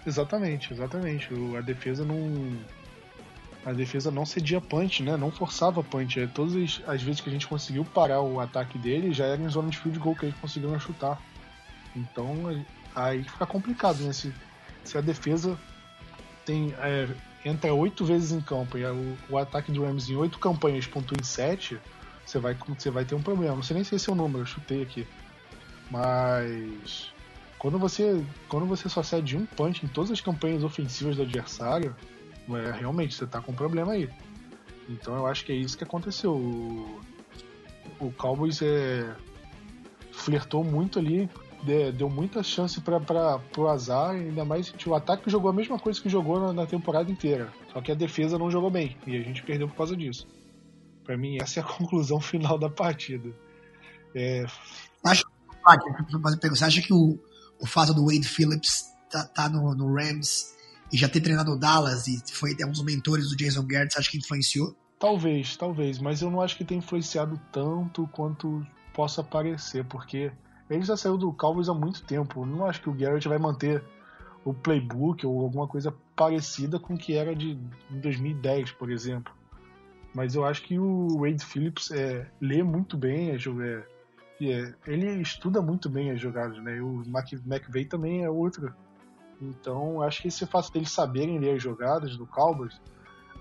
Exatamente, 0.05 0.71
exatamente. 0.73 1.29
A 1.57 1.62
defesa 1.62 2.05
não 2.05 2.57
a 3.67 3.73
defesa 3.73 4.10
não 4.10 4.25
cedia 4.25 4.62
punch, 4.62 5.03
né? 5.03 5.17
Não 5.17 5.30
forçava 5.30 5.84
punch. 5.84 6.21
É, 6.21 6.25
todas 6.25 6.80
as, 6.88 7.01
vezes 7.01 7.19
que 7.19 7.30
a 7.30 7.34
gente 7.34 7.45
conseguiu 7.45 7.84
parar 7.84 8.21
o 8.21 8.39
ataque 8.39 8.77
dele, 8.77 9.12
já 9.12 9.25
era 9.25 9.41
em 9.41 9.49
zona 9.49 9.69
de 9.69 9.77
field 9.77 9.99
goal 9.99 10.15
que 10.15 10.25
gente 10.25 10.39
conseguiu 10.39 10.80
chutar. 10.80 11.21
Então 11.93 12.63
aí 12.95 13.25
fica 13.25 13.45
complicado, 13.45 13.99
né? 14.03 14.13
Se, 14.13 14.34
se 14.86 14.97
a 14.97 15.01
defesa 15.01 15.60
tem 16.45 16.73
é, 16.80 17.10
entra 17.43 17.73
oito 17.73 18.06
vezes 18.06 18.32
em 18.32 18.39
campo 18.39 18.77
e 18.77 18.86
o, 18.86 19.17
o, 19.30 19.38
ataque 19.38 19.69
do 19.69 19.84
Rams 19.84 20.10
em 20.10 20.15
oito 20.15 20.39
campanhas 20.39 20.88
pontua 20.88 21.17
em 21.19 21.23
sete, 21.23 21.77
você 22.25 22.39
vai, 22.39 22.53
você 22.53 22.89
vai 22.89 23.03
ter 23.03 23.15
um 23.15 23.21
problema. 23.21 23.53
Não 23.53 23.63
sei 23.63 23.75
nem 23.75 23.84
se 23.84 23.95
esse 23.95 24.10
é 24.10 24.13
o 24.13 24.15
número, 24.15 24.43
eu 24.43 24.45
chutei 24.45 24.82
aqui. 24.82 25.06
Mas 25.91 27.12
quando 27.60 27.77
você, 27.77 28.23
quando 28.47 28.65
você 28.65 28.88
só 28.88 29.03
cede 29.03 29.36
um 29.36 29.45
punch 29.45 29.86
em 29.86 29.89
todas 29.89 30.10
as 30.10 30.21
campanhas 30.21 30.63
ofensivas 30.63 31.17
do 31.17 31.23
adversário, 31.23 31.93
é, 32.49 32.71
realmente, 32.71 33.15
você 33.15 33.25
tá 33.25 33.41
com 33.41 33.51
um 33.51 33.55
problema 33.55 33.93
aí. 33.93 34.10
Então 34.89 35.15
eu 35.15 35.27
acho 35.27 35.45
que 35.45 35.51
é 35.51 35.55
isso 35.55 35.77
que 35.77 35.83
aconteceu. 35.83 36.33
O, 36.33 37.01
o 37.99 38.12
Cowboys 38.12 38.62
é, 38.62 39.13
flertou 40.12 40.63
muito 40.63 40.99
ali, 40.99 41.30
deu 41.93 42.09
muita 42.09 42.41
chance 42.43 42.80
para 42.80 43.41
o 43.57 43.67
azar, 43.67 44.11
ainda 44.11 44.45
mais 44.45 44.74
o 44.86 44.95
ataque 44.95 45.30
jogou 45.30 45.49
a 45.49 45.53
mesma 45.53 45.78
coisa 45.78 46.01
que 46.01 46.09
jogou 46.09 46.39
na, 46.39 46.53
na, 46.53 46.65
temporada 46.65 47.11
inteira. 47.11 47.51
Só 47.74 47.82
que 47.82 47.91
a 47.91 47.95
defesa 47.95 48.38
não 48.38 48.49
jogou 48.49 48.69
bem 48.69 48.97
e 49.05 49.17
a 49.17 49.22
gente 49.22 49.43
perdeu 49.43 49.67
por 49.67 49.76
causa 49.76 49.95
disso. 49.95 50.28
Para 51.03 51.17
mim, 51.17 51.38
essa 51.41 51.59
é 51.59 51.63
a 51.63 51.65
conclusão 51.67 52.19
final 52.22 52.57
da 52.57 52.69
partida. 52.69 53.30
É... 54.15 54.45
Acho, 55.03 55.24
você 56.49 56.65
acha 56.65 56.82
que 56.82 56.93
o, 56.93 57.19
o 57.59 57.65
fato 57.65 57.93
do 57.93 58.05
Wade 58.05 58.28
Phillips 58.28 58.86
tá, 59.09 59.26
tá 59.26 59.49
no, 59.49 59.76
no 59.76 59.93
Rams 59.93 60.57
e 60.91 60.97
já 60.97 61.09
ter 61.09 61.21
treinado 61.21 61.51
o 61.51 61.57
Dallas 61.57 62.07
e 62.07 62.21
foi 62.31 62.55
um 62.65 62.71
dos 62.71 62.83
mentores 62.83 63.29
do 63.29 63.35
Jason 63.35 63.65
Garrett, 63.65 63.93
você 63.93 63.99
acha 63.99 64.11
que 64.11 64.17
influenciou? 64.17 64.75
Talvez, 64.99 65.55
talvez, 65.55 65.99
mas 65.99 66.21
eu 66.21 66.31
não 66.31 66.41
acho 66.41 66.57
que 66.57 66.65
tenha 66.65 66.79
influenciado 66.79 67.39
tanto 67.51 68.07
quanto 68.11 68.65
possa 68.93 69.23
parecer, 69.23 69.85
porque 69.85 70.31
ele 70.69 70.81
já 70.83 70.97
saiu 70.97 71.17
do 71.17 71.31
Cowboys 71.31 71.69
há 71.69 71.73
muito 71.73 72.03
tempo. 72.03 72.41
Eu 72.41 72.45
não 72.45 72.65
acho 72.65 72.81
que 72.81 72.89
o 72.89 72.93
Garrett 72.93 73.27
vai 73.27 73.38
manter 73.38 73.83
o 74.43 74.53
playbook 74.53 75.25
ou 75.25 75.41
alguma 75.41 75.67
coisa 75.67 75.93
parecida 76.15 76.79
com 76.79 76.95
o 76.95 76.97
que 76.97 77.13
era 77.13 77.35
de 77.35 77.57
2010, 77.89 78.71
por 78.71 78.91
exemplo. 78.91 79.33
Mas 80.13 80.35
eu 80.35 80.45
acho 80.45 80.63
que 80.63 80.79
o 80.79 81.19
Wade 81.19 81.45
Phillips 81.45 81.91
é, 81.91 82.27
lê 82.41 82.63
muito 82.63 82.97
bem, 82.97 83.29
é, 83.29 83.35
é, 84.41 84.73
ele 84.88 85.21
estuda 85.21 85.61
muito 85.61 85.89
bem 85.89 86.11
as 86.11 86.19
jogadas, 86.19 86.57
né? 86.63 86.81
O 86.81 87.03
McVeigh 87.05 87.85
também 87.85 88.23
é 88.23 88.29
outro. 88.29 88.73
Então, 89.41 90.01
acho 90.01 90.21
que 90.21 90.27
esse 90.27 90.45
fato 90.45 90.71
deles 90.71 90.91
saberem 90.91 91.39
ler 91.39 91.55
as 91.55 91.61
jogadas 91.61 92.17
do 92.17 92.25
Cowboys, 92.25 92.79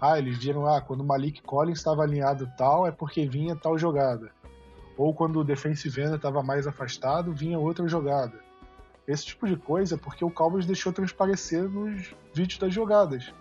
ah, 0.01 0.19
eles 0.19 0.37
viram, 0.37 0.67
ah, 0.67 0.81
quando 0.81 1.01
o 1.01 1.07
Malik 1.07 1.43
Collins 1.43 1.79
estava 1.79 2.03
alinhado 2.03 2.51
tal, 2.57 2.87
é 2.87 2.91
porque 2.91 3.27
vinha 3.27 3.57
tal 3.57 3.79
jogada. 3.79 4.31
Ou 4.97 5.15
quando 5.15 5.41
o 5.41 5.45
defensive 5.45 6.03
end 6.03 6.17
estava 6.17 6.43
mais 6.43 6.67
afastado, 6.67 7.33
vinha 7.33 7.59
outra 7.59 7.87
jogada. 7.89 8.45
Esse 9.07 9.27
tipo 9.27 9.47
de 9.47 9.57
coisa 9.57 9.95
é 9.95 9.99
porque 9.99 10.25
o 10.25 10.31
Cowboys 10.31 10.67
deixou 10.67 10.93
transparecer 10.93 11.63
nos 11.69 12.15
vídeos 12.35 12.59
das 12.59 12.75
jogadas. 12.75 13.33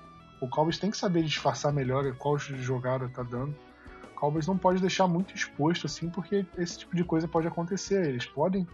O 0.42 0.48
Cowboys 0.48 0.78
tem 0.78 0.92
que 0.92 0.98
saber 0.98 1.24
disfarçar 1.24 1.74
melhor 1.74 2.10
qual 2.18 2.38
jogada 2.38 3.10
tá 3.10 3.24
dando. 3.24 3.56
O 4.12 4.20
Cowboys 4.20 4.48
não 4.48 4.58
pode 4.58 4.80
deixar 4.80 5.08
muito 5.08 5.34
exposto 5.34 5.88
assim, 5.88 6.10
porque 6.10 6.46
esse 6.58 6.80
tipo 6.80 6.96
de 6.96 7.04
coisa 7.04 7.28
pode 7.28 7.48
acontecer. 7.48 8.08
Eles 8.08 8.26
podem 8.26 8.68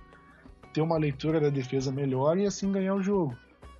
ter 0.73 0.81
uma 0.81 0.97
leitura 0.97 1.39
da 1.39 1.49
defesa 1.49 1.91
melhor 1.91 2.37
e 2.37 2.45
assim 2.45 2.71
ganhar 2.71 2.95
o 2.95 3.01
jogo. 3.01 3.35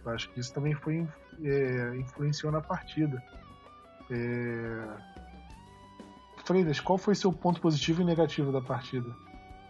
Eu 0.05 0.11
acho 0.11 0.29
que 0.29 0.39
isso 0.39 0.53
também 0.53 0.73
foi 0.73 1.07
é, 1.43 1.95
influenciou 1.97 2.51
na 2.51 2.61
partida. 2.61 3.21
É... 4.09 4.87
Freitas, 6.43 6.79
qual 6.79 6.97
foi 6.97 7.15
seu 7.15 7.31
ponto 7.31 7.61
positivo 7.61 8.01
e 8.01 8.05
negativo 8.05 8.51
da 8.51 8.61
partida? 8.61 9.15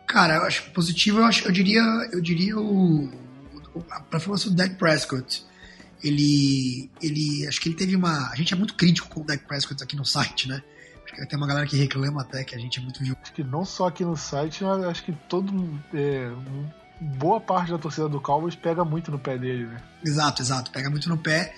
Cara, 0.08 0.36
eu 0.36 0.44
acho 0.44 0.72
positivo, 0.72 1.20
eu 1.20 1.26
acho, 1.26 1.46
eu 1.48 1.52
diria, 1.52 1.82
eu 2.12 2.22
diria 2.22 2.58
o, 2.58 3.06
o 3.06 3.86
a 3.92 4.02
performance 4.02 4.50
do 4.50 4.56
Dak 4.56 4.76
Prescott. 4.76 5.46
Ele, 6.04 6.90
ele, 7.02 7.48
acho 7.48 7.62
que 7.62 7.70
ele 7.70 7.76
teve 7.76 7.96
uma, 7.96 8.30
a 8.32 8.36
gente 8.36 8.54
é 8.54 8.58
muito 8.58 8.74
crítico 8.76 9.08
com 9.10 9.22
o 9.22 9.24
Dak 9.24 9.46
Prescott 9.46 9.84
aqui 9.84 9.96
no 9.96 10.06
site, 10.06 10.48
né? 10.48 10.64
Acho 11.04 11.14
que 11.14 11.26
tem 11.28 11.38
uma 11.38 11.48
galera 11.48 11.68
que 11.68 11.78
reclama 11.78 12.22
até 12.22 12.44
que 12.44 12.56
a 12.56 12.58
gente 12.58 12.80
é 12.80 12.82
muito 12.82 13.04
viu. 13.04 13.16
Acho 13.22 13.34
que 13.34 13.44
não 13.44 13.64
só 13.64 13.88
aqui 13.88 14.04
no 14.04 14.18
site, 14.18 14.64
acho 14.66 15.04
que 15.04 15.12
todo 15.30 15.54
é, 15.94 16.32
boa 17.02 17.42
parte 17.42 17.72
da 17.72 17.80
torcida 17.80 18.08
do 18.08 18.22
Cowboys 18.22 18.56
pega 18.56 18.86
muito 18.86 19.10
no 19.10 19.18
pé 19.18 19.38
dele, 19.38 19.66
né? 19.66 19.82
Exato, 20.06 20.42
exato, 20.42 20.72
pega 20.72 20.90
muito 20.90 21.10
no 21.10 21.18
pé. 21.18 21.54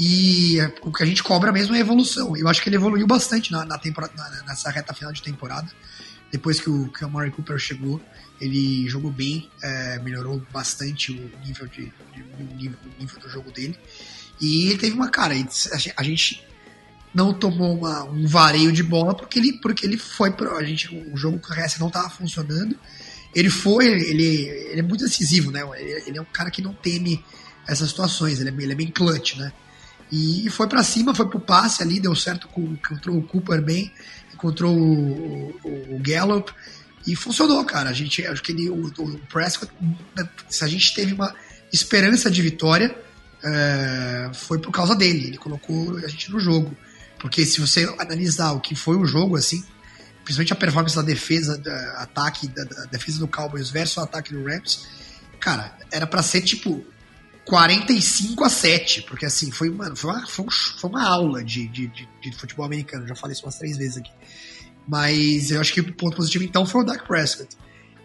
E 0.00 0.58
o 0.82 0.92
que 0.92 1.02
a 1.02 1.06
gente 1.06 1.22
cobra 1.22 1.52
mesmo 1.52 1.74
é 1.74 1.80
evolução. 1.80 2.36
Eu 2.36 2.48
acho 2.48 2.62
que 2.62 2.68
ele 2.68 2.76
evoluiu 2.76 3.06
bastante 3.06 3.52
na, 3.52 3.64
na 3.64 3.76
temporada, 3.76 4.14
na, 4.16 4.44
nessa 4.44 4.70
reta 4.70 4.94
final 4.94 5.12
de 5.12 5.22
temporada. 5.22 5.68
Depois 6.30 6.60
que 6.60 6.70
o, 6.70 6.88
que 6.88 7.04
o 7.04 7.10
Murray 7.10 7.30
Cooper 7.30 7.58
chegou, 7.58 8.00
ele 8.40 8.88
jogou 8.88 9.10
bem, 9.10 9.50
é, 9.62 9.98
melhorou 9.98 10.40
bastante 10.52 11.12
o 11.12 11.38
nível, 11.44 11.66
de, 11.66 11.92
de, 12.14 12.22
nível, 12.54 12.78
nível 12.98 13.20
do 13.20 13.28
jogo 13.28 13.50
dele. 13.50 13.78
E 14.40 14.68
ele 14.68 14.78
teve 14.78 14.94
uma 14.94 15.10
cara, 15.10 15.34
a 15.34 16.02
gente 16.02 16.46
não 17.12 17.34
tomou 17.34 17.76
uma, 17.76 18.04
um 18.04 18.26
vareio 18.26 18.70
de 18.72 18.82
bola 18.82 19.14
porque 19.14 19.38
ele, 19.38 19.54
porque 19.54 19.84
ele 19.84 19.98
foi 19.98 20.30
pro, 20.30 20.56
a 20.56 20.62
gente 20.62 20.94
o 21.12 21.16
jogo 21.16 21.38
com 21.40 21.52
a 21.52 21.56
RS 21.56 21.78
não 21.78 21.88
estava 21.88 22.08
funcionando. 22.08 22.78
Ele 23.34 23.50
foi, 23.50 23.86
ele, 23.86 24.24
ele 24.70 24.80
é 24.80 24.82
muito 24.82 25.04
decisivo, 25.04 25.50
né? 25.50 25.62
Ele, 25.78 26.02
ele, 26.06 26.18
é 26.18 26.20
um 26.20 26.26
cara 26.26 26.50
que 26.50 26.62
não 26.62 26.72
teme 26.72 27.24
essas 27.66 27.88
situações, 27.90 28.40
ele 28.40 28.50
é, 28.50 28.62
ele 28.62 28.72
é 28.72 28.76
bem 28.76 28.90
clutch, 28.90 29.36
né? 29.36 29.52
E 30.10 30.48
foi 30.50 30.66
para 30.66 30.82
cima, 30.82 31.14
foi 31.14 31.28
pro 31.28 31.38
passe 31.38 31.82
ali, 31.82 32.00
deu 32.00 32.14
certo, 32.16 32.48
com, 32.48 32.62
encontrou 32.62 33.18
o 33.18 33.22
Cooper 33.22 33.62
bem, 33.62 33.92
encontrou 34.32 34.74
o, 34.74 35.50
o, 35.62 35.96
o 35.96 35.98
Gallup 36.00 36.50
e 37.06 37.14
funcionou, 37.14 37.64
cara. 37.64 37.90
A 37.90 37.92
gente, 37.92 38.26
acho 38.26 38.42
que 38.42 38.52
ele, 38.52 38.70
o, 38.70 38.86
o 38.86 39.18
Prescott, 39.30 39.70
se 40.48 40.64
a 40.64 40.66
gente 40.66 40.94
teve 40.94 41.12
uma 41.12 41.34
esperança 41.72 42.30
de 42.30 42.40
vitória, 42.40 42.96
é, 43.44 44.30
foi 44.34 44.58
por 44.58 44.70
causa 44.70 44.94
dele. 44.94 45.28
Ele 45.28 45.38
colocou 45.38 45.96
a 45.98 46.08
gente 46.08 46.30
no 46.30 46.40
jogo. 46.40 46.76
Porque 47.18 47.44
se 47.44 47.60
você 47.60 47.84
analisar 47.98 48.52
o 48.52 48.60
que 48.60 48.74
foi 48.74 48.96
o 48.96 49.04
jogo, 49.04 49.36
assim, 49.36 49.62
principalmente 50.28 50.52
a 50.52 50.56
performance 50.56 50.94
da 50.94 51.00
defesa, 51.00 51.56
da, 51.56 52.02
ataque, 52.02 52.48
da, 52.48 52.62
da 52.62 52.84
defesa 52.84 53.18
do 53.18 53.26
Cowboys 53.26 53.70
versus 53.70 53.96
o 53.96 54.00
ataque 54.02 54.34
do 54.34 54.44
Rams, 54.44 54.86
cara, 55.40 55.74
era 55.90 56.06
para 56.06 56.22
ser 56.22 56.42
tipo 56.42 56.84
45 57.46 58.44
a 58.44 58.50
7, 58.50 59.02
porque 59.04 59.24
assim, 59.24 59.50
foi, 59.50 59.70
mano, 59.70 59.96
foi, 59.96 60.10
uma, 60.10 60.26
foi, 60.26 60.46
uma 60.90 61.02
aula 61.02 61.42
de, 61.42 61.66
de, 61.68 61.86
de, 61.86 62.06
de, 62.20 62.36
futebol 62.36 62.66
americano, 62.66 63.08
já 63.08 63.14
falei 63.14 63.32
isso 63.32 63.46
umas 63.46 63.56
três 63.56 63.78
vezes 63.78 63.96
aqui. 63.96 64.10
Mas 64.86 65.50
eu 65.50 65.62
acho 65.62 65.72
que 65.72 65.80
o 65.80 65.94
ponto 65.94 66.14
positivo 66.14 66.44
então 66.44 66.66
foi 66.66 66.82
o 66.82 66.84
Dak 66.84 67.06
Prescott. 67.06 67.56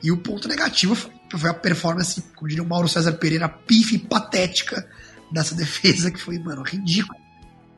E 0.01 0.09
o 0.09 0.17
ponto 0.17 0.47
negativo 0.47 0.95
foi 0.95 1.49
a 1.49 1.53
performance, 1.53 2.21
como 2.35 2.47
diria 2.47 2.63
o 2.63 2.67
Mauro 2.67 2.87
César 2.87 3.13
Pereira, 3.13 3.49
pife 3.49 3.97
patética 3.97 4.87
dessa 5.29 5.55
defesa, 5.55 6.09
que 6.09 6.21
foi, 6.21 6.39
mano, 6.39 6.63
ridículo. 6.63 7.22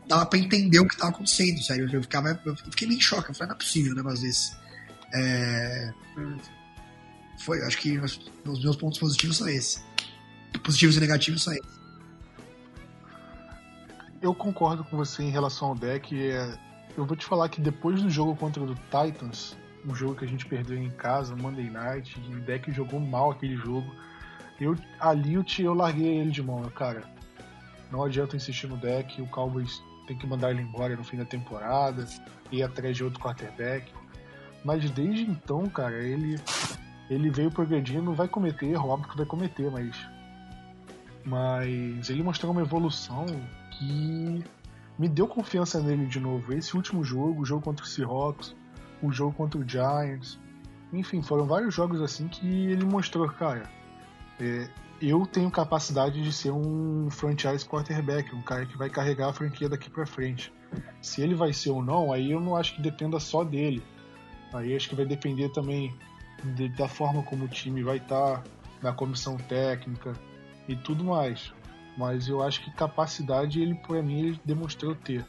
Dava 0.08 0.26
pra 0.26 0.38
entender 0.38 0.80
o 0.80 0.88
que 0.88 0.98
tava 0.98 1.12
acontecendo, 1.12 1.62
sério. 1.62 1.90
Eu, 1.92 2.02
ficava, 2.02 2.40
eu 2.46 2.56
fiquei 2.56 2.88
meio 2.88 2.98
em 2.98 3.02
choque, 3.02 3.30
eu 3.30 3.36
falei, 3.36 3.50
não 3.50 3.56
é 3.56 3.58
possível, 3.58 3.96
né, 3.96 4.04
às 4.06 4.22
vezes. 4.22 4.56
É... 5.14 5.94
Foi, 7.40 7.62
acho 7.64 7.78
que 7.78 7.98
os 8.00 8.20
meus 8.64 8.76
pontos 8.76 9.00
positivos 9.00 9.38
são 9.38 9.48
esses 9.48 9.84
positivos 10.60 10.98
e 10.98 11.00
negativos 11.00 11.44
são 11.44 11.54
eles. 11.54 11.80
Eu 14.22 14.34
concordo 14.34 14.84
com 14.84 14.98
você 14.98 15.24
em 15.24 15.30
relação 15.30 15.70
ao 15.70 15.76
deck. 15.76 16.16
É... 16.20 16.58
Eu 16.98 17.06
vou 17.06 17.16
te 17.16 17.26
falar 17.26 17.50
que 17.50 17.60
depois 17.60 18.02
do 18.02 18.10
jogo 18.10 18.36
contra 18.36 18.64
o 18.64 18.74
Titans, 18.76 19.56
um 19.86 19.94
jogo 19.94 20.16
que 20.16 20.26
a 20.26 20.28
gente 20.28 20.46
perdeu 20.46 20.78
em 20.78 20.90
casa, 20.90 21.36
Monday 21.36 21.70
Night, 21.70 22.18
o 22.20 22.40
deck 22.40 22.72
jogou 22.72 23.00
mal 23.00 23.32
aquele 23.32 23.58
jogo. 23.58 23.94
Eu, 24.60 24.78
ali 25.00 25.34
eu, 25.34 25.44
te, 25.44 25.62
eu 25.64 25.74
larguei 25.74 26.20
ele 26.20 26.32
de 26.32 26.42
mão, 26.42 26.64
cara. 26.70 27.04
Não 27.92 28.04
adianta 28.04 28.36
insistir 28.36 28.68
no 28.68 28.78
deck, 28.78 29.22
o 29.22 29.28
Cowboys 29.28 29.82
tem 30.08 30.18
que 30.18 30.28
mandar 30.28 30.52
ele 30.52 30.62
embora 30.62 30.96
no 30.96 31.04
fim 31.04 31.18
da 31.18 31.26
temporada, 31.26 32.06
ir 32.52 32.64
atrás 32.64 32.96
de 32.96 33.04
outro 33.04 33.20
quarterback. 33.20 33.92
Mas 34.64 34.90
desde 34.92 35.24
então, 35.24 35.68
cara, 35.70 36.04
ele 36.04 36.40
ele 37.10 37.30
veio 37.30 37.52
progredindo, 37.52 38.14
vai 38.14 38.28
cometer 38.28 38.66
erro, 38.66 38.90
óbvio 38.90 39.10
que 39.10 39.18
vai 39.18 39.26
cometer, 39.26 39.70
mas 39.70 39.96
mas 41.24 42.10
ele 42.10 42.24
mostrou 42.24 42.52
uma 42.52 42.62
evolução 42.62 43.26
que 43.72 44.44
me 44.98 45.10
deu 45.10 45.28
confiança 45.28 45.82
nele 45.82 46.06
de 46.06 46.20
novo. 46.20 46.54
Esse 46.54 46.76
último 46.76 47.04
jogo, 47.04 47.42
o 47.42 47.46
jogo 47.46 47.62
contra 47.62 47.84
o 47.84 47.88
Seahawks, 47.88 48.56
o 49.02 49.12
jogo 49.12 49.34
contra 49.34 49.60
o 49.60 49.68
Giants, 49.68 50.40
enfim, 50.94 51.22
foram 51.22 51.46
vários 51.46 51.74
jogos 51.74 52.02
assim 52.02 52.28
que 52.28 52.48
ele 52.68 52.86
mostrou, 52.86 53.28
cara, 53.28 53.70
é, 54.40 54.70
eu 55.02 55.26
tenho 55.26 55.52
capacidade 55.52 56.22
de 56.22 56.32
ser 56.32 56.52
um 56.52 57.10
franchise 57.10 57.66
quarterback, 57.66 58.34
um 58.36 58.42
cara 58.42 58.66
que 58.66 58.78
vai 58.78 58.90
carregar 58.90 59.30
a 59.30 59.34
franquia 59.34 59.70
daqui 59.70 59.90
para 59.90 60.06
frente. 60.06 60.52
Se 61.02 61.22
ele 61.22 61.36
vai 61.36 61.54
ser 61.54 61.72
ou 61.72 61.84
não, 61.84 62.12
aí 62.12 62.32
eu 62.32 62.40
não 62.40 62.56
acho 62.56 62.76
que 62.76 62.82
dependa 62.82 63.20
só 63.20 63.44
dele. 63.44 63.84
Aí 64.54 64.76
acho 64.76 64.90
que 64.90 64.96
vai 64.96 65.06
depender 65.06 65.50
também 65.50 65.94
de, 66.56 66.70
da 66.70 66.88
forma 66.88 67.24
como 67.24 67.46
o 67.46 67.48
time 67.48 67.84
vai 67.84 67.98
estar, 67.98 68.38
tá, 68.38 68.44
da 68.82 68.94
comissão 68.94 69.38
técnica, 69.38 70.14
e 70.68 70.76
tudo 70.76 71.04
mais. 71.04 71.54
Mas 71.98 72.28
eu 72.28 72.44
acho 72.44 72.64
que 72.64 72.72
capacidade 72.72 73.62
ele, 73.62 73.76
para 73.76 74.02
mim, 74.02 74.20
ele 74.20 74.42
demonstrou 74.44 74.96
ter. 74.96 75.26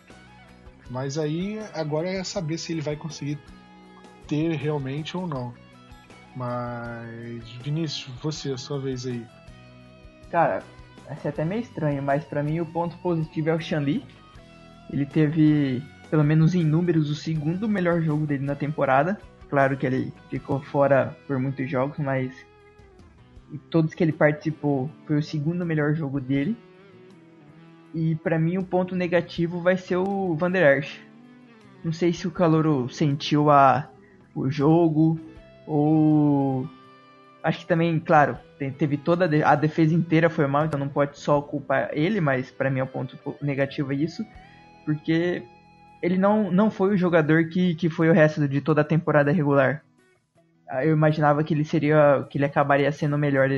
Mas 0.91 1.19
aí 1.19 1.59
agora 1.75 2.09
é 2.09 2.23
saber 2.25 2.59
se 2.59 2.73
ele 2.73 2.81
vai 2.81 2.97
conseguir 2.97 3.39
ter 4.27 4.53
realmente 4.55 5.17
ou 5.17 5.27
não. 5.27 5.55
Mas 6.35 7.49
Vinícius, 7.63 8.15
você, 8.21 8.53
a 8.53 8.59
sua 8.59 8.79
vez 8.79 9.07
aí. 9.07 9.27
Cara, 10.31 10.63
vai 11.07 11.17
ser 11.17 11.29
até 11.29 11.45
meio 11.45 11.61
estranho, 11.61 12.03
mas 12.03 12.25
para 12.25 12.43
mim 12.43 12.61
o 12.61 12.67
ponto 12.67 12.97
positivo 12.99 13.51
é 13.51 13.55
o 13.55 13.61
Xanli. 13.61 14.05
Ele 14.93 15.07
teve, 15.07 15.83
pelo 16.11 16.25
menos 16.25 16.55
em 16.55 16.65
números, 16.65 17.11
o 17.11 17.15
segundo 17.15 17.69
melhor 17.69 18.01
jogo 18.03 18.27
dele 18.27 18.45
na 18.45 18.55
temporada. 18.55 19.19
Claro 19.49 19.77
que 19.77 19.87
ele 19.87 20.13
ficou 20.29 20.61
fora 20.61 21.17
por 21.27 21.39
muitos 21.39 21.71
jogos, 21.71 21.99
mas 21.99 22.33
todos 23.71 23.95
que 23.95 24.03
ele 24.03 24.13
participou 24.13 24.91
foi 25.07 25.19
o 25.19 25.23
segundo 25.23 25.65
melhor 25.65 25.95
jogo 25.95 26.21
dele. 26.21 26.57
E 27.95 28.15
para 28.17 28.39
mim 28.39 28.59
o 28.59 28.65
ponto 28.65 28.95
negativo 28.95 29.61
vai 29.61 29.77
ser 29.77 29.97
o 29.97 30.35
Van 30.35 30.51
der. 30.51 30.87
Não 31.85 31.93
sei 31.93 32.13
se 32.13 32.27
o 32.27 32.31
Calouro 32.33 32.89
sentiu 32.89 33.49
a, 33.49 33.89
o 34.35 34.51
jogo 34.51 35.19
ou 35.67 36.69
acho 37.47 37.61
que 37.61 37.67
também, 37.67 37.99
claro, 37.99 38.39
teve 38.79 38.97
toda 38.97 39.25
a 39.47 39.55
defesa 39.55 39.95
inteira 39.95 40.29
foi 40.29 40.47
mal, 40.47 40.67
então 40.67 40.79
não 40.79 40.89
pode 40.89 41.19
só 41.19 41.41
culpar 41.41 41.91
ele, 41.93 42.21
mas 42.21 42.51
para 42.51 42.71
mim 42.71 42.81
é 42.81 42.83
o 42.83 42.87
ponto 42.87 43.19
negativo 43.41 43.93
é 43.93 43.97
isso, 43.97 44.25
porque 44.85 45.43
ele 46.03 46.19
não, 46.19 46.51
não 46.51 46.71
foi 46.71 46.95
o 46.95 46.97
jogador 46.97 47.49
que, 47.49 47.75
que 47.75 47.89
foi 47.89 48.09
o 48.09 48.13
resto 48.13 48.47
de 48.47 48.61
toda 48.61 48.81
a 48.81 48.85
temporada 48.85 49.33
regular 49.33 49.83
eu 50.83 50.93
imaginava 50.93 51.45
que 51.45 51.55
ele 51.55 51.65
seria 51.65 52.27
que 52.29 52.39
ele 52.39 52.45
acabaria 52.45 52.91
sendo 52.91 53.17
melhor 53.17 53.49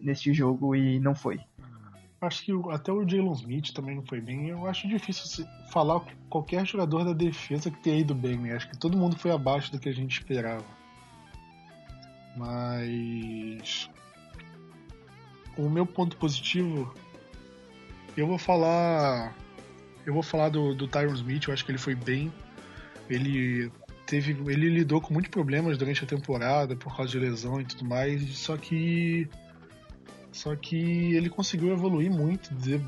neste 0.00 0.32
jogo 0.32 0.74
e 0.74 0.98
não 0.98 1.14
foi. 1.14 1.38
Acho 2.20 2.42
que 2.42 2.52
até 2.70 2.90
o 2.90 3.06
Jalen 3.06 3.32
Smith 3.32 3.72
também 3.74 3.96
não 3.96 4.02
foi 4.02 4.20
bem. 4.20 4.48
Eu 4.48 4.66
acho 4.66 4.88
difícil 4.88 5.46
falar 5.70 6.00
qualquer 6.30 6.66
jogador 6.66 7.04
da 7.04 7.12
defesa 7.12 7.70
que 7.70 7.82
tenha 7.82 7.98
ido 7.98 8.14
bem, 8.14 8.38
né? 8.38 8.54
Acho 8.54 8.70
que 8.70 8.78
todo 8.78 8.96
mundo 8.96 9.18
foi 9.18 9.30
abaixo 9.30 9.70
do 9.70 9.78
que 9.78 9.90
a 9.90 9.94
gente 9.94 10.18
esperava. 10.18 10.64
Mas 12.36 13.88
o 15.56 15.68
meu 15.68 15.86
ponto 15.86 16.16
positivo, 16.16 16.92
eu 18.16 18.26
vou 18.26 18.38
falar, 18.38 19.34
eu 20.04 20.12
vou 20.12 20.22
falar 20.22 20.48
do, 20.48 20.74
do 20.74 20.88
Tyron 20.88 21.14
Smith. 21.14 21.46
Eu 21.46 21.54
acho 21.54 21.64
que 21.64 21.70
ele 21.70 21.78
foi 21.78 21.94
bem. 21.94 22.32
Ele 23.08 23.70
teve, 24.06 24.32
ele 24.50 24.68
lidou 24.68 25.00
com 25.00 25.12
muitos 25.12 25.30
problemas 25.30 25.78
durante 25.78 26.04
a 26.04 26.06
temporada 26.06 26.76
por 26.76 26.96
causa 26.96 27.12
de 27.12 27.18
lesão 27.18 27.60
e 27.60 27.64
tudo 27.64 27.84
mais, 27.84 28.22
só 28.36 28.56
que 28.56 29.28
só 30.32 30.56
que 30.56 31.14
ele 31.14 31.30
conseguiu 31.30 31.72
evoluir 31.72 32.10
muito 32.10 32.52
de, 32.54 32.80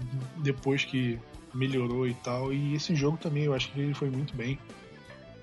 depois 0.42 0.84
que 0.84 1.18
melhorou 1.54 2.06
e 2.08 2.14
tal. 2.14 2.52
E 2.52 2.74
esse 2.74 2.94
jogo 2.94 3.16
também 3.16 3.44
eu 3.44 3.54
acho 3.54 3.70
que 3.70 3.80
ele 3.80 3.94
foi 3.94 4.10
muito 4.10 4.34
bem. 4.34 4.58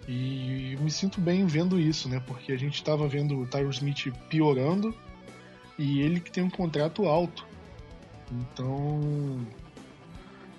E 0.07 0.77
me 0.81 0.91
sinto 0.91 1.21
bem 1.21 1.45
vendo 1.45 1.79
isso, 1.79 2.09
né? 2.09 2.21
Porque 2.25 2.51
a 2.51 2.57
gente 2.57 2.75
estava 2.75 3.07
vendo 3.07 3.39
o 3.39 3.47
Tyron 3.47 3.69
Smith 3.69 4.11
piorando 4.29 4.93
e 5.77 6.01
ele 6.01 6.19
que 6.19 6.31
tem 6.31 6.43
um 6.43 6.49
contrato 6.49 7.05
alto. 7.05 7.45
Então. 8.31 9.45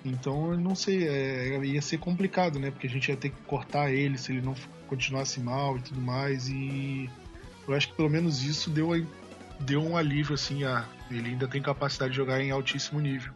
Então, 0.03 0.55
não 0.55 0.75
sei, 0.75 1.07
é, 1.07 1.65
ia 1.65 1.81
ser 1.81 1.97
complicado, 1.97 2.59
né? 2.59 2.69
Porque 2.69 2.85
a 2.85 2.89
gente 2.89 3.09
ia 3.09 3.17
ter 3.17 3.29
que 3.29 3.41
cortar 3.41 3.91
ele 3.91 4.17
se 4.19 4.31
ele 4.31 4.41
não 4.41 4.55
continuasse 4.87 5.39
mal 5.39 5.77
e 5.77 5.81
tudo 5.81 5.99
mais. 5.99 6.47
E 6.47 7.09
eu 7.67 7.73
acho 7.73 7.89
que 7.89 7.95
pelo 7.95 8.09
menos 8.09 8.43
isso 8.43 8.69
deu, 8.69 8.89
deu 9.61 9.81
um 9.81 9.97
alívio, 9.97 10.35
assim, 10.35 10.63
a, 10.63 10.87
ele 11.09 11.29
ainda 11.29 11.47
tem 11.47 11.59
capacidade 11.59 12.11
de 12.11 12.17
jogar 12.17 12.39
em 12.39 12.51
altíssimo 12.51 12.99
nível. 12.99 13.33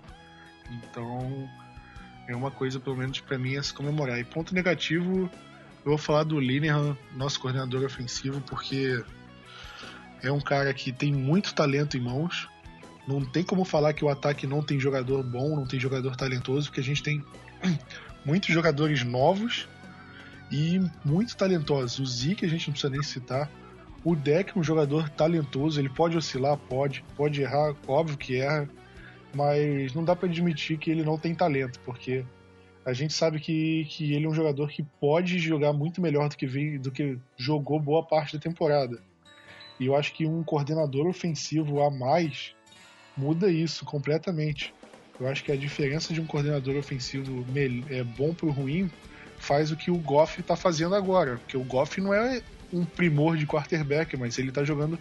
Então, 0.69 1.49
é 2.27 2.35
uma 2.35 2.51
coisa, 2.51 2.79
pelo 2.79 2.95
menos 2.95 3.19
para 3.19 3.39
mim, 3.39 3.57
a 3.57 3.63
se 3.63 3.73
comemorar. 3.73 4.19
E 4.19 4.23
ponto 4.23 4.53
negativo, 4.53 5.27
eu 5.85 5.91
vou 5.91 5.97
falar 5.97 6.23
do 6.23 6.39
Linehan, 6.39 6.97
nosso 7.15 7.39
coordenador 7.39 7.83
ofensivo, 7.83 8.41
porque 8.41 9.03
é 10.21 10.31
um 10.31 10.41
cara 10.41 10.73
que 10.73 10.91
tem 10.91 11.13
muito 11.13 11.53
talento 11.53 11.97
em 11.97 12.01
mãos. 12.01 12.47
Não 13.07 13.23
tem 13.23 13.43
como 13.43 13.63
falar 13.63 13.93
que 13.93 14.03
o 14.03 14.09
ataque 14.09 14.45
não 14.45 14.61
tem 14.61 14.79
jogador 14.79 15.23
bom, 15.23 15.55
não 15.55 15.65
tem 15.65 15.79
jogador 15.79 16.15
talentoso, 16.15 16.67
porque 16.67 16.81
a 16.81 16.83
gente 16.83 17.01
tem 17.01 17.23
muitos 18.25 18.53
jogadores 18.53 19.03
novos 19.03 19.67
e 20.51 20.79
muito 21.03 21.35
talentosos. 21.35 21.99
O 21.99 22.05
Zeke 22.05 22.45
a 22.45 22.49
gente 22.49 22.67
não 22.67 22.73
precisa 22.73 22.91
nem 22.91 23.01
citar. 23.01 23.49
O 24.03 24.15
Deck 24.15 24.51
é 24.55 24.59
um 24.59 24.63
jogador 24.63 25.09
talentoso, 25.09 25.79
ele 25.79 25.89
pode 25.89 26.15
oscilar, 26.15 26.57
pode, 26.57 27.03
pode 27.17 27.41
errar, 27.41 27.75
óbvio 27.85 28.17
que 28.17 28.37
erra, 28.37 28.69
mas 29.33 29.93
não 29.93 30.05
dá 30.05 30.15
para 30.15 30.29
admitir 30.29 30.77
que 30.77 30.89
ele 30.89 31.03
não 31.03 31.17
tem 31.17 31.35
talento, 31.35 31.79
porque 31.81 32.23
a 32.85 32.93
gente 32.93 33.13
sabe 33.13 33.39
que, 33.39 33.85
que 33.89 34.13
ele 34.13 34.25
é 34.25 34.29
um 34.29 34.33
jogador 34.33 34.69
que 34.69 34.83
pode 34.99 35.37
jogar 35.39 35.73
muito 35.73 36.01
melhor 36.01 36.29
do 36.29 36.37
que, 36.37 36.47
veio, 36.47 36.79
do 36.79 36.91
que 36.91 37.17
jogou 37.37 37.79
boa 37.79 38.03
parte 38.03 38.33
da 38.35 38.41
temporada. 38.41 39.01
E 39.79 39.85
eu 39.85 39.95
acho 39.95 40.13
que 40.13 40.25
um 40.25 40.43
coordenador 40.43 41.07
ofensivo 41.07 41.81
a 41.81 41.91
mais 41.91 42.53
muda 43.15 43.51
isso 43.51 43.85
completamente. 43.85 44.73
Eu 45.19 45.27
acho 45.27 45.43
que 45.43 45.51
a 45.51 45.57
diferença 45.57 46.13
de 46.13 46.21
um 46.21 46.25
coordenador 46.25 46.75
ofensivo 46.77 47.45
é 47.89 48.03
bom 48.03 48.33
pro 48.33 48.51
ruim 48.51 48.89
faz 49.37 49.71
o 49.71 49.77
que 49.77 49.91
o 49.91 49.97
Goff 49.97 50.39
está 50.39 50.55
fazendo 50.55 50.95
agora. 50.95 51.37
Porque 51.37 51.57
o 51.57 51.63
Goff 51.63 51.99
não 51.99 52.13
é 52.13 52.41
um 52.71 52.85
primor 52.85 53.37
de 53.37 53.45
quarterback, 53.45 54.15
mas 54.17 54.37
ele 54.37 54.49
está 54.49 54.63
jogando 54.63 54.97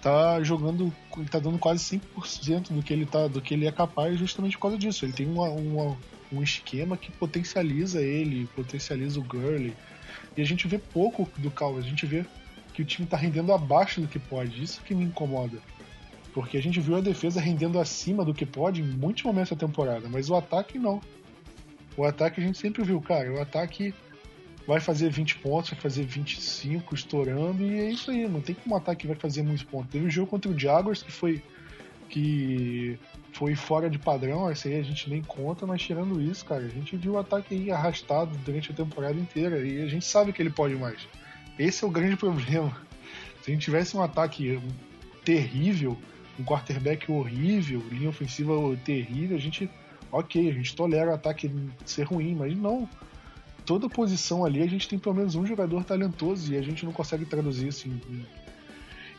tá 0.00 0.42
jogando, 0.42 0.92
tá 1.30 1.38
dando 1.38 1.58
quase 1.58 1.98
5% 1.98 2.72
do 2.72 2.82
que 2.82 2.92
ele 2.92 3.04
tá, 3.04 3.26
do 3.26 3.40
que 3.40 3.54
ele 3.54 3.66
é 3.66 3.72
capaz 3.72 4.18
justamente 4.18 4.56
por 4.56 4.62
causa 4.62 4.78
disso. 4.78 5.04
Ele 5.04 5.12
tem 5.12 5.26
uma, 5.26 5.48
uma, 5.48 5.96
um 6.32 6.42
esquema 6.42 6.96
que 6.96 7.10
potencializa 7.12 8.02
ele, 8.02 8.48
potencializa 8.54 9.18
o 9.18 9.22
Gurley. 9.22 9.74
E 10.36 10.42
a 10.42 10.44
gente 10.44 10.68
vê 10.68 10.78
pouco 10.78 11.28
do 11.38 11.50
Cal, 11.50 11.76
a 11.76 11.80
gente 11.80 12.06
vê 12.06 12.24
que 12.72 12.82
o 12.82 12.84
time 12.84 13.06
tá 13.08 13.16
rendendo 13.16 13.52
abaixo 13.52 14.00
do 14.00 14.06
que 14.06 14.18
pode. 14.18 14.62
Isso 14.62 14.82
que 14.82 14.94
me 14.94 15.04
incomoda. 15.04 15.58
Porque 16.32 16.56
a 16.56 16.62
gente 16.62 16.78
viu 16.80 16.96
a 16.96 17.00
defesa 17.00 17.40
rendendo 17.40 17.78
acima 17.78 18.24
do 18.24 18.34
que 18.34 18.46
pode 18.46 18.80
em 18.80 18.84
muitos 18.84 19.24
momentos 19.24 19.50
da 19.50 19.56
temporada, 19.56 20.08
mas 20.08 20.30
o 20.30 20.36
ataque 20.36 20.78
não. 20.78 21.00
O 21.96 22.04
ataque 22.04 22.40
a 22.40 22.44
gente 22.44 22.58
sempre 22.58 22.84
viu, 22.84 23.00
cara, 23.00 23.32
o 23.32 23.40
ataque 23.40 23.92
vai 24.66 24.78
fazer 24.78 25.10
20 25.10 25.38
pontos, 25.38 25.70
vai 25.70 25.80
fazer 25.80 26.04
25 26.04 26.94
estourando, 26.94 27.64
e 27.64 27.80
é 27.80 27.90
isso 27.90 28.10
aí, 28.10 28.28
não 28.28 28.40
tem 28.40 28.54
como 28.54 28.74
um 28.74 28.78
ataque 28.78 29.06
vai 29.06 29.16
fazer 29.16 29.42
muitos 29.42 29.64
pontos. 29.64 29.90
Teve 29.90 30.06
um 30.06 30.10
jogo 30.10 30.30
contra 30.30 30.50
o 30.50 30.58
Jaguars 30.58 31.02
que 31.02 31.10
foi 31.10 31.42
que 32.08 32.98
foi 33.38 33.54
fora 33.54 33.88
de 33.88 34.00
padrão, 34.00 34.50
esse 34.50 34.66
aí 34.66 34.80
a 34.80 34.82
gente 34.82 35.08
nem 35.08 35.22
conta, 35.22 35.64
mas 35.64 35.80
tirando 35.80 36.20
isso, 36.20 36.44
cara, 36.44 36.64
a 36.64 36.68
gente 36.68 36.96
viu 36.96 37.12
o 37.12 37.18
ataque 37.18 37.54
aí 37.54 37.70
arrastado 37.70 38.36
durante 38.44 38.72
a 38.72 38.74
temporada 38.74 39.16
inteira 39.16 39.64
e 39.64 39.80
a 39.80 39.86
gente 39.86 40.04
sabe 40.04 40.32
que 40.32 40.42
ele 40.42 40.50
pode 40.50 40.74
mais. 40.74 41.06
Esse 41.56 41.84
é 41.84 41.86
o 41.86 41.90
grande 41.90 42.16
problema. 42.18 42.76
Se 43.40 43.52
a 43.52 43.54
gente 43.54 43.62
tivesse 43.62 43.96
um 43.96 44.02
ataque 44.02 44.60
terrível, 45.24 45.96
um 46.36 46.42
quarterback 46.42 47.12
horrível, 47.12 47.80
linha 47.92 48.08
ofensiva 48.08 48.52
terrível, 48.84 49.36
a 49.36 49.40
gente, 49.40 49.70
ok, 50.10 50.50
a 50.50 50.52
gente 50.52 50.74
tolera 50.74 51.12
o 51.12 51.14
ataque 51.14 51.48
ser 51.86 52.08
ruim, 52.08 52.34
mas 52.34 52.58
não 52.58 52.88
toda 53.64 53.88
posição 53.88 54.44
ali 54.44 54.62
a 54.62 54.66
gente 54.66 54.88
tem 54.88 54.98
pelo 54.98 55.14
menos 55.14 55.36
um 55.36 55.46
jogador 55.46 55.84
talentoso 55.84 56.52
e 56.52 56.56
a 56.56 56.62
gente 56.62 56.84
não 56.84 56.92
consegue 56.92 57.24
traduzir 57.24 57.68
isso 57.68 57.86
em, 57.86 58.26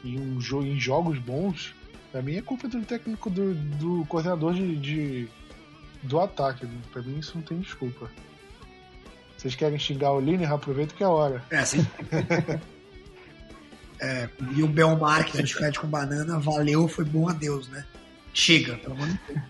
em, 0.04 0.20
um 0.20 0.40
em 0.64 0.78
jogos 0.78 1.18
bons. 1.20 1.74
Pra 2.12 2.22
mim 2.22 2.38
é 2.38 2.42
culpa 2.42 2.68
do 2.68 2.82
técnico 2.84 3.30
do, 3.30 3.54
do 3.54 4.06
coordenador 4.06 4.54
de, 4.54 4.76
de, 4.78 5.30
do 6.04 6.20
ataque. 6.20 6.68
Pra 6.92 7.02
mim 7.02 7.20
isso 7.20 7.34
não 7.36 7.44
tem 7.44 7.60
desculpa. 7.60 8.10
Vocês 9.38 9.56
querem 9.56 9.80
xingar 9.80 10.12
o 10.12 10.20
Linear? 10.20 10.54
Aproveita 10.54 10.94
que 10.94 11.04
é 11.04 11.06
a 11.06 11.10
hora. 11.10 11.44
É, 11.50 11.64
sim. 11.64 11.86
é, 14.02 14.28
e 14.56 14.64
o 14.64 14.68
Belmar, 14.68 15.26
que 15.26 15.46
chiclete 15.46 15.80
com 15.80 15.88
banana, 15.88 16.40
valeu, 16.40 16.88
foi 16.88 17.06
bom 17.06 17.30
a 17.30 17.34
Deus, 17.34 17.68
né? 17.70 17.86
Chega, 18.34 18.76
pelo 18.78 18.96
amor 18.96 19.08
de 19.08 19.20
Deus. 19.28 19.42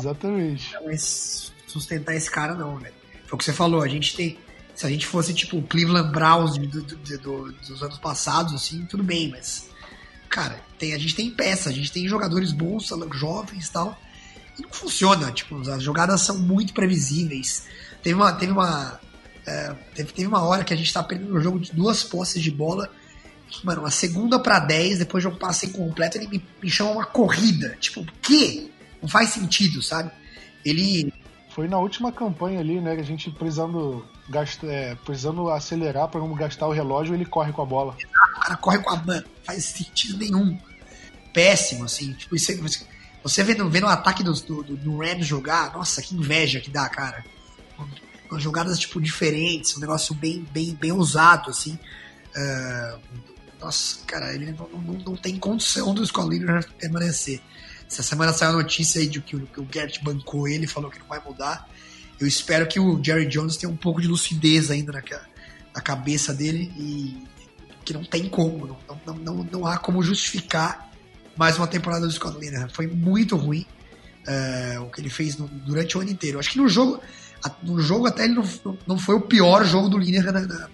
Exatamente. 0.00 0.74
Não 0.74 0.84
vai 0.84 0.96
sustentar 0.98 2.14
esse 2.14 2.30
cara, 2.30 2.54
não, 2.54 2.78
velho. 2.78 2.94
Foi 3.24 3.36
o 3.36 3.38
que 3.38 3.44
você 3.44 3.52
falou, 3.52 3.82
a 3.82 3.88
gente 3.88 4.14
tem. 4.14 4.38
Se 4.74 4.86
a 4.86 4.90
gente 4.90 5.06
fosse 5.06 5.32
tipo 5.32 5.58
o 5.58 5.62
Cleveland 5.62 6.10
Browns 6.10 6.56
do, 6.58 6.82
do, 6.82 6.96
do, 6.96 7.52
dos 7.52 7.82
anos 7.82 7.98
passados, 7.98 8.52
assim, 8.52 8.84
tudo 8.86 9.02
bem, 9.02 9.30
mas. 9.30 9.70
Cara, 10.28 10.60
tem, 10.82 10.94
a 10.94 10.98
gente 10.98 11.14
tem 11.14 11.30
peça, 11.30 11.70
a 11.70 11.72
gente 11.72 11.92
tem 11.92 12.08
jogadores 12.08 12.50
bons, 12.50 12.88
jovens 13.12 13.68
e 13.68 13.72
tal. 13.72 13.96
E 14.58 14.62
não 14.62 14.70
funciona, 14.70 15.30
tipo, 15.30 15.60
as 15.70 15.82
jogadas 15.82 16.20
são 16.22 16.38
muito 16.38 16.74
previsíveis. 16.74 17.66
Teve 18.02 18.16
uma. 18.16 18.32
Teve 18.32 18.50
uma. 18.50 19.00
É, 19.46 19.74
teve, 19.94 20.12
teve 20.12 20.26
uma 20.26 20.42
hora 20.42 20.64
que 20.64 20.74
a 20.74 20.76
gente 20.76 20.92
tá 20.92 21.02
perdendo 21.02 21.36
um 21.36 21.40
jogo 21.40 21.60
de 21.60 21.72
duas 21.72 22.02
posses 22.02 22.42
de 22.42 22.50
bola. 22.50 22.90
Mano, 23.62 23.82
uma 23.82 23.90
segunda 23.90 24.40
para 24.40 24.58
10, 24.58 25.00
depois 25.00 25.22
de 25.22 25.28
um 25.28 25.36
passe 25.36 25.66
incompleto, 25.66 26.16
ele 26.16 26.26
me, 26.26 26.44
me 26.60 26.70
chama 26.70 26.90
uma 26.90 27.04
corrida. 27.04 27.76
Tipo, 27.78 28.00
o 28.00 28.06
quê? 28.20 28.70
Não 29.00 29.08
faz 29.08 29.30
sentido, 29.30 29.82
sabe? 29.82 30.10
Ele, 30.64 31.12
foi 31.50 31.68
na 31.68 31.78
última 31.78 32.10
campanha 32.10 32.60
ali, 32.60 32.80
né? 32.80 32.92
A 32.92 33.02
gente 33.02 33.30
precisando, 33.30 34.04
gastar, 34.28 34.66
é, 34.66 34.94
precisando 34.94 35.50
acelerar 35.50 36.08
para 36.08 36.20
não 36.20 36.34
gastar 36.34 36.66
o 36.66 36.72
relógio, 36.72 37.14
ele 37.14 37.26
corre 37.26 37.52
com 37.52 37.62
a 37.62 37.66
bola. 37.66 37.94
O 38.36 38.40
cara 38.40 38.56
corre 38.56 38.78
com 38.78 38.90
a 38.90 38.96
mão, 38.96 39.22
faz 39.44 39.64
sentido 39.66 40.18
nenhum. 40.18 40.58
Péssimo, 41.32 41.84
assim. 41.84 42.12
Tipo, 42.12 42.36
isso, 42.36 42.52
você 43.22 43.42
vendo, 43.44 43.68
vendo 43.70 43.84
o 43.84 43.88
ataque 43.88 44.22
do, 44.22 44.32
do, 44.32 44.62
do 44.76 44.98
Rams 44.98 45.26
jogar, 45.26 45.72
nossa, 45.72 46.02
que 46.02 46.14
inveja 46.14 46.60
que 46.60 46.70
dá, 46.70 46.88
cara. 46.88 47.24
Umas 48.30 48.42
jogadas, 48.42 48.78
tipo, 48.78 49.00
diferentes, 49.00 49.76
um 49.76 49.80
negócio 49.80 50.14
bem, 50.14 50.46
bem, 50.52 50.74
bem 50.74 50.92
usado, 50.92 51.50
assim. 51.50 51.78
Uh, 52.34 52.98
nossa, 53.60 53.98
cara, 54.06 54.34
ele 54.34 54.52
não, 54.52 54.68
não, 54.68 54.94
não 54.94 55.16
tem 55.16 55.38
condição 55.38 55.94
do 55.94 56.04
Scolino 56.04 56.60
permanecer. 56.78 57.40
Essa 57.88 58.02
semana 58.02 58.32
saiu 58.32 58.50
a 58.50 58.54
notícia 58.54 59.00
aí 59.00 59.06
de 59.06 59.20
que 59.20 59.36
o, 59.36 59.46
que 59.46 59.60
o 59.60 59.64
Garrett 59.64 60.02
bancou 60.02 60.48
ele, 60.48 60.66
falou 60.66 60.90
que 60.90 60.98
não 60.98 61.06
vai 61.06 61.22
mudar. 61.24 61.68
Eu 62.18 62.26
espero 62.26 62.66
que 62.66 62.80
o 62.80 63.02
Jerry 63.02 63.26
Jones 63.26 63.56
tenha 63.56 63.70
um 63.70 63.76
pouco 63.76 64.00
de 64.00 64.08
lucidez 64.08 64.70
ainda 64.70 64.92
na, 64.92 65.02
na 65.74 65.80
cabeça 65.80 66.32
dele 66.32 66.72
e 66.76 67.26
que 67.84 67.92
não 67.92 68.04
tem 68.04 68.28
como, 68.28 68.66
não, 68.66 69.00
não, 69.04 69.14
não, 69.14 69.44
não 69.44 69.66
há 69.66 69.76
como 69.76 70.02
justificar 70.02 70.91
mais 71.36 71.56
uma 71.58 71.66
temporada 71.66 72.06
do 72.06 72.12
Scott 72.12 72.38
Linehan. 72.38 72.68
Foi 72.68 72.86
muito 72.86 73.36
ruim 73.36 73.66
uh, 74.26 74.82
o 74.82 74.90
que 74.90 75.00
ele 75.00 75.10
fez 75.10 75.36
no, 75.36 75.48
durante 75.48 75.96
o 75.96 76.00
ano 76.00 76.10
inteiro. 76.10 76.38
Acho 76.38 76.50
que 76.50 76.58
no 76.58 76.68
jogo, 76.68 77.00
no 77.62 77.80
jogo 77.80 78.06
até 78.06 78.24
ele 78.24 78.34
não, 78.34 78.78
não 78.86 78.98
foi 78.98 79.16
o 79.16 79.20
pior 79.20 79.64
jogo 79.64 79.88
do 79.88 79.98
Linehan 79.98 80.32
na, 80.32 80.40
na, 80.40 80.68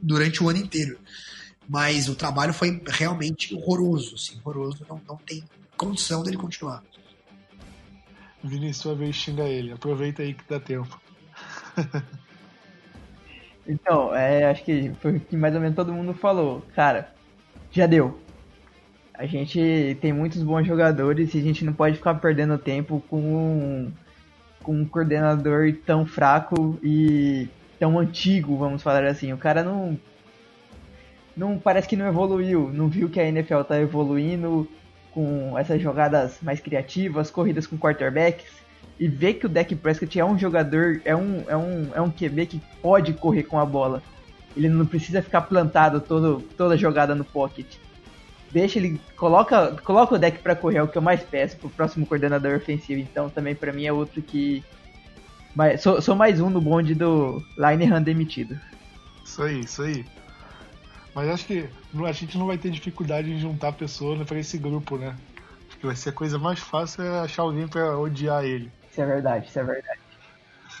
durante 0.00 0.42
o 0.42 0.48
ano 0.48 0.58
inteiro. 0.58 0.98
Mas 1.68 2.08
o 2.08 2.14
trabalho 2.14 2.52
foi 2.52 2.80
realmente 2.86 3.54
horroroso, 3.54 4.14
assim, 4.14 4.38
horroroso. 4.44 4.86
Não, 4.88 5.00
não 5.06 5.16
tem 5.16 5.42
condição 5.76 6.22
dele 6.22 6.36
continuar. 6.36 6.82
Vini, 8.42 8.72
sua 8.72 8.94
vez 8.94 9.16
xinga 9.16 9.44
ele. 9.44 9.72
Aproveita 9.72 10.22
aí 10.22 10.34
que 10.34 10.44
dá 10.48 10.60
tempo. 10.60 11.00
então, 13.66 14.14
é, 14.14 14.48
acho 14.48 14.64
que 14.64 14.92
foi 15.00 15.16
o 15.16 15.20
que 15.20 15.36
mais 15.36 15.54
ou 15.54 15.60
menos 15.60 15.74
todo 15.74 15.92
mundo 15.92 16.14
falou. 16.14 16.64
Cara, 16.74 17.12
já 17.72 17.86
deu. 17.86 18.25
A 19.18 19.26
gente 19.26 19.96
tem 20.00 20.12
muitos 20.12 20.42
bons 20.42 20.66
jogadores 20.66 21.34
e 21.34 21.38
a 21.38 21.42
gente 21.42 21.64
não 21.64 21.72
pode 21.72 21.96
ficar 21.96 22.14
perdendo 22.16 22.58
tempo 22.58 23.02
com 23.08 23.20
um, 23.20 23.92
com 24.62 24.72
um 24.80 24.84
coordenador 24.84 25.72
tão 25.86 26.04
fraco 26.04 26.78
e 26.82 27.48
tão 27.78 27.98
antigo, 27.98 28.56
vamos 28.56 28.82
falar 28.82 29.04
assim. 29.04 29.32
O 29.32 29.38
cara 29.38 29.62
não 29.62 29.98
não 31.36 31.58
parece 31.58 31.86
que 31.86 31.96
não 31.96 32.06
evoluiu, 32.06 32.70
não 32.72 32.88
viu 32.88 33.10
que 33.10 33.20
a 33.20 33.28
NFL 33.28 33.60
tá 33.62 33.78
evoluindo, 33.78 34.66
com 35.12 35.56
essas 35.58 35.80
jogadas 35.80 36.38
mais 36.42 36.60
criativas, 36.60 37.30
corridas 37.30 37.66
com 37.66 37.78
quarterbacks, 37.78 38.52
e 38.98 39.08
ver 39.08 39.34
que 39.34 39.46
o 39.46 39.48
Dak 39.48 39.74
Prescott 39.76 40.18
é 40.18 40.24
um 40.24 40.38
jogador, 40.38 41.00
é 41.04 41.16
um, 41.16 41.42
é 41.48 41.56
um, 41.56 41.90
é 41.94 42.00
um 42.00 42.10
QB 42.10 42.46
que 42.46 42.62
pode 42.82 43.14
correr 43.14 43.42
com 43.42 43.58
a 43.58 43.64
bola. 43.64 44.02
Ele 44.54 44.68
não 44.68 44.86
precisa 44.86 45.22
ficar 45.22 45.42
plantado 45.42 46.00
todo, 46.00 46.42
toda 46.56 46.76
jogada 46.76 47.14
no 47.14 47.24
pocket. 47.24 47.66
Deixa 48.56 48.78
ele. 48.78 48.98
Coloca, 49.18 49.76
coloca 49.84 50.14
o 50.14 50.18
deck 50.18 50.38
para 50.38 50.56
correr, 50.56 50.78
é 50.78 50.82
o 50.82 50.88
que 50.88 50.96
eu 50.96 51.02
mais 51.02 51.22
peço 51.22 51.58
pro 51.58 51.68
próximo 51.68 52.06
coordenador 52.06 52.56
ofensivo. 52.56 52.98
Então 52.98 53.28
também 53.28 53.54
para 53.54 53.70
mim 53.70 53.84
é 53.84 53.92
outro 53.92 54.22
que. 54.22 54.64
Mas, 55.54 55.82
sou, 55.82 56.00
sou 56.00 56.16
mais 56.16 56.40
um 56.40 56.48
no 56.48 56.58
bonde 56.58 56.94
do 56.94 57.44
Linehan 57.58 58.00
demitido. 58.00 58.58
Isso 59.22 59.42
aí, 59.42 59.60
isso 59.60 59.82
aí. 59.82 60.06
Mas 61.14 61.28
acho 61.28 61.44
que 61.44 61.68
a 62.02 62.12
gente 62.12 62.38
não 62.38 62.46
vai 62.46 62.56
ter 62.56 62.70
dificuldade 62.70 63.30
em 63.30 63.38
juntar 63.38 63.72
pessoas 63.72 64.26
para 64.26 64.38
esse 64.38 64.56
grupo, 64.56 64.96
né? 64.96 65.14
Acho 65.68 65.78
que 65.78 65.86
vai 65.86 65.96
ser 65.96 66.08
a 66.08 66.12
coisa 66.12 66.38
mais 66.38 66.58
fácil 66.58 67.04
é 67.04 67.20
achar 67.20 67.42
alguém 67.42 67.68
para 67.68 67.98
odiar 67.98 68.42
ele. 68.42 68.72
Isso 68.90 69.02
é 69.02 69.04
verdade, 69.04 69.48
isso 69.48 69.58
é 69.58 69.64
verdade. 69.64 70.00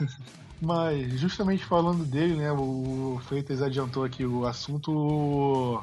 Mas 0.62 1.20
justamente 1.20 1.62
falando 1.62 2.06
dele, 2.06 2.36
né, 2.36 2.50
o 2.52 3.20
Freitas 3.26 3.60
adiantou 3.60 4.02
aqui 4.02 4.24
o 4.24 4.46
assunto. 4.46 5.82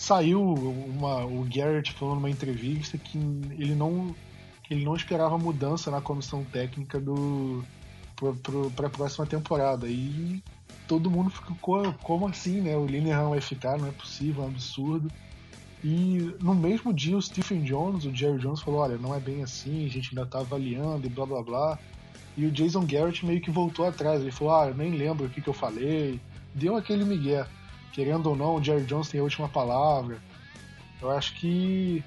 Saiu 0.00 0.42
uma, 0.42 1.26
o 1.26 1.44
Garrett 1.44 1.92
falando 1.92 2.14
numa 2.14 2.30
entrevista 2.30 2.96
que 2.96 3.18
ele 3.18 3.74
não, 3.74 4.16
ele 4.70 4.82
não 4.82 4.96
esperava 4.96 5.36
mudança 5.36 5.90
na 5.90 6.00
comissão 6.00 6.42
técnica 6.42 6.98
do 6.98 7.62
para 8.74 8.86
a 8.86 8.90
próxima 8.90 9.26
temporada. 9.26 9.86
E 9.86 10.42
todo 10.88 11.10
mundo 11.10 11.28
ficou 11.28 11.92
como 12.02 12.26
assim, 12.26 12.62
né? 12.62 12.74
O 12.78 12.86
Linehan 12.86 13.28
vai 13.28 13.42
ficar, 13.42 13.76
não 13.76 13.88
é 13.88 13.92
possível, 13.92 14.42
é 14.42 14.46
um 14.46 14.48
absurdo. 14.48 15.12
E 15.84 16.34
no 16.40 16.54
mesmo 16.54 16.94
dia 16.94 17.18
o 17.18 17.20
Stephen 17.20 17.62
Jones, 17.62 18.06
o 18.06 18.14
Jerry 18.14 18.38
Jones 18.38 18.62
falou, 18.62 18.80
olha, 18.80 18.96
não 18.96 19.14
é 19.14 19.20
bem 19.20 19.42
assim, 19.42 19.84
a 19.84 19.88
gente 19.90 20.08
ainda 20.10 20.24
tá 20.24 20.38
avaliando 20.38 21.06
e 21.06 21.10
blá 21.10 21.26
blá 21.26 21.42
blá. 21.42 21.78
E 22.38 22.46
o 22.46 22.50
Jason 22.50 22.86
Garrett 22.86 23.26
meio 23.26 23.42
que 23.42 23.50
voltou 23.50 23.86
atrás. 23.86 24.22
Ele 24.22 24.30
falou: 24.30 24.54
Ah, 24.54 24.68
eu 24.68 24.74
nem 24.74 24.92
lembro 24.92 25.26
o 25.26 25.28
que, 25.28 25.42
que 25.42 25.48
eu 25.48 25.52
falei. 25.52 26.18
Deu 26.54 26.74
aquele 26.74 27.04
migué. 27.04 27.46
Querendo 27.92 28.28
ou 28.28 28.36
não, 28.36 28.56
o 28.56 28.62
Jerry 28.62 28.84
Jones 28.84 29.08
tem 29.08 29.20
a 29.20 29.24
última 29.24 29.48
palavra. 29.48 30.18
Eu 31.00 31.10
acho 31.10 31.34
que. 31.34 32.04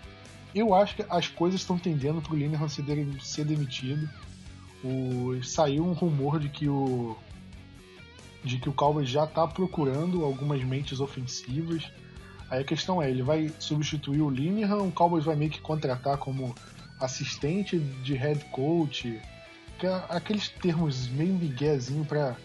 Eu 0.53 0.73
acho 0.73 0.95
que 0.95 1.05
as 1.09 1.27
coisas 1.27 1.61
estão 1.61 1.77
tendendo 1.77 2.21
pro 2.21 2.35
Linehan 2.35 2.67
ser, 2.67 2.83
ser 3.21 3.45
demitido. 3.45 4.07
O... 4.83 5.41
Saiu 5.43 5.85
um 5.85 5.93
rumor 5.93 6.39
de 6.39 6.49
que 6.49 6.69
o. 6.69 7.15
De 8.43 8.57
que 8.57 8.69
o 8.69 8.73
Cowboys 8.73 9.09
já 9.09 9.23
está 9.23 9.47
procurando 9.47 10.23
algumas 10.23 10.63
mentes 10.63 10.99
ofensivas. 10.99 11.89
Aí 12.49 12.61
a 12.61 12.63
questão 12.63 13.01
é, 13.01 13.09
ele 13.09 13.23
vai 13.23 13.51
substituir 13.57 14.21
o 14.21 14.29
Linehan, 14.29 14.83
o 14.83 14.91
Cowboys 14.91 15.25
vai 15.25 15.35
meio 15.35 15.49
que 15.49 15.61
contratar 15.61 16.17
como 16.17 16.53
assistente 16.99 17.79
de 17.79 18.13
head 18.13 18.43
coach, 18.51 19.19
aqueles 20.09 20.49
termos 20.49 21.07
meio 21.07 21.33
miguezinho 21.33 22.05
pra, 22.05 22.35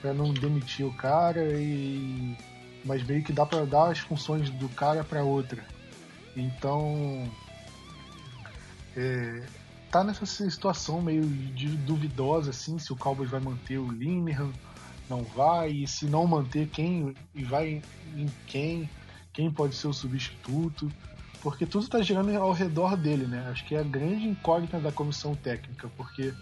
pra 0.00 0.12
não 0.12 0.32
demitir 0.32 0.86
o 0.86 0.92
cara 0.94 1.42
e 1.60 2.36
mas 2.84 3.02
meio 3.02 3.22
que 3.22 3.32
dá 3.32 3.46
para 3.46 3.64
dar 3.64 3.90
as 3.90 3.98
funções 3.98 4.50
do 4.50 4.68
cara 4.70 5.04
para 5.04 5.22
outra. 5.22 5.64
Então 6.36 7.28
é, 8.96 9.46
tá 9.90 10.02
nessa 10.02 10.26
situação 10.26 11.02
meio 11.02 11.24
de 11.24 11.68
duvidosa 11.68 12.50
assim 12.50 12.78
se 12.78 12.92
o 12.92 12.96
Cowboys 12.96 13.30
vai 13.30 13.40
manter 13.40 13.78
o 13.78 13.90
Linehan, 13.90 14.50
não 15.08 15.22
vai 15.22 15.70
e 15.70 15.86
se 15.86 16.06
não 16.06 16.26
manter 16.26 16.68
quem 16.68 17.14
e 17.34 17.44
vai 17.44 17.82
em 18.16 18.26
quem, 18.46 18.88
quem 19.32 19.50
pode 19.50 19.74
ser 19.74 19.88
o 19.88 19.92
substituto, 19.92 20.90
porque 21.42 21.66
tudo 21.66 21.84
está 21.84 22.00
girando 22.00 22.34
ao 22.36 22.52
redor 22.52 22.96
dele, 22.96 23.26
né? 23.26 23.48
Acho 23.50 23.64
que 23.66 23.74
é 23.74 23.80
a 23.80 23.84
grande 23.84 24.28
incógnita 24.28 24.78
da 24.78 24.92
comissão 24.92 25.34
técnica, 25.34 25.90
porque 25.96 26.32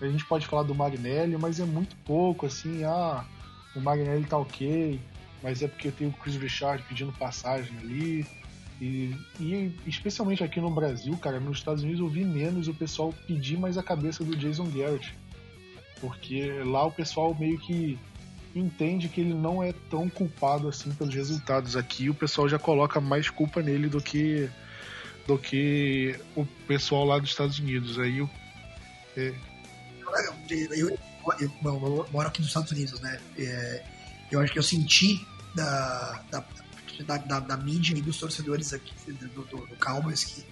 a 0.00 0.06
gente 0.06 0.24
pode 0.24 0.46
falar 0.46 0.62
do 0.62 0.74
Magnelli, 0.74 1.36
mas 1.36 1.60
é 1.60 1.64
muito 1.64 1.94
pouco, 2.04 2.46
assim, 2.46 2.82
ah, 2.84 3.24
o 3.76 3.80
Magnelli 3.80 4.24
tá 4.24 4.38
ok, 4.38 4.98
mas 5.42 5.62
é 5.62 5.68
porque 5.68 5.90
tem 5.90 6.08
o 6.08 6.12
Chris 6.12 6.36
Richard 6.36 6.82
pedindo 6.88 7.12
passagem 7.12 7.76
ali. 7.78 8.26
E, 8.80 9.14
e, 9.38 9.74
especialmente 9.86 10.42
aqui 10.42 10.60
no 10.60 10.70
Brasil, 10.70 11.14
cara, 11.18 11.38
nos 11.38 11.58
Estados 11.58 11.82
Unidos 11.82 12.00
eu 12.00 12.08
vi 12.08 12.24
menos 12.24 12.66
o 12.66 12.74
pessoal 12.74 13.12
pedir 13.26 13.58
mais 13.58 13.76
a 13.76 13.82
cabeça 13.82 14.24
do 14.24 14.34
Jason 14.36 14.66
Garrett. 14.66 15.14
Porque 16.00 16.50
lá 16.64 16.84
o 16.86 16.92
pessoal 16.92 17.36
meio 17.38 17.58
que 17.58 17.98
entende 18.54 19.08
que 19.08 19.20
ele 19.20 19.34
não 19.34 19.62
é 19.62 19.72
tão 19.90 20.08
culpado 20.08 20.68
assim 20.68 20.90
pelos 20.92 21.14
resultados. 21.14 21.76
Aqui 21.76 22.08
o 22.08 22.14
pessoal 22.14 22.48
já 22.48 22.58
coloca 22.58 23.00
mais 23.00 23.28
culpa 23.28 23.62
nele 23.62 23.88
do 23.88 24.00
que 24.00 24.48
do 25.26 25.38
que 25.38 26.18
o 26.34 26.44
pessoal 26.66 27.04
lá 27.04 27.18
dos 27.18 27.30
Estados 27.30 27.58
Unidos. 27.58 27.98
Aí 27.98 28.26
é, 29.16 29.34
eu, 30.50 30.88
eu, 30.90 30.98
eu, 31.40 31.52
moro 32.10 32.28
aqui 32.28 32.40
nos 32.40 32.48
Estados 32.48 32.72
Unidos, 32.72 33.00
né? 33.00 33.20
É, 33.38 33.84
eu 34.30 34.40
acho 34.40 34.52
que 34.52 34.58
eu 34.58 34.62
senti 34.62 35.26
da, 35.54 36.22
da, 36.30 37.16
da, 37.16 37.40
da, 37.40 37.56
mídia 37.56 37.96
e 37.96 38.02
dos 38.02 38.18
torcedores 38.18 38.72
aqui 38.72 38.94
do, 39.12 39.28
do, 39.28 39.44
do 39.44 39.76
que, 39.76 40.44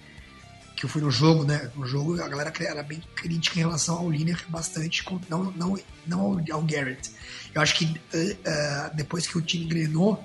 que 0.75 0.85
eu 0.85 0.89
fui 0.89 1.01
no 1.01 1.11
jogo, 1.11 1.43
né? 1.43 1.71
No 1.75 1.85
jogo 1.85 2.21
a 2.21 2.27
galera 2.27 2.53
era 2.59 2.83
bem 2.83 3.01
crítica 3.15 3.57
em 3.57 3.63
relação 3.63 3.97
ao 3.97 4.09
Lineker, 4.09 4.45
bastante, 4.49 5.03
não, 5.29 5.51
não, 5.51 5.77
não 6.05 6.21
ao, 6.51 6.61
Garrett. 6.63 7.11
Eu 7.53 7.61
acho 7.61 7.75
que 7.75 7.85
uh, 7.85 7.89
uh, 7.89 8.95
depois 8.95 9.27
que 9.27 9.37
o 9.37 9.41
time 9.41 9.65
engrenou, 9.65 10.23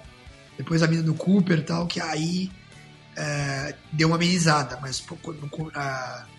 depois 0.57 0.81
da 0.81 0.87
vida 0.87 1.03
do 1.03 1.15
Cooper 1.15 1.59
e 1.59 1.63
tal, 1.63 1.87
que 1.87 2.01
aí 2.01 2.51
uh, 3.17 3.75
deu 3.93 4.09
uma 4.09 4.17
amenizada, 4.17 4.79
mas 4.81 5.05
no, 5.25 5.73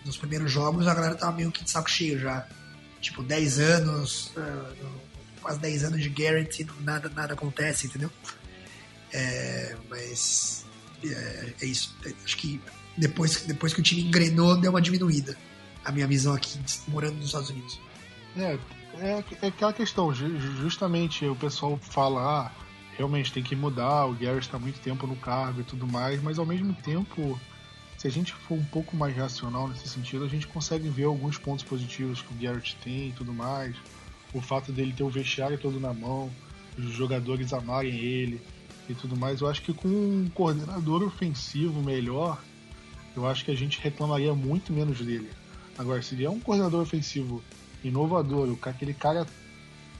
nos 0.04 0.16
primeiros 0.16 0.50
jogos 0.50 0.86
a 0.86 0.94
galera 0.94 1.14
tava 1.14 1.36
meio 1.36 1.50
que 1.50 1.64
de 1.64 1.70
saco 1.70 1.90
cheio 1.90 2.18
já 2.18 2.46
tipo, 3.00 3.22
10 3.22 3.60
anos, 3.60 4.32
uh, 4.36 4.86
quase 5.46 5.60
10 5.60 5.84
anos 5.84 6.02
de 6.02 6.08
Garrett 6.08 6.60
e 6.60 6.82
nada, 6.82 7.08
nada 7.08 7.34
acontece, 7.34 7.86
entendeu? 7.86 8.10
É, 9.12 9.76
mas 9.88 10.66
é, 11.04 11.54
é, 11.62 11.66
isso. 11.66 11.96
Acho 12.24 12.36
que 12.36 12.60
depois, 12.98 13.42
depois 13.42 13.72
que 13.72 13.78
o 13.78 13.82
time 13.82 14.02
engrenou, 14.02 14.60
deu 14.60 14.72
uma 14.72 14.82
diminuída. 14.82 15.36
A 15.84 15.92
minha 15.92 16.06
visão 16.08 16.34
aqui, 16.34 16.58
morando 16.88 17.14
nos 17.14 17.26
Estados 17.26 17.48
Unidos. 17.50 17.78
É, 18.36 18.58
é, 18.98 19.24
é 19.40 19.46
aquela 19.46 19.72
questão, 19.72 20.12
justamente 20.12 21.24
o 21.24 21.36
pessoal 21.36 21.78
fala, 21.80 22.20
ah, 22.20 22.50
realmente 22.96 23.32
tem 23.32 23.42
que 23.42 23.54
mudar, 23.54 24.06
o 24.06 24.14
Garrett 24.14 24.48
está 24.48 24.58
muito 24.58 24.80
tempo 24.80 25.06
no 25.06 25.14
cargo 25.14 25.60
e 25.60 25.64
tudo 25.64 25.86
mais, 25.86 26.20
mas 26.20 26.40
ao 26.40 26.44
mesmo 26.44 26.74
tempo 26.74 27.40
se 27.96 28.08
a 28.08 28.10
gente 28.10 28.34
for 28.34 28.58
um 28.58 28.64
pouco 28.64 28.96
mais 28.96 29.16
racional 29.16 29.68
nesse 29.68 29.88
sentido, 29.88 30.24
a 30.24 30.28
gente 30.28 30.46
consegue 30.48 30.88
ver 30.88 31.04
alguns 31.04 31.38
pontos 31.38 31.64
positivos 31.64 32.20
que 32.20 32.34
o 32.34 32.36
Garrett 32.36 32.76
tem 32.82 33.10
e 33.10 33.12
tudo 33.12 33.32
mais. 33.32 33.76
O 34.36 34.42
fato 34.42 34.70
dele 34.70 34.92
ter 34.92 35.02
o 35.02 35.08
vestiário 35.08 35.58
todo 35.58 35.80
na 35.80 35.94
mão, 35.94 36.30
os 36.76 36.84
jogadores 36.92 37.54
amarem 37.54 37.94
ele 37.94 38.40
e 38.86 38.94
tudo 38.94 39.16
mais. 39.16 39.40
Eu 39.40 39.48
acho 39.48 39.62
que 39.62 39.72
com 39.72 39.88
um 39.88 40.28
coordenador 40.34 41.02
ofensivo 41.02 41.82
melhor, 41.82 42.38
eu 43.16 43.26
acho 43.26 43.44
que 43.44 43.50
a 43.50 43.56
gente 43.56 43.80
reclamaria 43.80 44.34
muito 44.34 44.74
menos 44.74 44.98
dele. 44.98 45.30
Agora, 45.78 46.02
se 46.02 46.14
ele 46.14 46.26
é 46.26 46.30
um 46.30 46.38
coordenador 46.38 46.82
ofensivo 46.82 47.42
inovador, 47.82 48.54
aquele 48.62 48.92
cara 48.92 49.26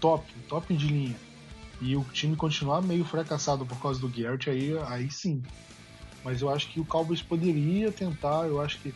top, 0.01 0.30
top 0.49 0.76
de 0.76 0.87
linha, 0.87 1.16
e 1.80 1.97
o 1.97 2.05
time 2.05 2.37
continuar 2.37 2.82
meio 2.82 3.05
fracassado 3.05 3.64
por 3.64 3.80
causa 3.80 4.01
do 4.01 4.09
Garrett, 4.09 4.51
aí, 4.51 4.76
aí 4.87 5.11
sim, 5.11 5.43
mas 6.22 6.43
eu 6.43 6.51
acho 6.51 6.68
que 6.68 6.80
o 6.80 6.84
Cowboys 6.84 7.22
poderia 7.22 7.93
tentar. 7.93 8.49
Eu 8.49 8.61
acho 8.61 8.80
que 8.80 8.93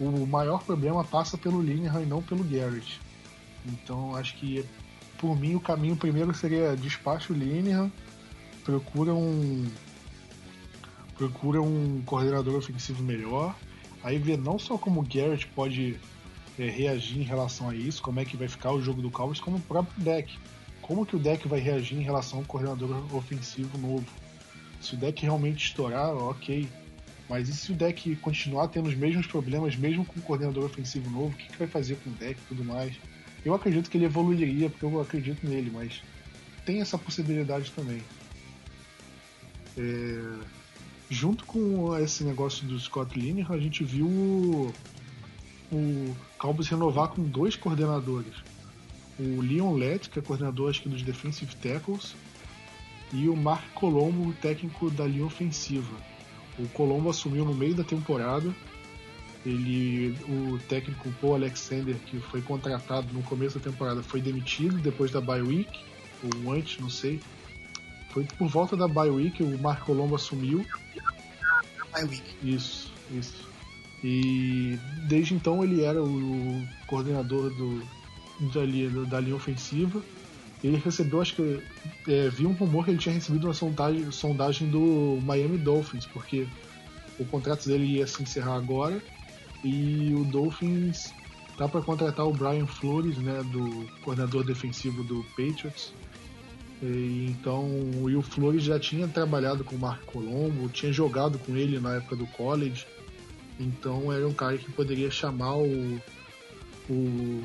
o 0.00 0.26
maior 0.26 0.62
problema 0.62 1.04
passa 1.04 1.36
pelo 1.36 1.60
Linehan 1.60 2.02
e 2.02 2.06
não 2.06 2.22
pelo 2.22 2.44
Garrett. 2.44 3.00
Então 3.68 4.14
acho 4.16 4.34
que 4.36 4.64
por 5.18 5.38
mim 5.38 5.54
o 5.54 5.60
caminho 5.60 5.96
primeiro 5.96 6.32
seria 6.34 6.76
despacho 6.76 7.32
o 7.32 7.36
Linehan, 7.36 7.90
procura 8.64 9.14
um 9.14 9.66
procura 11.16 11.60
um 11.60 12.00
coordenador 12.06 12.54
ofensivo 12.54 13.02
melhor, 13.02 13.54
aí 14.04 14.18
vê 14.18 14.36
não 14.36 14.56
só 14.56 14.78
como 14.78 15.00
o 15.00 15.02
Garrett 15.02 15.48
pode 15.48 15.98
é, 16.58 16.68
reagir 16.68 17.18
em 17.18 17.24
relação 17.24 17.68
a 17.68 17.74
isso, 17.74 18.02
como 18.02 18.20
é 18.20 18.24
que 18.24 18.36
vai 18.36 18.48
ficar 18.48 18.72
o 18.72 18.80
jogo 18.80 19.02
do 19.02 19.10
Cowboys, 19.10 19.40
como 19.40 19.56
o 19.56 19.60
próprio 19.60 20.02
deck. 20.02 20.38
Como 20.80 21.04
que 21.04 21.16
o 21.16 21.18
deck 21.18 21.46
vai 21.46 21.60
reagir 21.60 21.98
em 21.98 22.02
relação 22.02 22.38
ao 22.38 22.44
coordenador 22.44 23.14
ofensivo 23.14 23.76
novo? 23.78 24.06
Se 24.80 24.94
o 24.94 24.96
deck 24.96 25.22
realmente 25.22 25.66
estourar, 25.66 26.14
ok. 26.14 26.68
Mas 27.28 27.48
e 27.48 27.52
se 27.52 27.72
o 27.72 27.74
deck 27.74 28.16
continuar 28.16 28.68
tendo 28.68 28.88
os 28.88 28.94
mesmos 28.94 29.26
problemas, 29.26 29.76
mesmo 29.76 30.04
com 30.04 30.18
o 30.18 30.22
coordenador 30.22 30.64
ofensivo 30.64 31.10
novo, 31.10 31.28
o 31.28 31.36
que, 31.36 31.48
que 31.48 31.58
vai 31.58 31.68
fazer 31.68 31.96
com 31.96 32.10
o 32.10 32.14
deck 32.14 32.40
e 32.40 32.44
tudo 32.48 32.64
mais? 32.64 32.96
Eu 33.44 33.54
acredito 33.54 33.88
que 33.88 33.96
ele 33.96 34.04
evoluiria, 34.04 34.68
porque 34.68 34.84
eu 34.84 35.00
acredito 35.00 35.46
nele, 35.46 35.70
mas 35.72 36.02
tem 36.64 36.80
essa 36.80 36.98
possibilidade 36.98 37.72
também. 37.72 38.02
É... 39.76 40.58
Junto 41.10 41.46
com 41.46 41.96
esse 41.98 42.22
negócio 42.22 42.66
do 42.66 42.78
Scott 42.78 43.18
Lineker, 43.18 43.52
a 43.52 43.58
gente 43.58 43.82
viu 43.82 44.06
o, 44.06 44.74
o 45.72 46.16
Cowboys 46.38 46.68
renovar 46.68 47.08
com 47.08 47.22
dois 47.22 47.56
coordenadores. 47.56 48.34
O 49.18 49.40
Leon 49.40 49.74
Lett, 49.74 50.10
que 50.10 50.18
é 50.18 50.22
coordenador 50.22 50.68
acho 50.68 50.82
que 50.82 50.88
dos 50.88 51.02
Defensive 51.02 51.56
Tackles, 51.56 52.14
e 53.12 53.28
o 53.28 53.36
Mark 53.36 53.64
Colombo, 53.74 54.32
técnico 54.34 54.90
da 54.90 55.06
linha 55.06 55.24
ofensiva. 55.24 55.96
O 56.58 56.68
Colombo 56.68 57.08
assumiu 57.08 57.44
no 57.44 57.54
meio 57.54 57.74
da 57.74 57.84
temporada. 57.84 58.54
Ele, 59.48 60.14
o 60.28 60.58
técnico 60.68 61.10
Paul 61.20 61.36
Alexander, 61.36 61.96
que 62.06 62.18
foi 62.20 62.42
contratado 62.42 63.08
no 63.12 63.22
começo 63.22 63.58
da 63.58 63.70
temporada, 63.70 64.02
foi 64.02 64.20
demitido 64.20 64.76
depois 64.78 65.10
da 65.10 65.20
bye 65.20 65.40
week, 65.40 65.80
ou 66.22 66.52
antes, 66.52 66.78
não 66.78 66.90
sei. 66.90 67.20
Foi 68.10 68.24
por 68.24 68.48
volta 68.48 68.76
da 68.76 68.86
bye 68.86 69.08
week, 69.08 69.42
o 69.42 69.58
Marco 69.58 69.86
Colombo 69.86 70.16
assumiu. 70.16 70.66
Bye 71.92 72.04
week. 72.04 72.36
Isso, 72.42 72.92
isso. 73.10 73.48
E 74.04 74.78
desde 75.08 75.34
então 75.34 75.64
ele 75.64 75.82
era 75.82 76.02
o 76.02 76.62
coordenador 76.86 77.50
do, 77.50 77.82
da, 78.52 78.64
linha, 78.64 78.90
da 79.06 79.18
linha 79.18 79.36
ofensiva. 79.36 80.02
Ele 80.62 80.76
recebeu, 80.76 81.20
acho 81.20 81.36
que. 81.36 81.62
É, 82.06 82.28
vi 82.28 82.44
um 82.44 82.52
rumor 82.52 82.84
que 82.84 82.90
ele 82.90 82.98
tinha 82.98 83.14
recebido 83.14 83.46
uma 83.46 83.54
sondagem, 83.54 84.10
sondagem 84.10 84.68
do 84.68 85.18
Miami 85.22 85.56
Dolphins, 85.56 86.04
porque 86.04 86.46
o 87.18 87.24
contrato 87.24 87.66
dele 87.66 87.84
ia 87.84 88.06
se 88.06 88.22
encerrar 88.22 88.56
agora. 88.56 89.00
E 89.64 90.14
o 90.14 90.24
Dolphins 90.24 91.12
tá 91.56 91.68
para 91.68 91.82
contratar 91.82 92.26
o 92.26 92.32
Brian 92.32 92.66
Flores, 92.66 93.18
né, 93.18 93.42
do 93.42 93.86
coordenador 94.02 94.44
defensivo 94.44 95.02
do 95.02 95.24
Patriots. 95.36 95.92
E, 96.80 97.26
então 97.30 97.64
o 98.02 98.22
Flores 98.22 98.62
já 98.62 98.78
tinha 98.78 99.08
trabalhado 99.08 99.64
com 99.64 99.74
o 99.74 99.78
Marco 99.78 100.12
Colombo, 100.12 100.68
tinha 100.68 100.92
jogado 100.92 101.38
com 101.40 101.56
ele 101.56 101.80
na 101.80 101.96
época 101.96 102.14
do 102.14 102.26
college. 102.28 102.86
Então 103.58 104.12
era 104.12 104.26
um 104.26 104.32
cara 104.32 104.56
que 104.56 104.70
poderia 104.70 105.10
chamar 105.10 105.56
o, 105.56 106.00
o, 106.88 107.42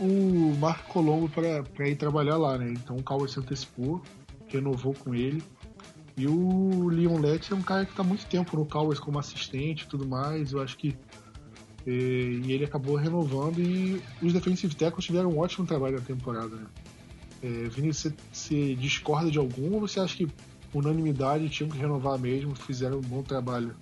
o 0.00 0.56
Marco 0.58 0.90
Colombo 0.90 1.28
para 1.28 1.88
ir 1.88 1.96
trabalhar 1.96 2.38
lá, 2.38 2.56
né? 2.56 2.72
Então 2.72 2.96
o 2.96 3.02
Cowboys 3.02 3.32
se 3.32 3.40
antecipou, 3.40 4.00
renovou 4.48 4.94
com 4.94 5.14
ele. 5.14 5.42
E 6.16 6.26
o 6.26 6.88
Leon 6.88 7.18
Lett 7.18 7.52
é 7.52 7.56
um 7.56 7.62
cara 7.62 7.84
que 7.84 7.90
está 7.90 8.02
muito 8.02 8.24
tempo 8.26 8.56
no 8.56 8.64
Cowboys 8.64 8.98
como 8.98 9.18
assistente 9.18 9.82
e 9.82 9.86
tudo 9.86 10.06
mais. 10.06 10.52
Eu 10.52 10.62
acho 10.62 10.76
que 10.76 10.96
e, 11.86 11.90
eh, 11.90 12.46
e, 12.46 12.52
ele 12.52 12.64
acabou 12.64 12.96
renovando 12.96 13.60
e 13.60 14.02
os 14.22 14.32
defensive 14.32 14.74
tackles 14.74 15.04
tiveram 15.04 15.30
um 15.30 15.38
ótimo 15.38 15.66
trabalho 15.66 15.96
na 15.96 16.02
temporada. 16.02 16.56
Né? 16.56 16.66
É, 17.42 17.48
Vini, 17.68 17.92
você, 17.92 18.12
você 18.32 18.74
discorda 18.74 19.30
de 19.30 19.38
algum 19.38 19.74
ou 19.74 19.80
você 19.80 20.00
acha 20.00 20.16
que 20.16 20.28
unanimidade 20.72 21.48
tinham 21.48 21.70
que 21.70 21.78
renovar 21.78 22.18
mesmo, 22.18 22.54
fizeram 22.54 22.98
um 22.98 23.02
bom 23.02 23.22
trabalho? 23.22 23.76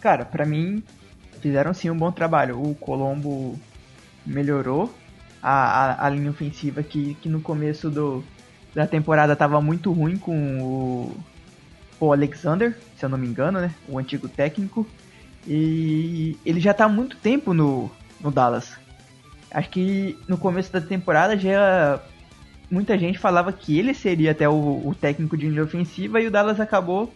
Cara, 0.00 0.24
para 0.24 0.46
mim 0.46 0.82
fizeram 1.40 1.74
sim 1.74 1.90
um 1.90 1.96
bom 1.96 2.10
trabalho. 2.10 2.60
O 2.60 2.74
Colombo 2.74 3.58
melhorou 4.24 4.92
a, 5.42 5.52
a, 5.52 6.06
a 6.06 6.10
linha 6.10 6.30
ofensiva 6.30 6.82
que, 6.82 7.14
que 7.16 7.28
no 7.28 7.40
começo 7.40 7.90
do, 7.90 8.24
da 8.76 8.86
temporada 8.86 9.32
estava 9.32 9.58
muito 9.58 9.90
ruim 9.90 10.18
com 10.18 10.60
o, 10.60 11.16
o 11.98 12.12
Alexander, 12.12 12.76
se 12.94 13.06
eu 13.06 13.08
não 13.08 13.16
me 13.16 13.26
engano, 13.26 13.58
né? 13.58 13.74
O 13.88 13.98
antigo 13.98 14.28
técnico. 14.28 14.86
E 15.46 16.36
ele 16.44 16.60
já 16.60 16.72
está 16.72 16.84
há 16.84 16.88
muito 16.88 17.16
tempo 17.16 17.54
no, 17.54 17.90
no 18.20 18.30
Dallas. 18.30 18.76
Acho 19.50 19.70
que 19.70 20.18
no 20.28 20.36
começo 20.36 20.70
da 20.70 20.80
temporada 20.82 21.38
já 21.38 22.02
muita 22.70 22.98
gente 22.98 23.18
falava 23.18 23.50
que 23.50 23.78
ele 23.78 23.94
seria 23.94 24.32
até 24.32 24.46
o, 24.46 24.86
o 24.86 24.94
técnico 24.94 25.38
de 25.38 25.48
linha 25.48 25.64
ofensiva 25.64 26.20
e 26.20 26.26
o 26.26 26.30
Dallas 26.30 26.60
acabou 26.60 27.10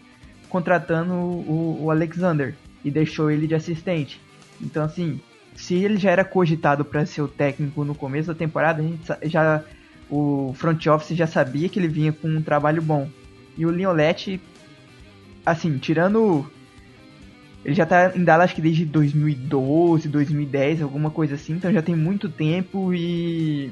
contratando 0.49 1.13
o, 1.13 1.77
o 1.79 1.91
Alexander 1.91 2.55
e 2.83 2.89
deixou 2.89 3.29
ele 3.29 3.45
de 3.45 3.53
assistente. 3.53 4.19
Então 4.59 4.83
assim, 4.83 5.21
se 5.55 5.75
ele 5.75 5.97
já 5.97 6.09
era 6.09 6.25
cogitado 6.25 6.83
para 6.83 7.05
ser 7.05 7.21
o 7.21 7.27
técnico 7.27 7.83
no 7.83 7.93
começo 7.93 8.29
da 8.29 8.33
temporada, 8.33 8.81
a 8.81 8.83
gente 8.83 9.29
já 9.29 9.63
o 10.11 10.53
front 10.53 10.85
office 10.87 11.15
já 11.15 11.25
sabia 11.25 11.69
que 11.69 11.79
ele 11.79 11.87
vinha 11.87 12.11
com 12.11 12.27
um 12.27 12.41
trabalho 12.41 12.81
bom. 12.81 13.09
E 13.57 13.65
o 13.65 13.69
Leonetti, 13.69 14.41
assim, 15.45 15.77
tirando. 15.77 16.45
Ele 17.63 17.73
já 17.73 17.85
tá 17.85 18.11
em 18.15 18.23
Dallas 18.23 18.45
acho 18.45 18.55
que 18.55 18.61
desde 18.61 18.85
2012, 18.85 20.09
2010, 20.09 20.81
alguma 20.81 21.11
coisa 21.11 21.35
assim, 21.35 21.53
então 21.53 21.71
já 21.71 21.81
tem 21.81 21.95
muito 21.95 22.27
tempo 22.27 22.93
e. 22.93 23.71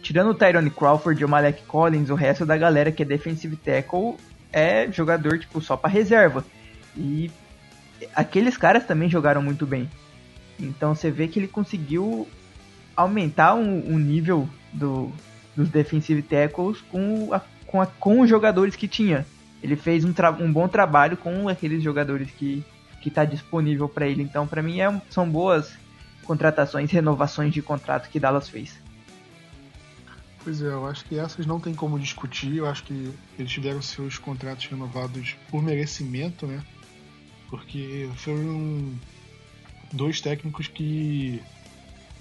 Tirando 0.00 0.30
o 0.30 0.34
Tyrone 0.34 0.70
Crawford 0.70 1.20
e 1.20 1.24
o 1.24 1.28
Malek 1.28 1.64
Collins, 1.64 2.08
o 2.08 2.14
resto 2.14 2.46
da 2.46 2.56
galera 2.56 2.92
que 2.92 3.02
é 3.02 3.06
defensive 3.06 3.56
tackle 3.56 4.14
é 4.52 4.90
jogador, 4.92 5.38
tipo, 5.38 5.60
só 5.60 5.76
para 5.76 5.90
reserva. 5.90 6.44
E 6.96 7.30
aqueles 8.14 8.56
caras 8.56 8.86
também 8.86 9.10
jogaram 9.10 9.42
muito 9.42 9.66
bem. 9.66 9.90
Então 10.58 10.94
você 10.94 11.10
vê 11.10 11.26
que 11.26 11.40
ele 11.40 11.48
conseguiu 11.48 12.28
aumentar 12.94 13.54
o 13.54 13.58
um, 13.58 13.94
um 13.94 13.98
nível 13.98 14.48
do, 14.72 15.12
dos 15.58 15.68
defensive 15.68 16.22
tackles 16.22 16.80
com, 16.90 17.34
a, 17.34 17.40
com, 17.66 17.82
a, 17.82 17.86
com 17.86 18.20
os 18.20 18.30
jogadores 18.30 18.76
que 18.76 18.88
tinha. 18.88 19.26
Ele 19.62 19.76
fez 19.76 20.04
um, 20.04 20.14
um 20.40 20.52
bom 20.52 20.68
trabalho 20.68 21.16
com 21.16 21.48
aqueles 21.48 21.82
jogadores 21.82 22.30
que 22.30 22.64
que 23.00 23.08
está 23.08 23.24
disponível 23.24 23.88
para 23.88 24.06
ele. 24.06 24.22
Então, 24.22 24.46
para 24.46 24.62
mim, 24.62 24.80
é, 24.80 25.02
são 25.10 25.28
boas 25.28 25.72
contratações, 26.24 26.90
renovações 26.90 27.52
de 27.52 27.62
contrato 27.62 28.10
que 28.10 28.20
Dallas 28.20 28.48
fez. 28.48 28.78
Pois 30.44 30.62
é, 30.62 30.66
eu 30.66 30.86
acho 30.86 31.04
que 31.04 31.18
essas 31.18 31.46
não 31.46 31.60
tem 31.60 31.74
como 31.74 31.98
discutir. 31.98 32.56
Eu 32.56 32.66
acho 32.66 32.84
que 32.84 33.12
eles 33.38 33.50
tiveram 33.50 33.82
seus 33.82 34.18
contratos 34.18 34.66
renovados 34.66 35.36
por 35.50 35.62
merecimento, 35.62 36.46
né? 36.46 36.62
Porque 37.48 38.08
foram 38.16 38.92
dois 39.92 40.20
técnicos 40.20 40.68
que 40.68 41.42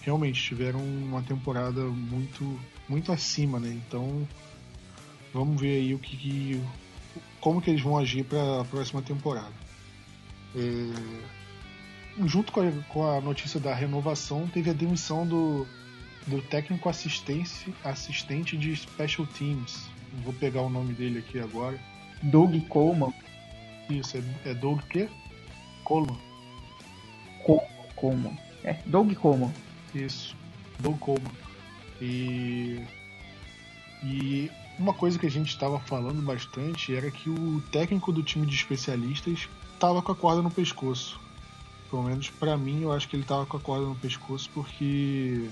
realmente 0.02 0.42
tiveram 0.42 0.80
uma 0.80 1.22
temporada 1.22 1.82
muito 1.82 2.60
muito 2.88 3.12
acima, 3.12 3.60
né? 3.60 3.70
Então 3.70 4.28
vamos 5.34 5.60
ver 5.60 5.78
aí 5.78 5.94
o 5.94 6.00
que, 6.00 6.18
que 6.18 6.62
como 7.40 7.62
que 7.62 7.70
eles 7.70 7.82
vão 7.82 7.98
agir 7.98 8.24
para 8.24 8.62
a 8.62 8.66
próxima 8.66 9.02
temporada. 9.02 9.54
É, 10.56 12.26
junto 12.26 12.52
com 12.52 12.62
a, 12.62 12.72
com 12.90 13.06
a, 13.06 13.22
notícia 13.22 13.60
da 13.60 13.74
renovação, 13.74 14.48
teve 14.48 14.70
a 14.70 14.74
demissão 14.74 15.26
do, 15.26 15.68
do 16.26 16.42
técnico 16.42 16.90
assistente, 16.90 17.74
assistente 17.84 18.58
de 18.58 18.76
Special 18.76 19.28
Teams. 19.28 19.90
Vou 20.24 20.34
pegar 20.34 20.62
o 20.62 20.70
nome 20.70 20.94
dele 20.94 21.20
aqui 21.20 21.40
agora. 21.40 21.80
Doug 22.24 22.56
Coleman. 22.68 23.14
Isso, 23.90 24.18
é, 24.18 24.52
é 24.52 24.54
Doug 24.54 24.82
quê? 24.90 25.10
Coleman. 25.84 26.18
Coleman. 27.96 28.38
É, 28.64 28.74
Doug 28.86 29.14
Coleman. 29.14 29.54
Isso, 29.94 30.36
Doug 30.80 30.98
Coleman. 31.00 31.47
E, 32.02 32.80
e 34.04 34.52
uma 34.78 34.94
coisa 34.94 35.18
que 35.18 35.26
a 35.26 35.32
gente 35.32 35.50
estava 35.50 35.80
falando 35.80 36.22
bastante 36.22 36.96
era 36.96 37.10
que 37.10 37.30
o 37.30 37.62
técnico 37.72 38.12
do 38.12 38.22
time 38.22 38.46
de 38.46 38.56
especialistas 38.56 39.50
estava 39.74 40.02
com 40.02 40.12
a 40.12 40.16
corda 40.16 40.42
no 40.42 40.52
pescoço. 40.52 41.20
Pelo 41.90 42.04
menos 42.04 42.30
para 42.30 42.58
mim, 42.58 42.84
eu 42.84 42.92
acho 42.92 43.08
que 43.08 43.16
ele 43.16 43.24
estava 43.24 43.46
com 43.46 43.58
a 43.58 43.60
corda 43.60 43.86
no 43.86 43.96
pescoço 43.96 44.50
porque 44.54 45.50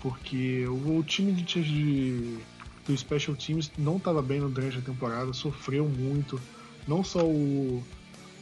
porque 0.00 0.66
o, 0.66 1.02
time 1.02 1.32
de, 1.32 1.44
de 1.62 2.38
do 2.86 2.96
Special 2.96 3.36
Teams 3.36 3.70
não 3.76 3.96
estava 3.96 4.22
bem 4.22 4.40
durante 4.40 4.78
a 4.78 4.80
temporada, 4.80 5.32
sofreu 5.32 5.88
muito. 5.88 6.40
Não 6.88 7.04
só 7.04 7.24
o, 7.24 7.84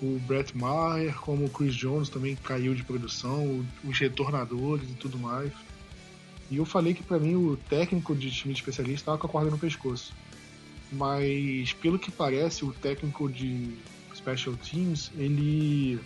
o 0.00 0.20
Brett 0.26 0.56
Maher, 0.56 1.14
como 1.16 1.46
o 1.46 1.50
Chris 1.50 1.74
Jones 1.74 2.08
também 2.08 2.36
caiu 2.36 2.74
de 2.74 2.84
produção, 2.84 3.64
os 3.84 3.98
retornadores 3.98 4.88
e 4.88 4.94
tudo 4.94 5.18
mais. 5.18 5.52
E 6.50 6.56
eu 6.56 6.64
falei 6.64 6.94
que 6.94 7.02
para 7.02 7.18
mim 7.18 7.36
o 7.36 7.56
técnico 7.56 8.14
de 8.14 8.30
time 8.30 8.54
de 8.54 8.60
especialista 8.60 9.02
estava 9.02 9.18
com 9.18 9.26
a 9.26 9.30
corda 9.30 9.50
no 9.50 9.58
pescoço. 9.58 10.14
Mas 10.90 11.72
pelo 11.74 11.98
que 11.98 12.10
parece, 12.10 12.64
o 12.64 12.72
técnico 12.72 13.28
de 13.28 13.76
Special 14.14 14.56
Teams, 14.56 15.10
ele 15.16 16.00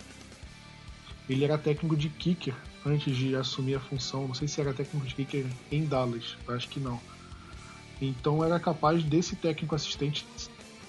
ele 1.29 1.45
era 1.45 1.57
técnico 1.57 1.95
de 1.95 2.09
kicker 2.09 2.55
antes 2.85 3.15
de 3.15 3.35
assumir 3.35 3.75
a 3.75 3.79
função. 3.79 4.27
Não 4.27 4.33
sei 4.33 4.47
se 4.47 4.59
era 4.59 4.73
técnico 4.73 5.05
de 5.05 5.15
kicker 5.15 5.45
em 5.71 5.85
Dallas, 5.85 6.35
acho 6.49 6.67
que 6.67 6.79
não. 6.79 6.99
Então 8.01 8.43
era 8.43 8.59
capaz 8.59 9.01
desse 9.03 9.35
técnico 9.37 9.75
assistente 9.75 10.25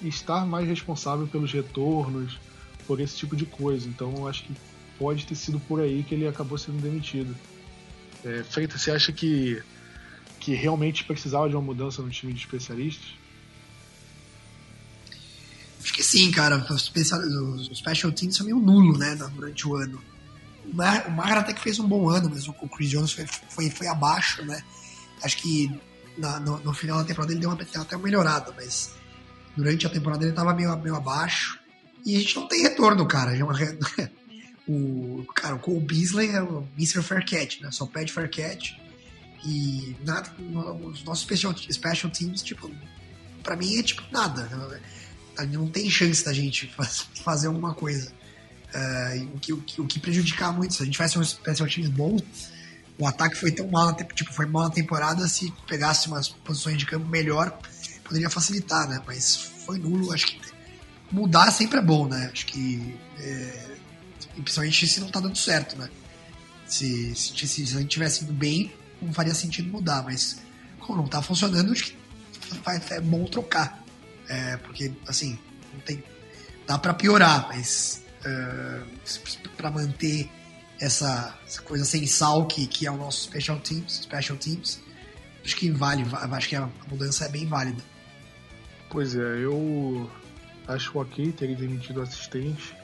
estar 0.03 0.45
mais 0.45 0.67
responsável 0.67 1.27
pelos 1.29 1.53
retornos, 1.53 2.41
por 2.87 3.01
esse 3.01 3.17
tipo 3.17 3.37
de 3.37 3.47
coisa. 3.47 3.89
Então 3.89 4.27
acho 4.27 4.45
que 4.45 4.57
pode 4.99 5.25
ter 5.25 5.37
sido 5.37 5.61
por 5.61 5.81
aí 5.81 6.03
que 6.03 6.15
ele 6.15 6.27
acabou 6.27 6.59
sendo 6.59 6.81
demitido. 6.81 7.37
É, 8.25 8.43
Freitas, 8.43 8.81
você 8.81 8.91
acha 8.91 9.13
que, 9.13 9.63
que 10.41 10.55
realmente 10.55 11.05
precisava 11.05 11.49
de 11.49 11.55
uma 11.55 11.63
mudança 11.63 12.03
no 12.03 12.11
time 12.11 12.33
de 12.33 12.41
especialistas? 12.41 13.15
Acho 15.83 15.93
que 15.93 16.03
sim, 16.03 16.31
cara. 16.31 16.57
Os, 16.71 16.91
os 16.91 17.79
special 17.79 18.11
teams 18.11 18.37
são 18.37 18.47
meio 18.47 18.59
nulo, 18.59 18.97
né, 18.97 19.15
durante 19.35 19.69
o 19.69 19.77
ano. 19.77 20.03
O 20.67 20.75
Mar, 20.75 21.37
até 21.37 21.53
que 21.53 21.61
fez 21.61 21.79
um 21.79 21.87
bom 21.87 22.09
ano, 22.09 22.31
mas 22.33 22.49
o 22.49 22.55
Chris 22.69 22.89
Jones 22.89 23.13
foi, 23.13 23.27
foi, 23.27 23.71
foi 23.71 23.87
abaixo, 23.87 24.43
né? 24.47 24.63
Acho 25.23 25.37
que 25.37 25.71
na, 26.17 26.41
no, 26.41 26.59
no, 26.61 26.73
final 26.73 26.99
da 26.99 27.05
temporada 27.05 27.33
ele 27.33 27.41
deu 27.41 27.51
uma, 27.51 27.61
até 27.61 27.97
uma 27.97 28.05
melhorada, 28.05 28.53
mas 28.57 28.95
durante 29.55 29.87
a 29.87 29.91
temporada 29.91 30.25
ele 30.25 30.31
estava 30.31 30.55
meio, 30.55 30.75
meio 30.79 30.97
abaixo. 30.97 31.59
E 32.05 32.17
a 32.17 32.19
gente 32.19 32.37
não 32.37 32.49
tem 32.49 32.63
retorno, 32.63 33.07
cara. 33.07 33.37
É 33.37 33.45
uma, 33.45 33.55
O, 34.67 35.25
cara, 35.35 35.57
o 35.57 35.59
Cole 35.59 35.81
Beasley 35.81 36.31
é 36.31 36.43
o 36.43 36.67
Mr. 36.77 37.03
Faircat, 37.03 37.63
né? 37.63 37.71
Só 37.71 37.87
pede 37.87 38.13
Faircat. 38.13 38.81
E 39.45 39.95
nada, 40.05 40.33
os 40.83 41.05
nossos 41.05 41.25
special, 41.25 41.55
special 41.57 42.11
teams, 42.11 42.43
tipo, 42.43 42.71
pra 43.43 43.57
mim 43.57 43.79
é 43.79 43.83
tipo 43.83 44.03
nada. 44.11 44.49
Não 45.51 45.69
tem 45.69 45.91
chance 45.91 46.25
da 46.25 46.33
gente 46.33 46.75
fazer 47.23 47.49
alguma 47.49 47.75
coisa. 47.75 48.11
Uh, 48.75 49.37
o, 49.37 49.39
que, 49.39 49.53
o, 49.53 49.61
que, 49.61 49.81
o 49.83 49.87
que 49.87 50.01
prejudicar 50.01 50.53
muito. 50.53 50.75
Se 50.75 50.83
a 50.83 50.87
gente 50.87 50.95
tivesse 50.95 51.19
um 51.19 51.25
special 51.25 51.69
teams 51.69 51.91
bom, 51.91 52.17
o 52.99 53.07
ataque 53.07 53.37
foi 53.37 53.53
tão 53.53 53.69
mal, 53.69 53.95
tipo, 53.95 54.33
foi 54.33 54.47
mal 54.47 54.65
na 54.65 54.71
temporada. 54.71 55.29
Se 55.29 55.53
pegasse 55.69 56.09
umas 56.09 56.29
posições 56.29 56.79
de 56.79 56.87
campo 56.87 57.07
melhor, 57.07 57.59
poderia 58.03 58.31
facilitar, 58.31 58.89
né? 58.89 59.03
Mas 59.07 59.37
foi 59.37 59.79
nulo, 59.79 60.13
acho 60.13 60.27
que 60.27 60.41
mudar 61.13 61.51
sempre 61.51 61.79
é 61.79 61.83
bom, 61.83 62.09
né? 62.09 62.31
Acho 62.33 62.47
que. 62.47 62.99
É, 63.19 63.75
principalmente 64.43 64.87
se 64.87 65.01
não 65.01 65.11
tá 65.11 65.21
dando 65.21 65.37
certo, 65.37 65.77
né? 65.77 65.89
Se, 66.67 67.15
se, 67.15 67.47
se, 67.47 67.63
a 67.63 67.81
gente 67.81 67.89
tivesse 67.89 68.25
indo 68.25 68.33
bem, 68.33 68.73
não 69.01 69.13
faria 69.13 69.35
sentido 69.35 69.69
mudar, 69.69 70.03
mas 70.03 70.43
como 70.81 70.99
não 70.99 71.09
tá 71.09 71.23
funcionando, 71.23 71.73
acho 71.73 71.85
que 71.85 71.97
é 72.91 73.01
bom 73.01 73.25
trocar. 73.25 73.83
É, 74.29 74.57
porque, 74.59 74.93
assim, 75.07 75.39
não 75.73 75.81
tem. 75.81 76.03
Dá 76.67 76.79
para 76.79 76.95
piorar, 76.95 77.49
mas 77.49 78.03
uh, 78.25 79.51
para 79.57 79.71
manter 79.71 80.31
essa, 80.81 81.39
essa, 81.47 81.61
coisa 81.61 81.85
sem 81.85 82.07
sal 82.07 82.47
que, 82.47 82.67
que 82.67 82.87
é 82.87 82.91
o 82.91 82.97
nosso 82.97 83.25
special 83.25 83.59
teams, 83.61 84.01
special 84.03 84.39
teams, 84.39 84.81
acho 85.45 85.57
que 85.57 85.71
vale, 85.71 86.05
acho 86.33 86.49
que 86.49 86.57
a 86.57 86.69
mudança 86.89 87.27
é 87.27 87.29
bem 87.29 87.47
válida. 87.47 87.83
Pois 88.89 89.15
é, 89.15 89.19
eu 89.19 90.11
acho 90.67 90.99
ok 90.99 91.33
ter 91.33 91.55
demitido 91.55 91.99
o 91.99 92.03
assistente 92.03 92.75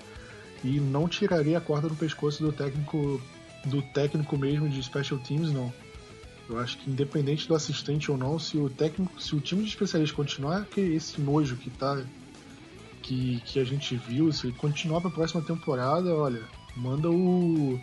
e 0.63 0.81
não 0.81 1.09
tiraria 1.09 1.59
a 1.59 1.61
corda 1.61 1.89
do 1.89 1.95
pescoço 1.95 2.43
do 2.43 2.53
técnico 2.53 3.21
do 3.65 3.83
técnico 3.83 4.39
mesmo 4.39 4.69
de 4.69 4.83
special 4.83 5.19
teams 5.21 5.53
não. 5.53 5.73
Eu 6.49 6.59
acho 6.59 6.79
que 6.79 6.91
independente 6.91 7.47
do 7.47 7.55
assistente 7.55 8.11
ou 8.11 8.17
não, 8.17 8.39
se 8.39 8.57
o 8.57 8.69
técnico, 8.69 9.21
se 9.21 9.37
o 9.37 9.41
time 9.41 9.63
de 9.63 9.69
especialistas 9.69 10.17
continuar 10.17 10.65
que 10.65 10.81
esse 10.81 11.21
nojo 11.21 11.57
que 11.57 11.71
tá 11.71 12.03
que, 13.03 13.41
que 13.47 13.59
a 13.59 13.65
gente 13.65 13.97
viu, 13.97 14.33
se 14.33 14.51
continuar 14.53 15.01
para 15.01 15.11
a 15.11 15.13
próxima 15.13 15.43
temporada, 15.43 16.15
olha, 16.15 16.43
manda 16.77 17.09
o, 17.09 17.75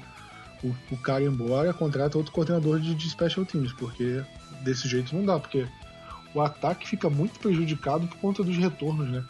o, 0.64 0.76
o, 0.92 0.98
cara 0.98 1.24
embora, 1.24 1.74
contrata 1.74 2.18
outro 2.18 2.34
coordenador 2.34 2.80
de, 2.80 2.94
de 2.94 3.10
special 3.10 3.46
teams, 3.46 3.74
porque 3.74 4.22
desse 4.64 4.88
jeito 4.88 5.16
não 5.16 5.26
dá, 5.26 5.40
porque 5.40 5.68
o 6.34 6.42
ataque 6.42 6.88
fica 6.88 7.10
muito 7.10 7.40
prejudicado 7.40 8.08
por 8.08 8.18
conta 8.18 8.44
dos 8.44 8.58
retornos, 8.58 9.10
né? 9.10 9.26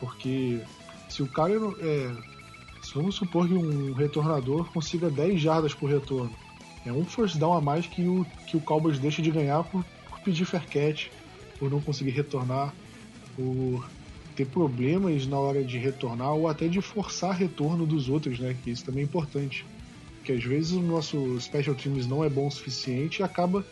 Porque 0.00 0.60
se 1.08 1.22
o 1.22 1.26
cara 1.26 1.54
é, 1.80 2.12
vamos 2.92 3.14
supor 3.14 3.46
que 3.46 3.54
um 3.54 3.92
retornador 3.92 4.64
consiga 4.72 5.10
10 5.10 5.40
jardas 5.40 5.74
por 5.74 5.90
retorno, 5.90 6.32
é 6.84 6.92
um 6.92 7.04
first 7.04 7.36
down 7.38 7.54
a 7.54 7.60
mais 7.60 7.86
que 7.86 8.02
o, 8.02 8.26
que 8.46 8.56
o 8.56 8.60
Cowboys 8.60 8.98
deixa 8.98 9.22
de 9.22 9.30
ganhar 9.30 9.64
por, 9.64 9.84
por 10.10 10.18
pedir 10.20 10.44
fair 10.44 10.66
catch, 10.66 11.06
por 11.58 11.70
não 11.70 11.80
conseguir 11.80 12.10
retornar, 12.10 12.74
por 13.34 13.88
ter 14.36 14.46
problemas 14.46 15.26
na 15.26 15.38
hora 15.38 15.64
de 15.64 15.78
retornar 15.78 16.34
ou 16.34 16.48
até 16.48 16.68
de 16.68 16.80
forçar 16.80 17.34
retorno 17.34 17.86
dos 17.86 18.08
outros, 18.08 18.38
né? 18.38 18.56
Que 18.62 18.70
isso 18.70 18.84
também 18.84 19.02
é 19.02 19.04
importante. 19.04 19.64
Que 20.24 20.32
às 20.32 20.44
vezes 20.44 20.72
o 20.72 20.80
nosso 20.80 21.40
special 21.40 21.74
teams 21.74 22.06
não 22.06 22.24
é 22.24 22.28
bom 22.28 22.46
o 22.46 22.50
suficiente 22.50 23.20
e 23.20 23.22
acaba 23.22 23.64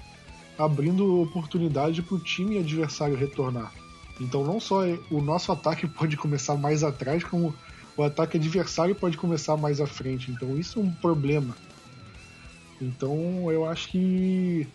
abrindo 0.59 1.21
oportunidade 1.23 2.03
para 2.03 2.15
o 2.15 2.21
time 2.21 2.59
adversário 2.59 3.17
retornar. 3.17 3.73
Então 4.21 4.45
não 4.45 4.61
só 4.61 4.83
o 5.11 5.21
nosso 5.21 5.51
ataque 5.51 5.87
pode 5.89 6.17
começar 6.17 6.55
mais 6.57 6.85
atrás, 6.85 7.25
como 7.25 7.55
o 7.97 8.03
ataque 8.03 8.37
adversário 8.37 8.95
pode 8.95 9.17
começar 9.17 9.57
mais 9.57 9.81
à 9.81 9.87
frente. 9.87 10.31
Então 10.31 10.57
isso 10.57 10.81
é 10.81 10.83
um 10.83 10.91
problema. 10.91 11.57
Então 12.81 13.51
eu 13.51 13.65
acho 13.65 13.89
que 13.91 14.67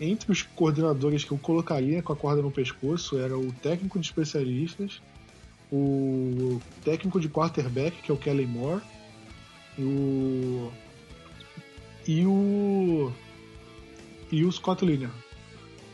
entre 0.00 0.30
os 0.30 0.42
coordenadores 0.42 1.24
que 1.24 1.32
eu 1.32 1.38
colocaria 1.38 2.02
com 2.02 2.12
a 2.12 2.16
corda 2.16 2.42
no 2.42 2.50
pescoço 2.50 3.18
era 3.18 3.36
o 3.36 3.52
técnico 3.52 3.98
de 3.98 4.06
especialistas, 4.06 5.00
o 5.72 6.60
técnico 6.84 7.20
de 7.20 7.28
quarterback, 7.28 8.02
que 8.02 8.10
é 8.10 8.14
o 8.14 8.18
Kelly 8.18 8.46
Moore, 8.46 8.82
e 9.78 9.82
o 9.82 10.72
e 12.06 12.26
o 12.26 13.12
e 14.30 14.44
o 14.44 14.52
Scott 14.52 14.84
Linear. 14.84 15.12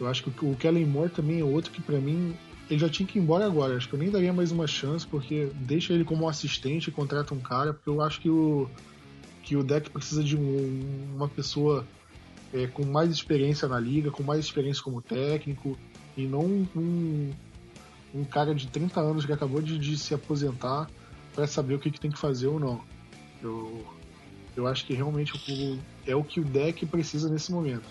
Eu 0.00 0.08
acho 0.08 0.24
que 0.24 0.44
o 0.44 0.56
Kellen 0.56 0.86
Moore 0.86 1.10
também 1.10 1.40
é 1.40 1.44
outro 1.44 1.70
que 1.70 1.80
para 1.80 1.98
mim 2.00 2.34
ele 2.72 2.78
já 2.78 2.88
tinha 2.88 3.06
que 3.06 3.18
ir 3.18 3.22
embora 3.22 3.44
agora. 3.44 3.76
Acho 3.76 3.86
que 3.86 3.94
eu 3.94 3.98
nem 3.98 4.10
daria 4.10 4.32
mais 4.32 4.50
uma 4.50 4.66
chance, 4.66 5.06
porque 5.06 5.50
deixa 5.54 5.92
ele 5.92 6.04
como 6.04 6.26
assistente 6.26 6.88
e 6.88 6.90
contrata 6.90 7.34
um 7.34 7.40
cara, 7.40 7.74
porque 7.74 7.90
eu 7.90 8.00
acho 8.00 8.18
que 8.18 8.30
o, 8.30 8.66
que 9.42 9.54
o 9.56 9.62
deck 9.62 9.90
precisa 9.90 10.24
de 10.24 10.38
um, 10.38 11.12
uma 11.14 11.28
pessoa 11.28 11.86
é, 12.52 12.66
com 12.66 12.82
mais 12.84 13.10
experiência 13.10 13.68
na 13.68 13.78
liga, 13.78 14.10
com 14.10 14.22
mais 14.22 14.42
experiência 14.42 14.82
como 14.82 15.02
técnico, 15.02 15.78
e 16.16 16.26
não 16.26 16.66
um, 16.74 17.30
um 18.14 18.24
cara 18.24 18.54
de 18.54 18.66
30 18.68 19.00
anos 19.00 19.26
que 19.26 19.32
acabou 19.32 19.60
de, 19.60 19.78
de 19.78 19.98
se 19.98 20.14
aposentar 20.14 20.88
para 21.34 21.46
saber 21.46 21.74
o 21.74 21.78
que, 21.78 21.90
que, 21.90 22.00
tem 22.00 22.10
que 22.10 22.18
fazer 22.18 22.46
ou 22.46 22.58
não. 22.58 22.80
Eu, 23.42 23.84
eu 24.56 24.66
acho 24.66 24.86
que 24.86 24.94
realmente 24.94 25.34
o, 25.34 25.78
é 26.06 26.16
o 26.16 26.24
que 26.24 26.40
o 26.40 26.44
deck 26.44 26.86
precisa 26.86 27.28
nesse 27.28 27.52
momento. 27.52 27.88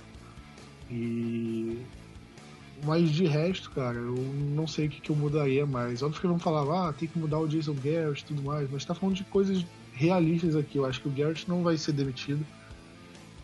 E 0.90 1.78
mas 2.84 3.12
de 3.12 3.26
resto, 3.26 3.70
cara, 3.72 3.98
eu 3.98 4.16
não 4.56 4.66
sei 4.66 4.88
o 4.88 4.90
que, 4.90 5.02
que 5.02 5.10
eu 5.12 5.16
mudaria 5.16 5.66
mais. 5.66 6.02
Óbvio 6.02 6.20
que 6.20 6.26
eu 6.26 6.32
não 6.32 6.40
falava, 6.40 6.90
ah, 6.90 6.94
tem 6.94 7.08
que 7.08 7.20
mudar 7.20 7.40
o 7.40 7.48
Jason 7.48 7.76
Garrett 7.76 8.24
e 8.24 8.26
tudo 8.26 8.42
mais, 8.42 8.70
mas 8.72 8.84
tá 8.84 8.96
falando 8.96 9.16
de 9.16 9.24
coisas 9.26 9.64
realistas 9.94 10.56
aqui. 10.56 10.78
Eu 10.78 10.86
acho 10.86 11.00
que 11.02 11.08
o 11.08 11.12
Garrett 11.12 11.48
não 11.48 11.62
vai 11.62 11.78
ser 11.78 11.92
demitido. 11.92 12.46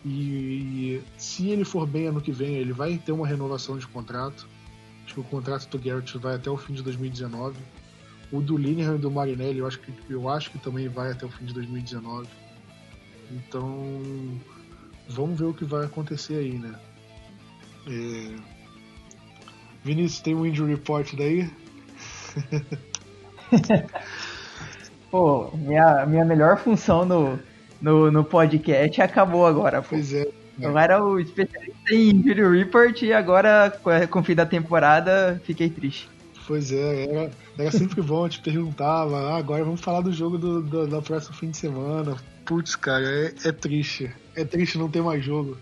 E, 0.04 1.00
se 1.16 1.50
ele 1.50 1.64
for 1.64 1.86
bem 1.86 2.06
ano 2.06 2.20
que 2.20 2.32
vem, 2.32 2.56
ele 2.56 2.72
vai 2.72 2.98
ter 2.98 3.12
uma 3.12 3.26
renovação 3.26 3.78
de 3.78 3.86
contrato. 3.86 4.48
Acho 5.04 5.14
que 5.14 5.20
o 5.20 5.24
contrato 5.24 5.68
do 5.68 5.78
Garrett 5.78 6.18
vai 6.18 6.34
até 6.34 6.50
o 6.50 6.56
fim 6.56 6.74
de 6.74 6.82
2019. 6.82 7.56
O 8.32 8.40
do 8.40 8.56
Linehan 8.56 8.96
e 8.96 8.98
do 8.98 9.10
Marinelli, 9.10 9.58
eu 9.58 9.66
acho 9.66 9.78
que, 9.78 9.92
eu 10.10 10.28
acho 10.28 10.50
que 10.50 10.58
também 10.58 10.88
vai 10.88 11.12
até 11.12 11.24
o 11.24 11.30
fim 11.30 11.44
de 11.44 11.54
2019. 11.54 12.28
Então, 13.30 13.92
vamos 15.08 15.38
ver 15.38 15.46
o 15.46 15.54
que 15.54 15.64
vai 15.64 15.86
acontecer 15.86 16.34
aí, 16.34 16.58
né? 16.58 16.74
É 17.86 18.57
Vinícius, 19.88 20.20
tem 20.20 20.34
um 20.34 20.44
injury 20.44 20.72
report 20.72 21.14
daí? 21.14 21.48
Pô, 25.10 25.50
minha, 25.54 26.04
minha 26.04 26.26
melhor 26.26 26.58
função 26.58 27.06
no, 27.06 27.38
no, 27.80 28.10
no 28.10 28.22
podcast 28.22 29.00
acabou 29.00 29.46
agora. 29.46 29.80
Pô. 29.80 29.88
Pois 29.90 30.12
é. 30.12 30.28
Eu 30.60 30.76
era 30.76 31.02
o 31.02 31.18
especialista 31.18 31.94
em 31.94 32.10
injury 32.10 32.58
report 32.58 33.00
e 33.00 33.14
agora, 33.14 33.72
com 34.10 34.18
o 34.18 34.22
fim 34.22 34.34
da 34.34 34.44
temporada, 34.44 35.40
fiquei 35.44 35.70
triste. 35.70 36.10
Pois 36.46 36.70
é, 36.70 37.04
era, 37.04 37.30
era 37.58 37.70
sempre 37.70 38.02
bom, 38.02 38.26
eu 38.26 38.28
te 38.28 38.40
perguntava, 38.40 39.16
ah, 39.30 39.36
agora 39.38 39.64
vamos 39.64 39.80
falar 39.80 40.02
do 40.02 40.12
jogo 40.12 40.36
do, 40.36 40.60
do, 40.60 40.86
do 40.86 41.02
próximo 41.02 41.34
fim 41.34 41.50
de 41.50 41.56
semana. 41.56 42.14
Putz, 42.44 42.76
cara, 42.76 43.06
é, 43.06 43.32
é 43.42 43.52
triste. 43.52 44.10
É 44.34 44.44
triste 44.44 44.76
não 44.76 44.90
ter 44.90 45.02
mais 45.02 45.24
jogo. 45.24 45.56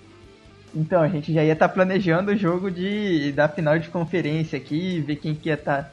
Então, 0.77 1.01
a 1.01 1.09
gente 1.09 1.33
já 1.33 1.43
ia 1.43 1.55
estar 1.55 1.69
tá 1.69 1.75
planejando 1.75 2.33
o 2.33 2.37
jogo 2.37 2.71
de, 2.71 3.33
da 3.33 3.49
final 3.49 3.79
de 3.79 3.89
conferência 3.89 4.59
aqui, 4.59 5.01
ver 5.01 5.17
quem 5.17 5.35
que 5.35 5.49
ia 5.49 5.55
estar 5.55 5.85
tá, 5.85 5.91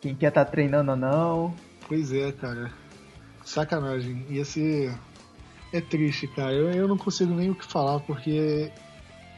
quem 0.00 0.14
que 0.14 0.24
ia 0.24 0.30
estar 0.30 0.46
tá 0.46 0.50
treinando 0.50 0.92
ou 0.92 0.96
não. 0.96 1.54
Pois 1.86 2.10
é, 2.10 2.32
cara. 2.32 2.72
Sacanagem. 3.44 4.24
Ia 4.30 4.46
ser. 4.46 4.94
É 5.74 5.80
triste, 5.82 6.26
cara. 6.26 6.54
Eu, 6.54 6.70
eu 6.70 6.88
não 6.88 6.96
consigo 6.96 7.34
nem 7.34 7.50
o 7.50 7.54
que 7.54 7.66
falar, 7.66 8.00
porque. 8.00 8.72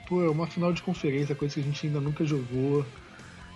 Pô, 0.09 0.23
é 0.23 0.31
uma 0.31 0.47
final 0.47 0.73
de 0.73 0.83
conferência, 0.83 1.35
coisa 1.35 1.55
que 1.55 1.61
a 1.61 1.65
gente 1.65 1.89
ainda 1.89 2.01
nunca 2.01 2.25
jogou. 2.25 2.87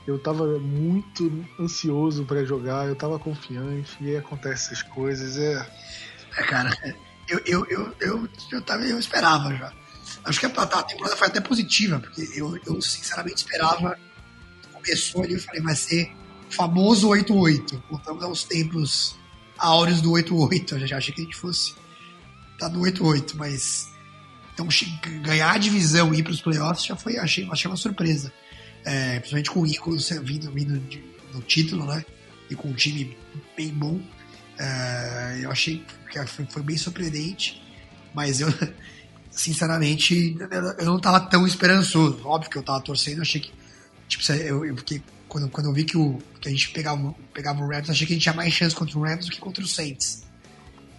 Eu 0.09 0.19
tava 0.19 0.59
muito 0.59 1.45
ansioso 1.61 2.25
para 2.25 2.45
jogar, 2.45 2.89
eu 2.89 2.97
tava 2.97 3.21
confiante, 3.21 3.97
e 4.01 4.11
aí 4.11 4.17
acontece 4.17 4.73
essas 4.73 4.83
coisas. 4.83 5.39
É. 5.39 5.65
É, 6.37 6.43
cara, 6.43 6.71
eu, 7.29 7.41
eu, 7.47 7.67
eu, 7.71 7.95
eu, 8.01 8.29
eu, 8.51 8.63
tava, 8.63 8.83
eu 8.83 8.99
esperava 8.99 9.55
já. 9.55 9.73
Acho 10.25 10.41
que 10.41 10.47
a, 10.47 10.49
a 10.49 10.83
temporada 10.83 11.17
foi 11.17 11.27
até 11.27 11.41
positiva, 11.41 12.01
porque 12.01 12.29
eu, 12.35 12.59
eu 12.67 12.81
sinceramente 12.81 13.39
esperava. 13.39 13.99
Começou 14.73 15.23
ali, 15.23 15.35
eu 15.35 15.41
falei, 15.41 15.61
vai 15.61 15.77
ser 15.77 16.13
famoso 16.49 17.09
8-8. 17.09 17.83
Voltamos 17.91 18.23
aos 18.25 18.45
tempos 18.45 19.17
áureos 19.59 20.01
do 20.01 20.11
8-8. 20.13 20.73
Eu 20.73 20.87
já 20.87 20.97
achei 20.97 21.15
que 21.15 21.21
a 21.21 21.25
gente 21.25 21.37
fosse 21.37 21.75
tá 22.59 22.69
no 22.69 22.81
8-8, 22.81 23.35
mas. 23.35 23.93
Então, 24.53 24.69
ganhar 25.23 25.53
a 25.53 25.59
divisão 25.59 26.15
e 26.15 26.21
ir 26.21 26.23
para 26.23 26.33
os 26.33 26.41
playoffs 26.41 26.87
já 26.87 26.95
foi, 26.95 27.19
achei, 27.19 27.47
achei 27.51 27.69
uma 27.69 27.77
surpresa. 27.77 28.33
É, 28.85 29.19
principalmente 29.19 29.51
com 29.51 29.61
o 29.61 29.67
Eagles 29.67 30.11
vindo, 30.23 30.51
vindo 30.53 30.79
de, 30.79 31.03
no 31.33 31.41
título, 31.43 31.85
né? 31.87 32.05
E 32.49 32.55
com 32.55 32.69
um 32.69 32.75
time 32.75 33.17
bem 33.57 33.71
bom. 33.71 34.01
É, 34.59 35.41
eu 35.43 35.51
achei 35.51 35.85
que 36.09 36.27
foi, 36.27 36.47
foi 36.47 36.63
bem 36.63 36.77
surpreendente, 36.77 37.61
mas 38.15 38.41
eu, 38.41 38.49
sinceramente, 39.35 40.37
eu 40.79 40.85
não 40.87 40.99
tava 40.99 41.21
tão 41.21 41.47
esperançoso. 41.47 42.21
Óbvio 42.25 42.51
que 42.51 42.57
eu 42.57 42.63
tava 42.63 42.81
torcendo, 42.81 43.23
achei 43.23 43.41
que. 43.41 43.53
Tipo, 44.09 44.33
eu, 44.33 44.65
eu. 44.65 44.77
Quando, 45.29 45.49
quando 45.49 45.67
eu 45.67 45.73
vi 45.73 45.85
que, 45.85 45.97
o, 45.97 46.19
que 46.41 46.49
a 46.49 46.51
gente 46.51 46.71
pegava, 46.71 47.13
pegava 47.33 47.61
o 47.61 47.69
Rams, 47.69 47.91
achei 47.91 48.07
que 48.07 48.13
a 48.13 48.17
gente 48.17 48.23
tinha 48.23 48.35
mais 48.35 48.53
chance 48.53 48.75
contra 48.75 48.97
o 48.97 49.03
Rams 49.03 49.27
do 49.27 49.33
que 49.33 49.41
contra 49.41 49.65
o 49.65 49.67
Saints. 49.67 50.23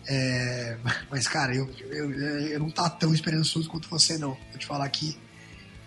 É, 0.06 0.78
mas, 1.10 1.28
cara, 1.28 1.56
eu, 1.56 1.70
eu, 1.90 2.12
eu 2.12 2.60
não 2.60 2.70
tava 2.70 2.90
tão 2.92 3.14
esperançoso 3.14 3.70
quanto 3.70 3.90
você, 3.90 4.18
não. 4.18 4.38
Vou 4.50 4.60
te 4.60 4.66
falar 4.66 4.90
que, 4.90 5.18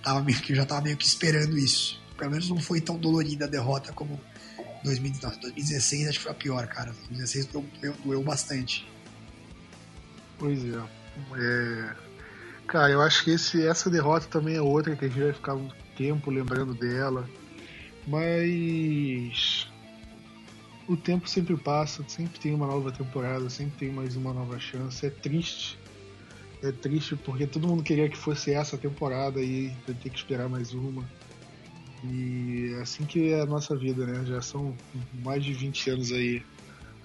tava 0.02 0.22
meio, 0.22 0.40
que 0.40 0.52
eu 0.52 0.56
já 0.56 0.64
tava 0.64 0.80
meio 0.80 0.96
que 0.96 1.06
esperando 1.06 1.58
isso. 1.58 2.00
Pelo 2.16 2.30
menos 2.30 2.48
não 2.48 2.58
foi 2.58 2.80
tão 2.80 2.98
dolorida 2.98 3.44
a 3.44 3.48
derrota 3.48 3.92
como 3.92 4.18
2019. 4.82 5.40
2016 5.40 6.08
acho 6.08 6.18
que 6.18 6.24
foi 6.24 6.32
a 6.32 6.34
pior, 6.34 6.66
cara. 6.66 6.90
2016 7.10 7.46
doeu, 7.46 7.66
doeu 8.02 8.22
bastante. 8.22 8.88
Pois 10.38 10.58
é. 10.64 10.82
é 11.36 12.07
Cara, 12.68 12.92
eu 12.92 13.00
acho 13.00 13.24
que 13.24 13.30
esse, 13.30 13.66
essa 13.66 13.88
derrota 13.88 14.26
também 14.26 14.56
é 14.56 14.60
outra 14.60 14.94
que 14.94 15.06
a 15.06 15.08
gente 15.08 15.22
vai 15.22 15.32
ficar 15.32 15.54
um 15.54 15.70
tempo 15.96 16.30
lembrando 16.30 16.74
dela. 16.74 17.26
Mas 18.06 19.66
o 20.86 20.94
tempo 20.94 21.26
sempre 21.26 21.56
passa, 21.56 22.04
sempre 22.06 22.38
tem 22.38 22.54
uma 22.54 22.66
nova 22.66 22.92
temporada, 22.92 23.48
sempre 23.48 23.78
tem 23.78 23.90
mais 23.90 24.16
uma 24.16 24.34
nova 24.34 24.58
chance. 24.58 25.06
É 25.06 25.08
triste. 25.08 25.78
É 26.62 26.70
triste 26.70 27.16
porque 27.16 27.46
todo 27.46 27.66
mundo 27.66 27.82
queria 27.82 28.08
que 28.08 28.18
fosse 28.18 28.52
essa 28.52 28.76
temporada 28.76 29.40
e 29.40 29.68
vai 29.86 29.96
ter 29.96 30.10
que 30.10 30.18
esperar 30.18 30.50
mais 30.50 30.74
uma. 30.74 31.08
E 32.04 32.74
é 32.76 32.82
assim 32.82 33.06
que 33.06 33.32
é 33.32 33.40
a 33.40 33.46
nossa 33.46 33.74
vida, 33.74 34.06
né? 34.06 34.26
Já 34.26 34.42
são 34.42 34.76
mais 35.24 35.42
de 35.42 35.54
20 35.54 35.88
anos 35.88 36.12
aí. 36.12 36.44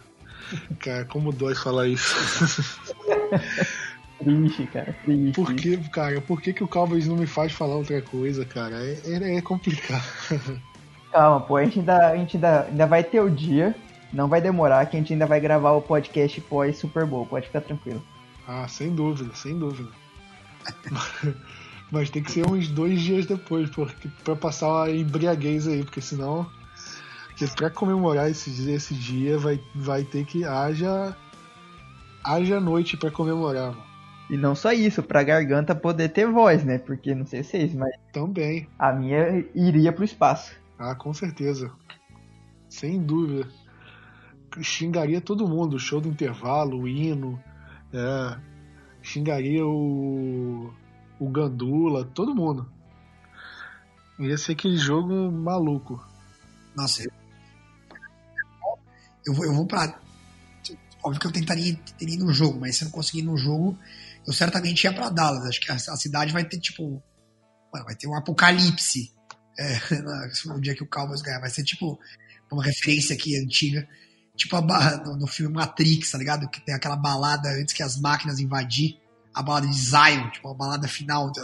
Cara, 0.79 1.05
como 1.05 1.31
dói 1.31 1.55
falar 1.55 1.87
isso. 1.87 2.13
triste, 4.19 4.67
cara, 4.67 4.95
triste. 5.03 5.33
Por 5.33 5.53
que, 5.53 5.77
cara, 5.89 6.21
por 6.21 6.41
que, 6.41 6.53
que 6.53 6.63
o 6.63 6.67
Cowboys 6.67 7.07
não 7.07 7.15
me 7.15 7.27
faz 7.27 7.51
falar 7.51 7.75
outra 7.75 8.01
coisa, 8.01 8.45
cara? 8.45 8.75
É, 8.75 8.99
é, 9.05 9.35
é 9.37 9.41
complicado. 9.41 10.03
Calma, 11.11 11.41
pô, 11.41 11.57
a 11.57 11.63
gente, 11.63 11.79
ainda, 11.79 12.07
a 12.07 12.17
gente 12.17 12.37
ainda, 12.37 12.63
ainda 12.63 12.87
vai 12.87 13.03
ter 13.03 13.21
o 13.21 13.29
dia, 13.29 13.75
não 14.11 14.27
vai 14.27 14.41
demorar, 14.41 14.85
que 14.87 14.97
a 14.97 14.99
gente 14.99 15.13
ainda 15.13 15.27
vai 15.27 15.39
gravar 15.39 15.71
o 15.71 15.81
podcast 15.81 16.41
pós 16.41 16.77
Super 16.77 17.05
Bowl, 17.05 17.25
pode 17.25 17.47
ficar 17.47 17.61
tranquilo. 17.61 18.03
Ah, 18.47 18.67
sem 18.67 18.93
dúvida, 18.93 19.33
sem 19.35 19.57
dúvida. 19.57 19.89
Mas 21.91 22.09
tem 22.09 22.23
que 22.23 22.31
ser 22.31 22.49
uns 22.49 22.67
dois 22.69 22.99
dias 22.99 23.27
depois, 23.27 23.69
porque 23.69 24.09
pra 24.23 24.35
passar 24.35 24.85
a 24.85 24.91
embriaguez 24.91 25.67
aí, 25.67 25.83
porque 25.83 26.01
senão. 26.01 26.49
Porque 27.27 27.45
pra 27.55 27.69
comemorar 27.69 28.29
esse, 28.29 28.49
esse 28.71 28.95
dia 28.95 29.37
vai, 29.37 29.59
vai 29.75 30.03
ter 30.03 30.25
que 30.25 30.43
haja. 30.43 31.15
haja 32.23 32.59
noite 32.59 32.97
pra 32.97 33.11
comemorar, 33.11 33.67
mano. 33.67 33.92
E 34.33 34.37
não 34.37 34.55
só 34.55 34.71
isso, 34.73 35.03
pra 35.03 35.21
garganta 35.21 35.75
poder 35.75 36.09
ter 36.09 36.25
voz, 36.25 36.63
né? 36.63 36.79
Porque 36.79 37.13
não 37.13 37.23
sei 37.23 37.43
vocês, 37.43 37.71
mas. 37.71 37.93
Também. 38.11 38.67
A 38.79 38.91
minha 38.91 39.45
iria 39.53 39.93
pro 39.93 40.03
espaço. 40.03 40.55
Ah, 40.75 40.95
com 40.95 41.13
certeza. 41.13 41.71
Sem 42.67 42.99
dúvida. 42.99 43.47
Xingaria 44.59 45.21
todo 45.21 45.47
mundo, 45.47 45.75
o 45.75 45.79
show 45.79 46.01
do 46.01 46.09
intervalo, 46.09 46.79
o 46.79 46.87
hino. 46.87 47.39
É, 47.93 48.39
xingaria 49.03 49.63
o 49.63 50.73
o 51.19 51.29
Gandula, 51.29 52.03
todo 52.03 52.33
mundo. 52.33 52.67
Ia 54.17 54.35
ser 54.35 54.53
aquele 54.53 54.77
jogo 54.77 55.31
maluco. 55.31 56.03
Nossa, 56.75 57.03
eu, 57.03 57.11
eu 59.27 59.33
vou, 59.35 59.45
eu 59.45 59.53
vou 59.53 59.67
pra. 59.67 59.95
Óbvio 61.03 61.21
que 61.21 61.27
eu 61.27 61.31
tentaria 61.31 61.75
ter 61.99 62.09
ido 62.09 62.25
no 62.25 62.33
jogo, 62.33 62.59
mas 62.59 62.77
se 62.77 62.83
eu 62.83 62.85
não 62.85 62.91
conseguir 62.91 63.19
ir 63.19 63.25
no 63.25 63.37
jogo, 63.37 63.77
eu 64.25 64.33
certamente 64.33 64.83
ia 64.83 64.93
pra 64.93 65.09
Dallas. 65.09 65.45
Acho 65.45 65.59
que 65.59 65.71
a, 65.71 65.75
a 65.75 65.97
cidade 65.97 66.33
vai 66.33 66.43
ter, 66.43 66.59
tipo. 66.59 67.03
Mano, 67.71 67.85
vai 67.85 67.95
ter 67.95 68.07
um 68.07 68.15
apocalipse 68.15 69.11
é, 69.57 69.79
no 70.45 70.61
dia 70.61 70.75
que 70.75 70.83
o 70.83 70.89
Cowboys 70.89 71.21
ganhar. 71.21 71.39
Vai 71.39 71.49
ser 71.49 71.63
tipo 71.63 71.99
uma 72.51 72.63
referência 72.63 73.15
aqui 73.15 73.37
antiga. 73.37 73.87
Tipo 74.35 74.55
a 74.57 74.97
no, 74.97 75.17
no 75.17 75.27
filme 75.27 75.55
Matrix, 75.55 76.11
tá 76.11 76.17
ligado? 76.17 76.49
Que 76.49 76.61
tem 76.61 76.73
aquela 76.73 76.95
balada 76.95 77.49
antes 77.49 77.73
que 77.73 77.83
as 77.83 77.99
máquinas 77.99 78.39
invadir 78.39 78.97
a 79.33 79.41
balada 79.41 79.67
de 79.67 79.73
Zion, 79.73 80.29
tipo, 80.29 80.47
a 80.49 80.53
balada 80.53 80.87
final 80.87 81.31
do, 81.31 81.41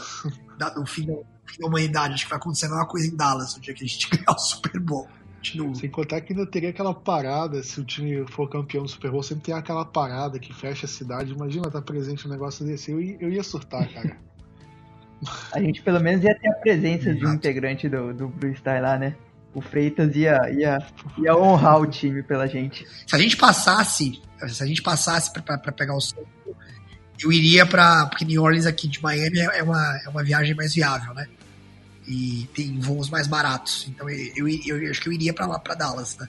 da, 0.58 0.70
do 0.70 0.86
fim, 0.86 1.06
da, 1.06 1.14
da 1.14 1.68
humanidade. 1.68 2.14
Acho 2.14 2.26
que 2.26 2.30
vai 2.30 2.40
acontecer 2.40 2.68
a 2.68 2.70
mesma 2.70 2.88
coisa 2.88 3.08
em 3.08 3.16
Dallas 3.16 3.56
no 3.56 3.62
dia 3.62 3.74
que 3.74 3.84
a 3.84 3.88
gente 3.88 4.10
ganhar 4.16 4.32
o 4.32 4.40
Super 4.40 4.80
Bowl. 4.80 5.08
Continua. 5.40 5.76
Sem 5.76 5.90
contar 5.90 6.22
que 6.22 6.34
ainda 6.34 6.46
teria 6.46 6.70
aquela 6.70 6.94
parada, 6.94 7.64
se 7.64 7.80
o 7.80 7.84
time 7.84 8.26
for 8.28 8.50
campeão 8.50 8.84
do 8.84 8.90
Super 8.90 9.12
Bowl, 9.12 9.24
sempre 9.24 9.46
tem 9.46 9.56
aquela 9.56 9.86
parada 9.86 10.38
que 10.38 10.54
fecha 10.54 10.86
a 10.86 10.90
cidade. 10.90 11.32
Imagina 11.32 11.68
estar 11.68 11.82
presente 11.82 12.28
no 12.28 12.34
negócio 12.34 12.66
desse. 12.66 12.92
Eu, 12.92 13.02
eu 13.02 13.30
ia 13.30 13.44
surtar, 13.44 13.88
cara. 13.92 14.18
A 15.52 15.60
gente 15.60 15.82
pelo 15.82 16.00
menos 16.00 16.24
ia 16.24 16.34
ter 16.34 16.48
a 16.48 16.54
presença 16.54 17.14
de 17.14 17.26
um 17.26 17.34
integrante 17.34 17.90
do, 17.90 18.14
do 18.14 18.30
Blue 18.30 18.56
Star 18.56 18.82
lá, 18.82 18.98
né? 18.98 19.18
O 19.54 19.60
Freitas 19.60 20.16
ia, 20.16 20.50
ia, 20.50 20.80
ia 21.18 21.36
honrar 21.36 21.82
o 21.82 21.86
time 21.86 22.24
pela 22.24 22.48
gente. 22.48 22.88
Se 23.06 23.14
a 23.14 23.20
gente 23.20 23.36
passasse, 23.36 24.22
se 24.48 24.64
a 24.64 24.66
gente 24.66 24.82
passasse 24.82 25.34
para 25.34 25.74
pegar 25.74 25.94
o 25.94 26.00
Super 26.00 26.26
eu 27.22 27.32
iria 27.32 27.66
para 27.66 28.06
porque 28.06 28.24
New 28.24 28.42
Orleans 28.42 28.66
aqui 28.66 28.88
de 28.88 29.02
Miami 29.02 29.40
é 29.40 29.62
uma, 29.62 30.02
é 30.06 30.10
uma 30.10 30.24
viagem 30.24 30.56
mais 30.56 30.74
viável, 30.74 31.14
né? 31.14 31.28
E 32.10 32.50
tem 32.56 32.80
voos 32.80 33.10
mais 33.10 33.28
baratos. 33.28 33.86
Então 33.88 34.10
eu, 34.10 34.48
eu, 34.50 34.84
eu 34.84 34.92
acho 34.92 35.00
que 35.00 35.10
eu 35.10 35.14
iria 35.14 35.34
para 35.34 35.46
lá, 35.46 35.60
para 35.60 35.76
Dallas, 35.76 36.18
né? 36.18 36.28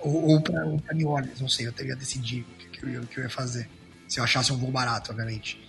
Ou, 0.00 0.32
ou 0.32 0.40
para 0.40 0.64
New 0.92 1.08
Orleans, 1.08 1.40
não 1.40 1.48
sei, 1.48 1.66
eu 1.66 1.72
teria 1.72 1.94
decidir 1.94 2.42
o 2.42 2.70
que, 2.70 2.84
eu, 2.84 3.02
que 3.06 3.18
eu 3.18 3.24
ia 3.24 3.30
fazer. 3.30 3.68
Se 4.08 4.18
eu 4.18 4.24
achasse 4.24 4.52
um 4.52 4.58
voo 4.58 4.70
barato, 4.70 5.12
obviamente. 5.12 5.64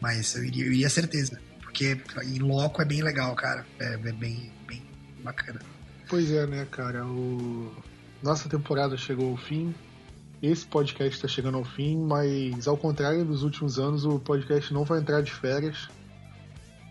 Mas 0.00 0.34
eu 0.36 0.44
iria, 0.44 0.64
eu 0.64 0.72
iria 0.72 0.88
certeza. 0.88 1.40
Porque 1.60 2.00
em 2.24 2.38
loco 2.38 2.80
é 2.80 2.84
bem 2.84 3.02
legal, 3.02 3.34
cara. 3.34 3.66
É, 3.78 3.94
é 3.94 4.12
bem, 4.12 4.52
bem 4.66 4.82
bacana. 5.22 5.60
Pois 6.08 6.30
é, 6.30 6.46
né, 6.46 6.66
cara? 6.70 7.04
O... 7.04 7.74
Nossa 8.22 8.48
temporada 8.48 8.96
chegou 8.96 9.30
ao 9.30 9.36
fim 9.36 9.74
esse 10.42 10.64
podcast 10.64 11.16
está 11.16 11.26
chegando 11.26 11.58
ao 11.58 11.64
fim, 11.64 11.96
mas 11.96 12.68
ao 12.68 12.76
contrário 12.76 13.24
dos 13.24 13.42
últimos 13.42 13.78
anos, 13.78 14.04
o 14.04 14.20
podcast 14.20 14.72
não 14.72 14.84
vai 14.84 15.00
entrar 15.00 15.20
de 15.20 15.32
férias. 15.32 15.88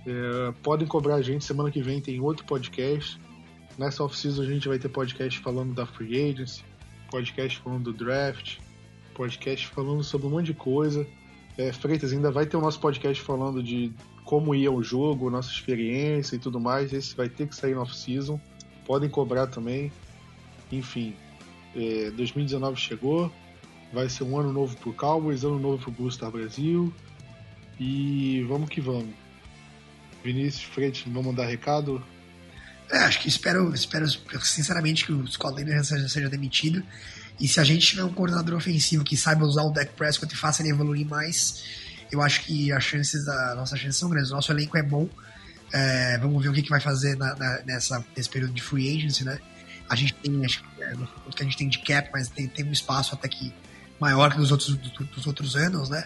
É, 0.07 0.53
podem 0.63 0.87
cobrar 0.87 1.15
a 1.15 1.21
gente, 1.21 1.43
semana 1.43 1.69
que 1.69 1.81
vem 1.81 1.99
tem 1.99 2.21
outro 2.21 2.45
podcast. 2.45 3.19
Nessa 3.77 4.01
off-season 4.05 4.41
a 4.41 4.45
gente 4.45 4.65
vai 4.65 4.79
ter 4.79 4.87
podcast 4.87 5.37
falando 5.39 5.73
da 5.75 5.85
Free 5.85 6.31
Agency, 6.31 6.63
podcast 7.11 7.59
falando 7.59 7.91
do 7.91 7.93
draft, 7.93 8.57
podcast 9.13 9.67
falando 9.67 10.01
sobre 10.05 10.27
um 10.27 10.29
monte 10.29 10.45
de 10.45 10.53
coisa. 10.53 11.05
É, 11.57 11.73
Freitas, 11.73 12.13
ainda 12.13 12.31
vai 12.31 12.45
ter 12.45 12.55
o 12.55 12.61
nosso 12.61 12.79
podcast 12.79 13.21
falando 13.21 13.61
de 13.61 13.91
como 14.23 14.55
ia 14.55 14.71
o 14.71 14.81
jogo, 14.81 15.29
nossa 15.29 15.51
experiência 15.51 16.37
e 16.37 16.39
tudo 16.39 16.57
mais. 16.57 16.93
Esse 16.93 17.13
vai 17.13 17.27
ter 17.27 17.45
que 17.45 17.55
sair 17.55 17.75
na 17.75 17.81
off-season. 17.81 18.39
Podem 18.85 19.09
cobrar 19.09 19.47
também. 19.47 19.91
Enfim, 20.71 21.13
é, 21.75 22.11
2019 22.11 22.79
chegou, 22.79 23.29
vai 23.91 24.07
ser 24.07 24.23
um 24.23 24.39
ano 24.39 24.53
novo 24.53 24.77
pro 24.77 24.93
Cowboys, 24.93 25.43
ano 25.43 25.59
novo 25.59 25.83
pro 25.83 25.91
Blue 25.91 26.09
Star 26.09 26.31
Brasil. 26.31 26.93
E 27.77 28.45
vamos 28.47 28.69
que 28.69 28.79
vamos. 28.79 29.26
Vinícius 30.23 30.63
Freitas, 30.63 31.01
vamos 31.05 31.25
mandar 31.25 31.45
recado? 31.45 32.03
É, 32.89 32.99
acho 32.99 33.19
que 33.19 33.27
espero, 33.27 33.73
espero 33.73 34.07
sinceramente 34.41 35.05
que 35.05 35.11
o 35.11 35.27
Scott 35.27 35.61
seja, 35.83 36.07
seja 36.07 36.29
demitido. 36.29 36.83
E 37.39 37.47
se 37.47 37.59
a 37.59 37.63
gente 37.63 37.85
tiver 37.85 38.03
um 38.03 38.13
coordenador 38.13 38.55
ofensivo 38.55 39.03
que 39.03 39.15
saiba 39.15 39.45
usar 39.45 39.63
o 39.63 39.71
Dak 39.71 39.93
Prescott 39.93 40.33
e 40.33 40.37
faça 40.37 40.61
ele 40.61 40.71
evoluir 40.71 41.05
mais, 41.05 41.63
eu 42.11 42.21
acho 42.21 42.41
que 42.43 42.71
as 42.71 42.83
chances 42.83 43.25
da 43.25 43.55
nossa 43.55 43.75
chances 43.75 43.97
são 43.97 44.09
grandes. 44.09 44.31
O 44.31 44.35
nosso 44.35 44.51
elenco 44.51 44.77
é 44.77 44.83
bom. 44.83 45.07
É, 45.71 46.17
vamos 46.17 46.41
ver 46.41 46.49
o 46.49 46.53
que, 46.53 46.61
que 46.61 46.69
vai 46.69 46.79
fazer 46.79 47.15
na, 47.17 47.35
na, 47.35 47.61
nessa, 47.65 48.03
nesse 48.15 48.29
período 48.29 48.53
de 48.53 48.61
free 48.61 48.97
agency, 48.97 49.23
né? 49.25 49.37
A 49.89 49.95
gente 49.95 50.13
tem, 50.15 50.45
acho 50.45 50.63
é, 50.79 50.93
que 51.35 51.41
a 51.41 51.45
gente 51.45 51.57
tem 51.57 51.67
de 51.67 51.79
cap, 51.79 52.09
mas 52.11 52.29
tem, 52.29 52.47
tem 52.47 52.65
um 52.65 52.71
espaço 52.71 53.13
até 53.13 53.27
que 53.27 53.53
maior 53.99 54.31
que 54.31 54.37
dos 54.37 54.51
outros, 54.51 54.75
dos 54.77 55.27
outros 55.27 55.55
anos, 55.55 55.89
né? 55.89 56.05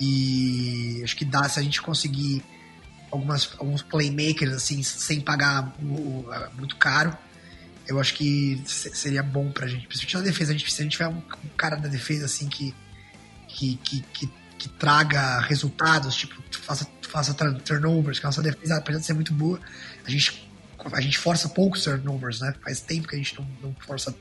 E 0.00 1.00
acho 1.04 1.16
que 1.16 1.24
dá 1.24 1.48
se 1.48 1.58
a 1.58 1.62
gente 1.62 1.80
conseguir 1.80 2.42
algumas, 3.16 3.50
alguns 3.58 3.82
playmakers 3.82 4.52
assim, 4.52 4.82
sem 4.82 5.20
pagar 5.20 5.74
muito 5.80 6.76
caro. 6.76 7.16
Eu 7.86 8.00
acho 8.00 8.14
que 8.14 8.60
seria 8.66 9.22
bom 9.22 9.50
pra 9.50 9.66
gente, 9.66 9.86
principalmente 9.86 10.16
na 10.16 10.30
defesa. 10.32 10.52
A 10.52 10.56
gente, 10.56 10.72
se 10.72 10.80
a 10.80 10.84
gente 10.84 10.92
tiver 10.92 11.08
um, 11.08 11.20
cara 11.56 11.76
da 11.76 11.88
defesa 11.88 12.24
assim 12.24 12.48
que, 12.48 12.74
que, 13.48 13.76
que, 13.76 14.00
que, 14.12 14.30
que 14.58 14.68
traga 14.70 15.40
resultados, 15.40 16.16
tipo, 16.16 16.42
faça, 16.50 16.86
faça 17.02 17.34
turnovers, 17.34 18.18
que 18.18 18.26
a 18.26 18.28
nossa 18.28 18.42
defesa, 18.42 18.76
apesar 18.76 18.98
de 18.98 19.06
ser 19.06 19.14
muito 19.14 19.32
boa, 19.32 19.60
a 20.04 20.10
gente 20.10 20.44
a 20.92 21.00
gente 21.00 21.18
força 21.18 21.48
poucos 21.48 21.82
turnovers, 21.82 22.40
né? 22.40 22.54
Faz 22.62 22.80
tempo 22.80 23.08
que 23.08 23.16
a 23.16 23.18
gente 23.18 23.34
não, 23.38 23.48
não 23.60 23.76
força 23.80 24.14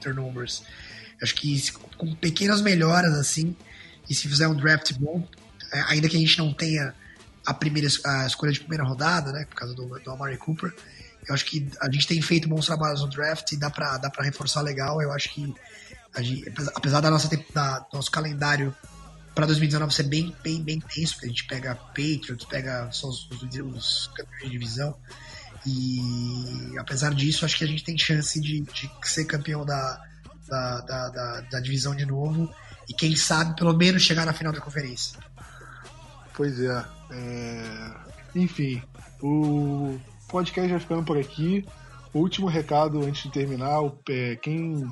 turnovers. 0.00 0.62
Acho 1.20 1.34
que 1.34 1.60
com 1.96 2.14
pequenas 2.14 2.62
melhoras 2.62 3.12
assim, 3.14 3.54
e 4.08 4.14
se 4.14 4.28
fizer 4.28 4.48
um 4.48 4.54
draft 4.54 4.92
bom, 4.94 5.26
é, 5.72 5.80
ainda 5.88 6.08
que 6.08 6.16
a 6.16 6.20
gente 6.20 6.38
não 6.38 6.52
tenha 6.52 6.94
a 7.48 7.54
primeira 7.54 7.88
a 8.04 8.26
escolha 8.26 8.52
de 8.52 8.60
primeira 8.60 8.84
rodada, 8.84 9.32
né, 9.32 9.46
por 9.48 9.56
causa 9.56 9.74
do, 9.74 9.86
do 9.86 10.10
Amari 10.10 10.36
Cooper, 10.36 10.70
eu 11.26 11.34
acho 11.34 11.46
que 11.46 11.66
a 11.80 11.90
gente 11.90 12.06
tem 12.06 12.20
feito 12.20 12.46
bons 12.46 12.66
trabalhos 12.66 13.00
no 13.00 13.08
draft 13.08 13.50
e 13.52 13.56
dá 13.56 13.70
para 13.70 13.96
dá 13.96 14.10
pra 14.10 14.22
reforçar 14.22 14.60
legal. 14.60 15.00
Eu 15.00 15.10
acho 15.12 15.32
que 15.32 15.54
gente, 16.18 16.52
apesar 16.74 17.00
da 17.00 17.10
nossa 17.10 17.28
da, 17.54 17.86
nosso 17.90 18.10
calendário 18.10 18.74
para 19.34 19.46
2019 19.46 19.94
ser 19.94 20.02
bem 20.02 20.36
bem 20.42 20.62
bem 20.62 20.78
tenso, 20.78 21.14
porque 21.14 21.26
a 21.26 21.28
gente 21.30 21.46
pega 21.46 21.74
Patriots, 21.74 22.44
pega 22.44 22.90
só 22.92 23.08
os, 23.08 23.30
os, 23.30 23.42
os 23.42 24.10
campeões 24.14 24.44
de 24.44 24.50
divisão, 24.50 24.94
e 25.66 26.78
apesar 26.78 27.14
disso, 27.14 27.46
acho 27.46 27.56
que 27.56 27.64
a 27.64 27.66
gente 27.66 27.82
tem 27.82 27.96
chance 27.96 28.38
de, 28.40 28.60
de 28.60 28.90
ser 29.04 29.24
campeão 29.24 29.64
da, 29.64 30.02
da, 30.46 30.80
da, 30.82 31.08
da, 31.08 31.40
da 31.40 31.60
divisão 31.60 31.96
de 31.96 32.04
novo 32.04 32.52
e 32.86 32.92
quem 32.92 33.16
sabe 33.16 33.56
pelo 33.56 33.72
menos 33.72 34.02
chegar 34.02 34.26
na 34.26 34.34
final 34.34 34.52
da 34.52 34.60
conferência. 34.60 35.18
Pois 36.38 36.60
é. 36.60 36.84
é... 37.10 37.90
Enfim, 38.36 38.80
o 39.20 39.98
podcast 40.28 40.70
vai 40.70 40.78
ficando 40.78 41.04
por 41.04 41.18
aqui. 41.18 41.66
O 42.14 42.20
último 42.20 42.46
recado 42.46 43.02
antes 43.02 43.24
de 43.24 43.32
terminar, 43.32 43.80
é, 44.08 44.36
quem, 44.36 44.88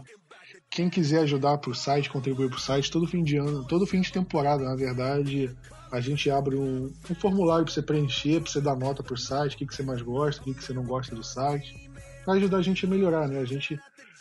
quem 0.68 0.90
quiser 0.90 1.20
ajudar 1.20 1.58
pro 1.58 1.72
site, 1.72 2.10
contribuir 2.10 2.50
pro 2.50 2.58
site, 2.58 2.90
todo 2.90 3.06
fim 3.06 3.22
de 3.22 3.36
ano, 3.36 3.64
todo 3.64 3.86
fim 3.86 4.00
de 4.00 4.12
temporada, 4.12 4.64
na 4.64 4.74
verdade, 4.74 5.56
a 5.92 6.00
gente 6.00 6.28
abre 6.28 6.56
um, 6.56 6.92
um 7.08 7.14
formulário 7.14 7.64
para 7.64 7.72
você 7.72 7.80
preencher, 7.80 8.40
para 8.40 8.50
você 8.50 8.60
dar 8.60 8.74
nota 8.74 9.04
pro 9.04 9.16
site, 9.16 9.54
o 9.54 9.58
que, 9.58 9.66
que 9.66 9.74
você 9.74 9.84
mais 9.84 10.02
gosta, 10.02 10.42
o 10.42 10.44
que, 10.44 10.54
que 10.54 10.64
você 10.64 10.72
não 10.72 10.84
gosta 10.84 11.14
do 11.14 11.22
site. 11.22 11.88
para 12.24 12.34
ajudar 12.34 12.58
a 12.58 12.62
gente 12.62 12.84
a 12.84 12.88
melhorar, 12.88 13.28
né? 13.28 13.38
A 13.38 13.46
gente 13.46 13.78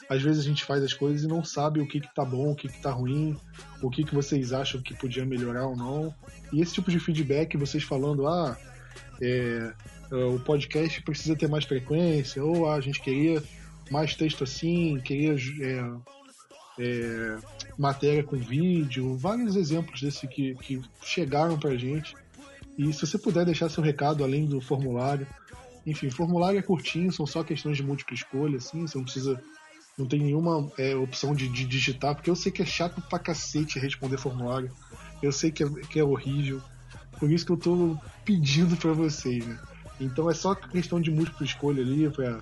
às 0.09 0.21
vezes 0.21 0.45
a 0.45 0.47
gente 0.47 0.63
faz 0.63 0.83
as 0.83 0.93
coisas 0.93 1.23
e 1.23 1.27
não 1.27 1.43
sabe 1.43 1.79
o 1.79 1.87
que 1.87 1.99
que 1.99 2.13
tá 2.13 2.23
bom, 2.23 2.51
o 2.51 2.55
que 2.55 2.67
que 2.67 2.79
tá 2.79 2.91
ruim, 2.91 3.35
o 3.81 3.89
que 3.89 4.03
que 4.03 4.13
vocês 4.13 4.53
acham 4.53 4.81
que 4.81 4.93
podia 4.93 5.25
melhorar 5.25 5.65
ou 5.65 5.75
não. 5.75 6.13
E 6.53 6.61
esse 6.61 6.73
tipo 6.73 6.91
de 6.91 6.99
feedback, 6.99 7.57
vocês 7.57 7.83
falando, 7.83 8.27
ah, 8.27 8.57
é, 9.21 9.73
é 10.11 10.15
o 10.15 10.39
podcast 10.39 11.01
precisa 11.01 11.35
ter 11.35 11.49
mais 11.49 11.65
frequência, 11.65 12.43
ou 12.43 12.67
ah, 12.67 12.75
a 12.75 12.81
gente 12.81 13.01
queria 13.01 13.41
mais 13.89 14.15
texto 14.15 14.43
assim, 14.43 14.99
queria 15.03 15.35
é, 15.61 16.83
é, 16.83 17.37
matéria 17.77 18.23
com 18.23 18.37
vídeo, 18.37 19.15
vários 19.17 19.55
exemplos 19.55 20.01
desse 20.01 20.27
que, 20.27 20.55
que 20.55 20.81
chegaram 21.01 21.57
pra 21.57 21.75
gente. 21.75 22.15
E 22.77 22.91
se 22.91 23.05
você 23.05 23.17
puder 23.17 23.45
deixar 23.45 23.69
seu 23.69 23.81
recado 23.81 24.23
além 24.23 24.45
do 24.45 24.59
formulário, 24.59 25.25
enfim, 25.85 26.09
formulário 26.09 26.59
é 26.59 26.61
curtinho, 26.61 27.11
são 27.11 27.25
só 27.25 27.43
questões 27.43 27.77
de 27.77 27.83
múltipla 27.83 28.15
escolha, 28.15 28.57
assim, 28.57 28.81
você 28.81 28.97
não 28.97 29.05
precisa 29.05 29.41
não 29.97 30.05
tem 30.05 30.19
nenhuma 30.19 30.71
é, 30.77 30.95
opção 30.95 31.33
de, 31.33 31.47
de, 31.47 31.65
digitar, 31.65 32.15
porque 32.15 32.29
eu 32.29 32.35
sei 32.35 32.51
que 32.51 32.61
é 32.61 32.65
chato 32.65 33.01
pra 33.09 33.19
cacete 33.19 33.79
responder 33.79 34.17
formulário. 34.17 34.71
Eu 35.21 35.31
sei 35.31 35.51
que 35.51 35.63
é, 35.63 35.69
que 35.89 35.99
é 35.99 36.03
horrível. 36.03 36.61
Por 37.19 37.31
isso 37.31 37.45
que 37.45 37.51
eu 37.51 37.57
tô 37.57 37.97
pedindo 38.25 38.75
para 38.75 38.91
vocês, 38.91 39.45
né? 39.45 39.57
Então 39.99 40.29
é 40.29 40.33
só 40.33 40.53
questão 40.53 40.99
de 40.99 41.09
múltipla 41.09 41.45
escolha 41.45 41.81
ali, 41.81 42.09
pra, 42.09 42.41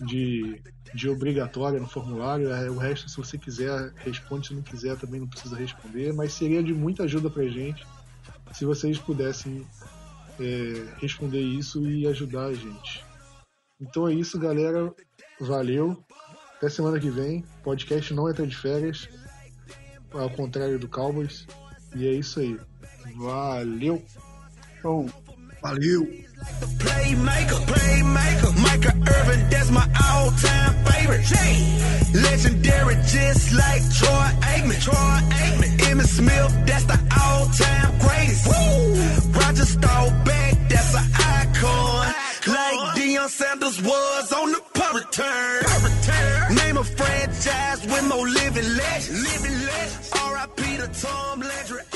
de, 0.00 0.62
de 0.94 1.08
obrigatória 1.08 1.78
no 1.78 1.86
formulário. 1.86 2.50
É, 2.50 2.70
o 2.70 2.78
resto, 2.78 3.08
se 3.10 3.16
você 3.16 3.36
quiser, 3.36 3.92
responde. 3.96 4.48
Se 4.48 4.54
não 4.54 4.62
quiser, 4.62 4.96
também 4.96 5.20
não 5.20 5.28
precisa 5.28 5.56
responder. 5.56 6.14
Mas 6.14 6.32
seria 6.32 6.62
de 6.62 6.72
muita 6.72 7.04
ajuda 7.04 7.28
pra 7.28 7.44
gente 7.44 7.86
se 8.52 8.64
vocês 8.64 8.98
pudessem 8.98 9.66
é, 10.40 10.94
responder 10.98 11.40
isso 11.40 11.86
e 11.86 12.06
ajudar 12.06 12.46
a 12.46 12.54
gente. 12.54 13.04
Então 13.80 14.08
é 14.08 14.14
isso, 14.14 14.38
galera. 14.38 14.94
Valeu. 15.38 16.02
Até 16.56 16.70
semana 16.70 16.98
que 16.98 17.10
vem. 17.10 17.44
Podcast 17.62 18.14
não 18.14 18.28
entra 18.28 18.46
de 18.46 18.56
férias. 18.56 19.08
Ao 20.12 20.30
contrário 20.30 20.78
do 20.78 20.88
Cowboys. 20.88 21.46
E 21.94 22.06
é 22.06 22.12
isso 22.12 22.40
aí. 22.40 22.58
Valeu! 23.16 24.02
Oh, 24.82 25.06
valeu! 25.62 26.06
Playmaker, 26.78 27.60
playmaker, 27.66 28.52
Micah 28.60 28.94
Irvin, 28.94 29.48
that's 29.50 29.70
my 29.70 29.80
all-time 29.80 30.74
favorite. 30.84 31.26
Legendary, 32.14 32.94
just 33.06 33.52
like 33.52 33.82
Troy 33.94 34.30
Aikman. 34.52 34.80
Troy 34.80 34.94
Aikman. 34.94 35.76
Emmitt 35.78 36.06
Smith, 36.06 36.66
that's 36.66 36.84
the 36.84 36.98
all-time 37.20 37.98
greatest. 37.98 38.46
Woo! 38.46 39.40
Roger 39.40 39.64
Staubach, 39.64 40.68
that's 40.68 40.94
an 40.94 41.10
icon. 41.14 42.14
Like 42.46 42.96
Deion 42.96 43.28
Sanders 43.28 43.82
was 43.82 44.32
on 44.32 44.52
the 44.52 44.60
return. 44.96 46.54
Name 46.54 46.76
a 46.78 46.84
franchise 46.84 47.84
with 47.86 48.04
more 48.08 48.28
living 48.28 48.68
legends. 48.76 49.22
Living 49.34 49.58
legends. 49.66 50.12
R.I.P. 50.12 50.76
to 50.78 50.88
Tom 51.00 51.40
Landry. 51.40 51.95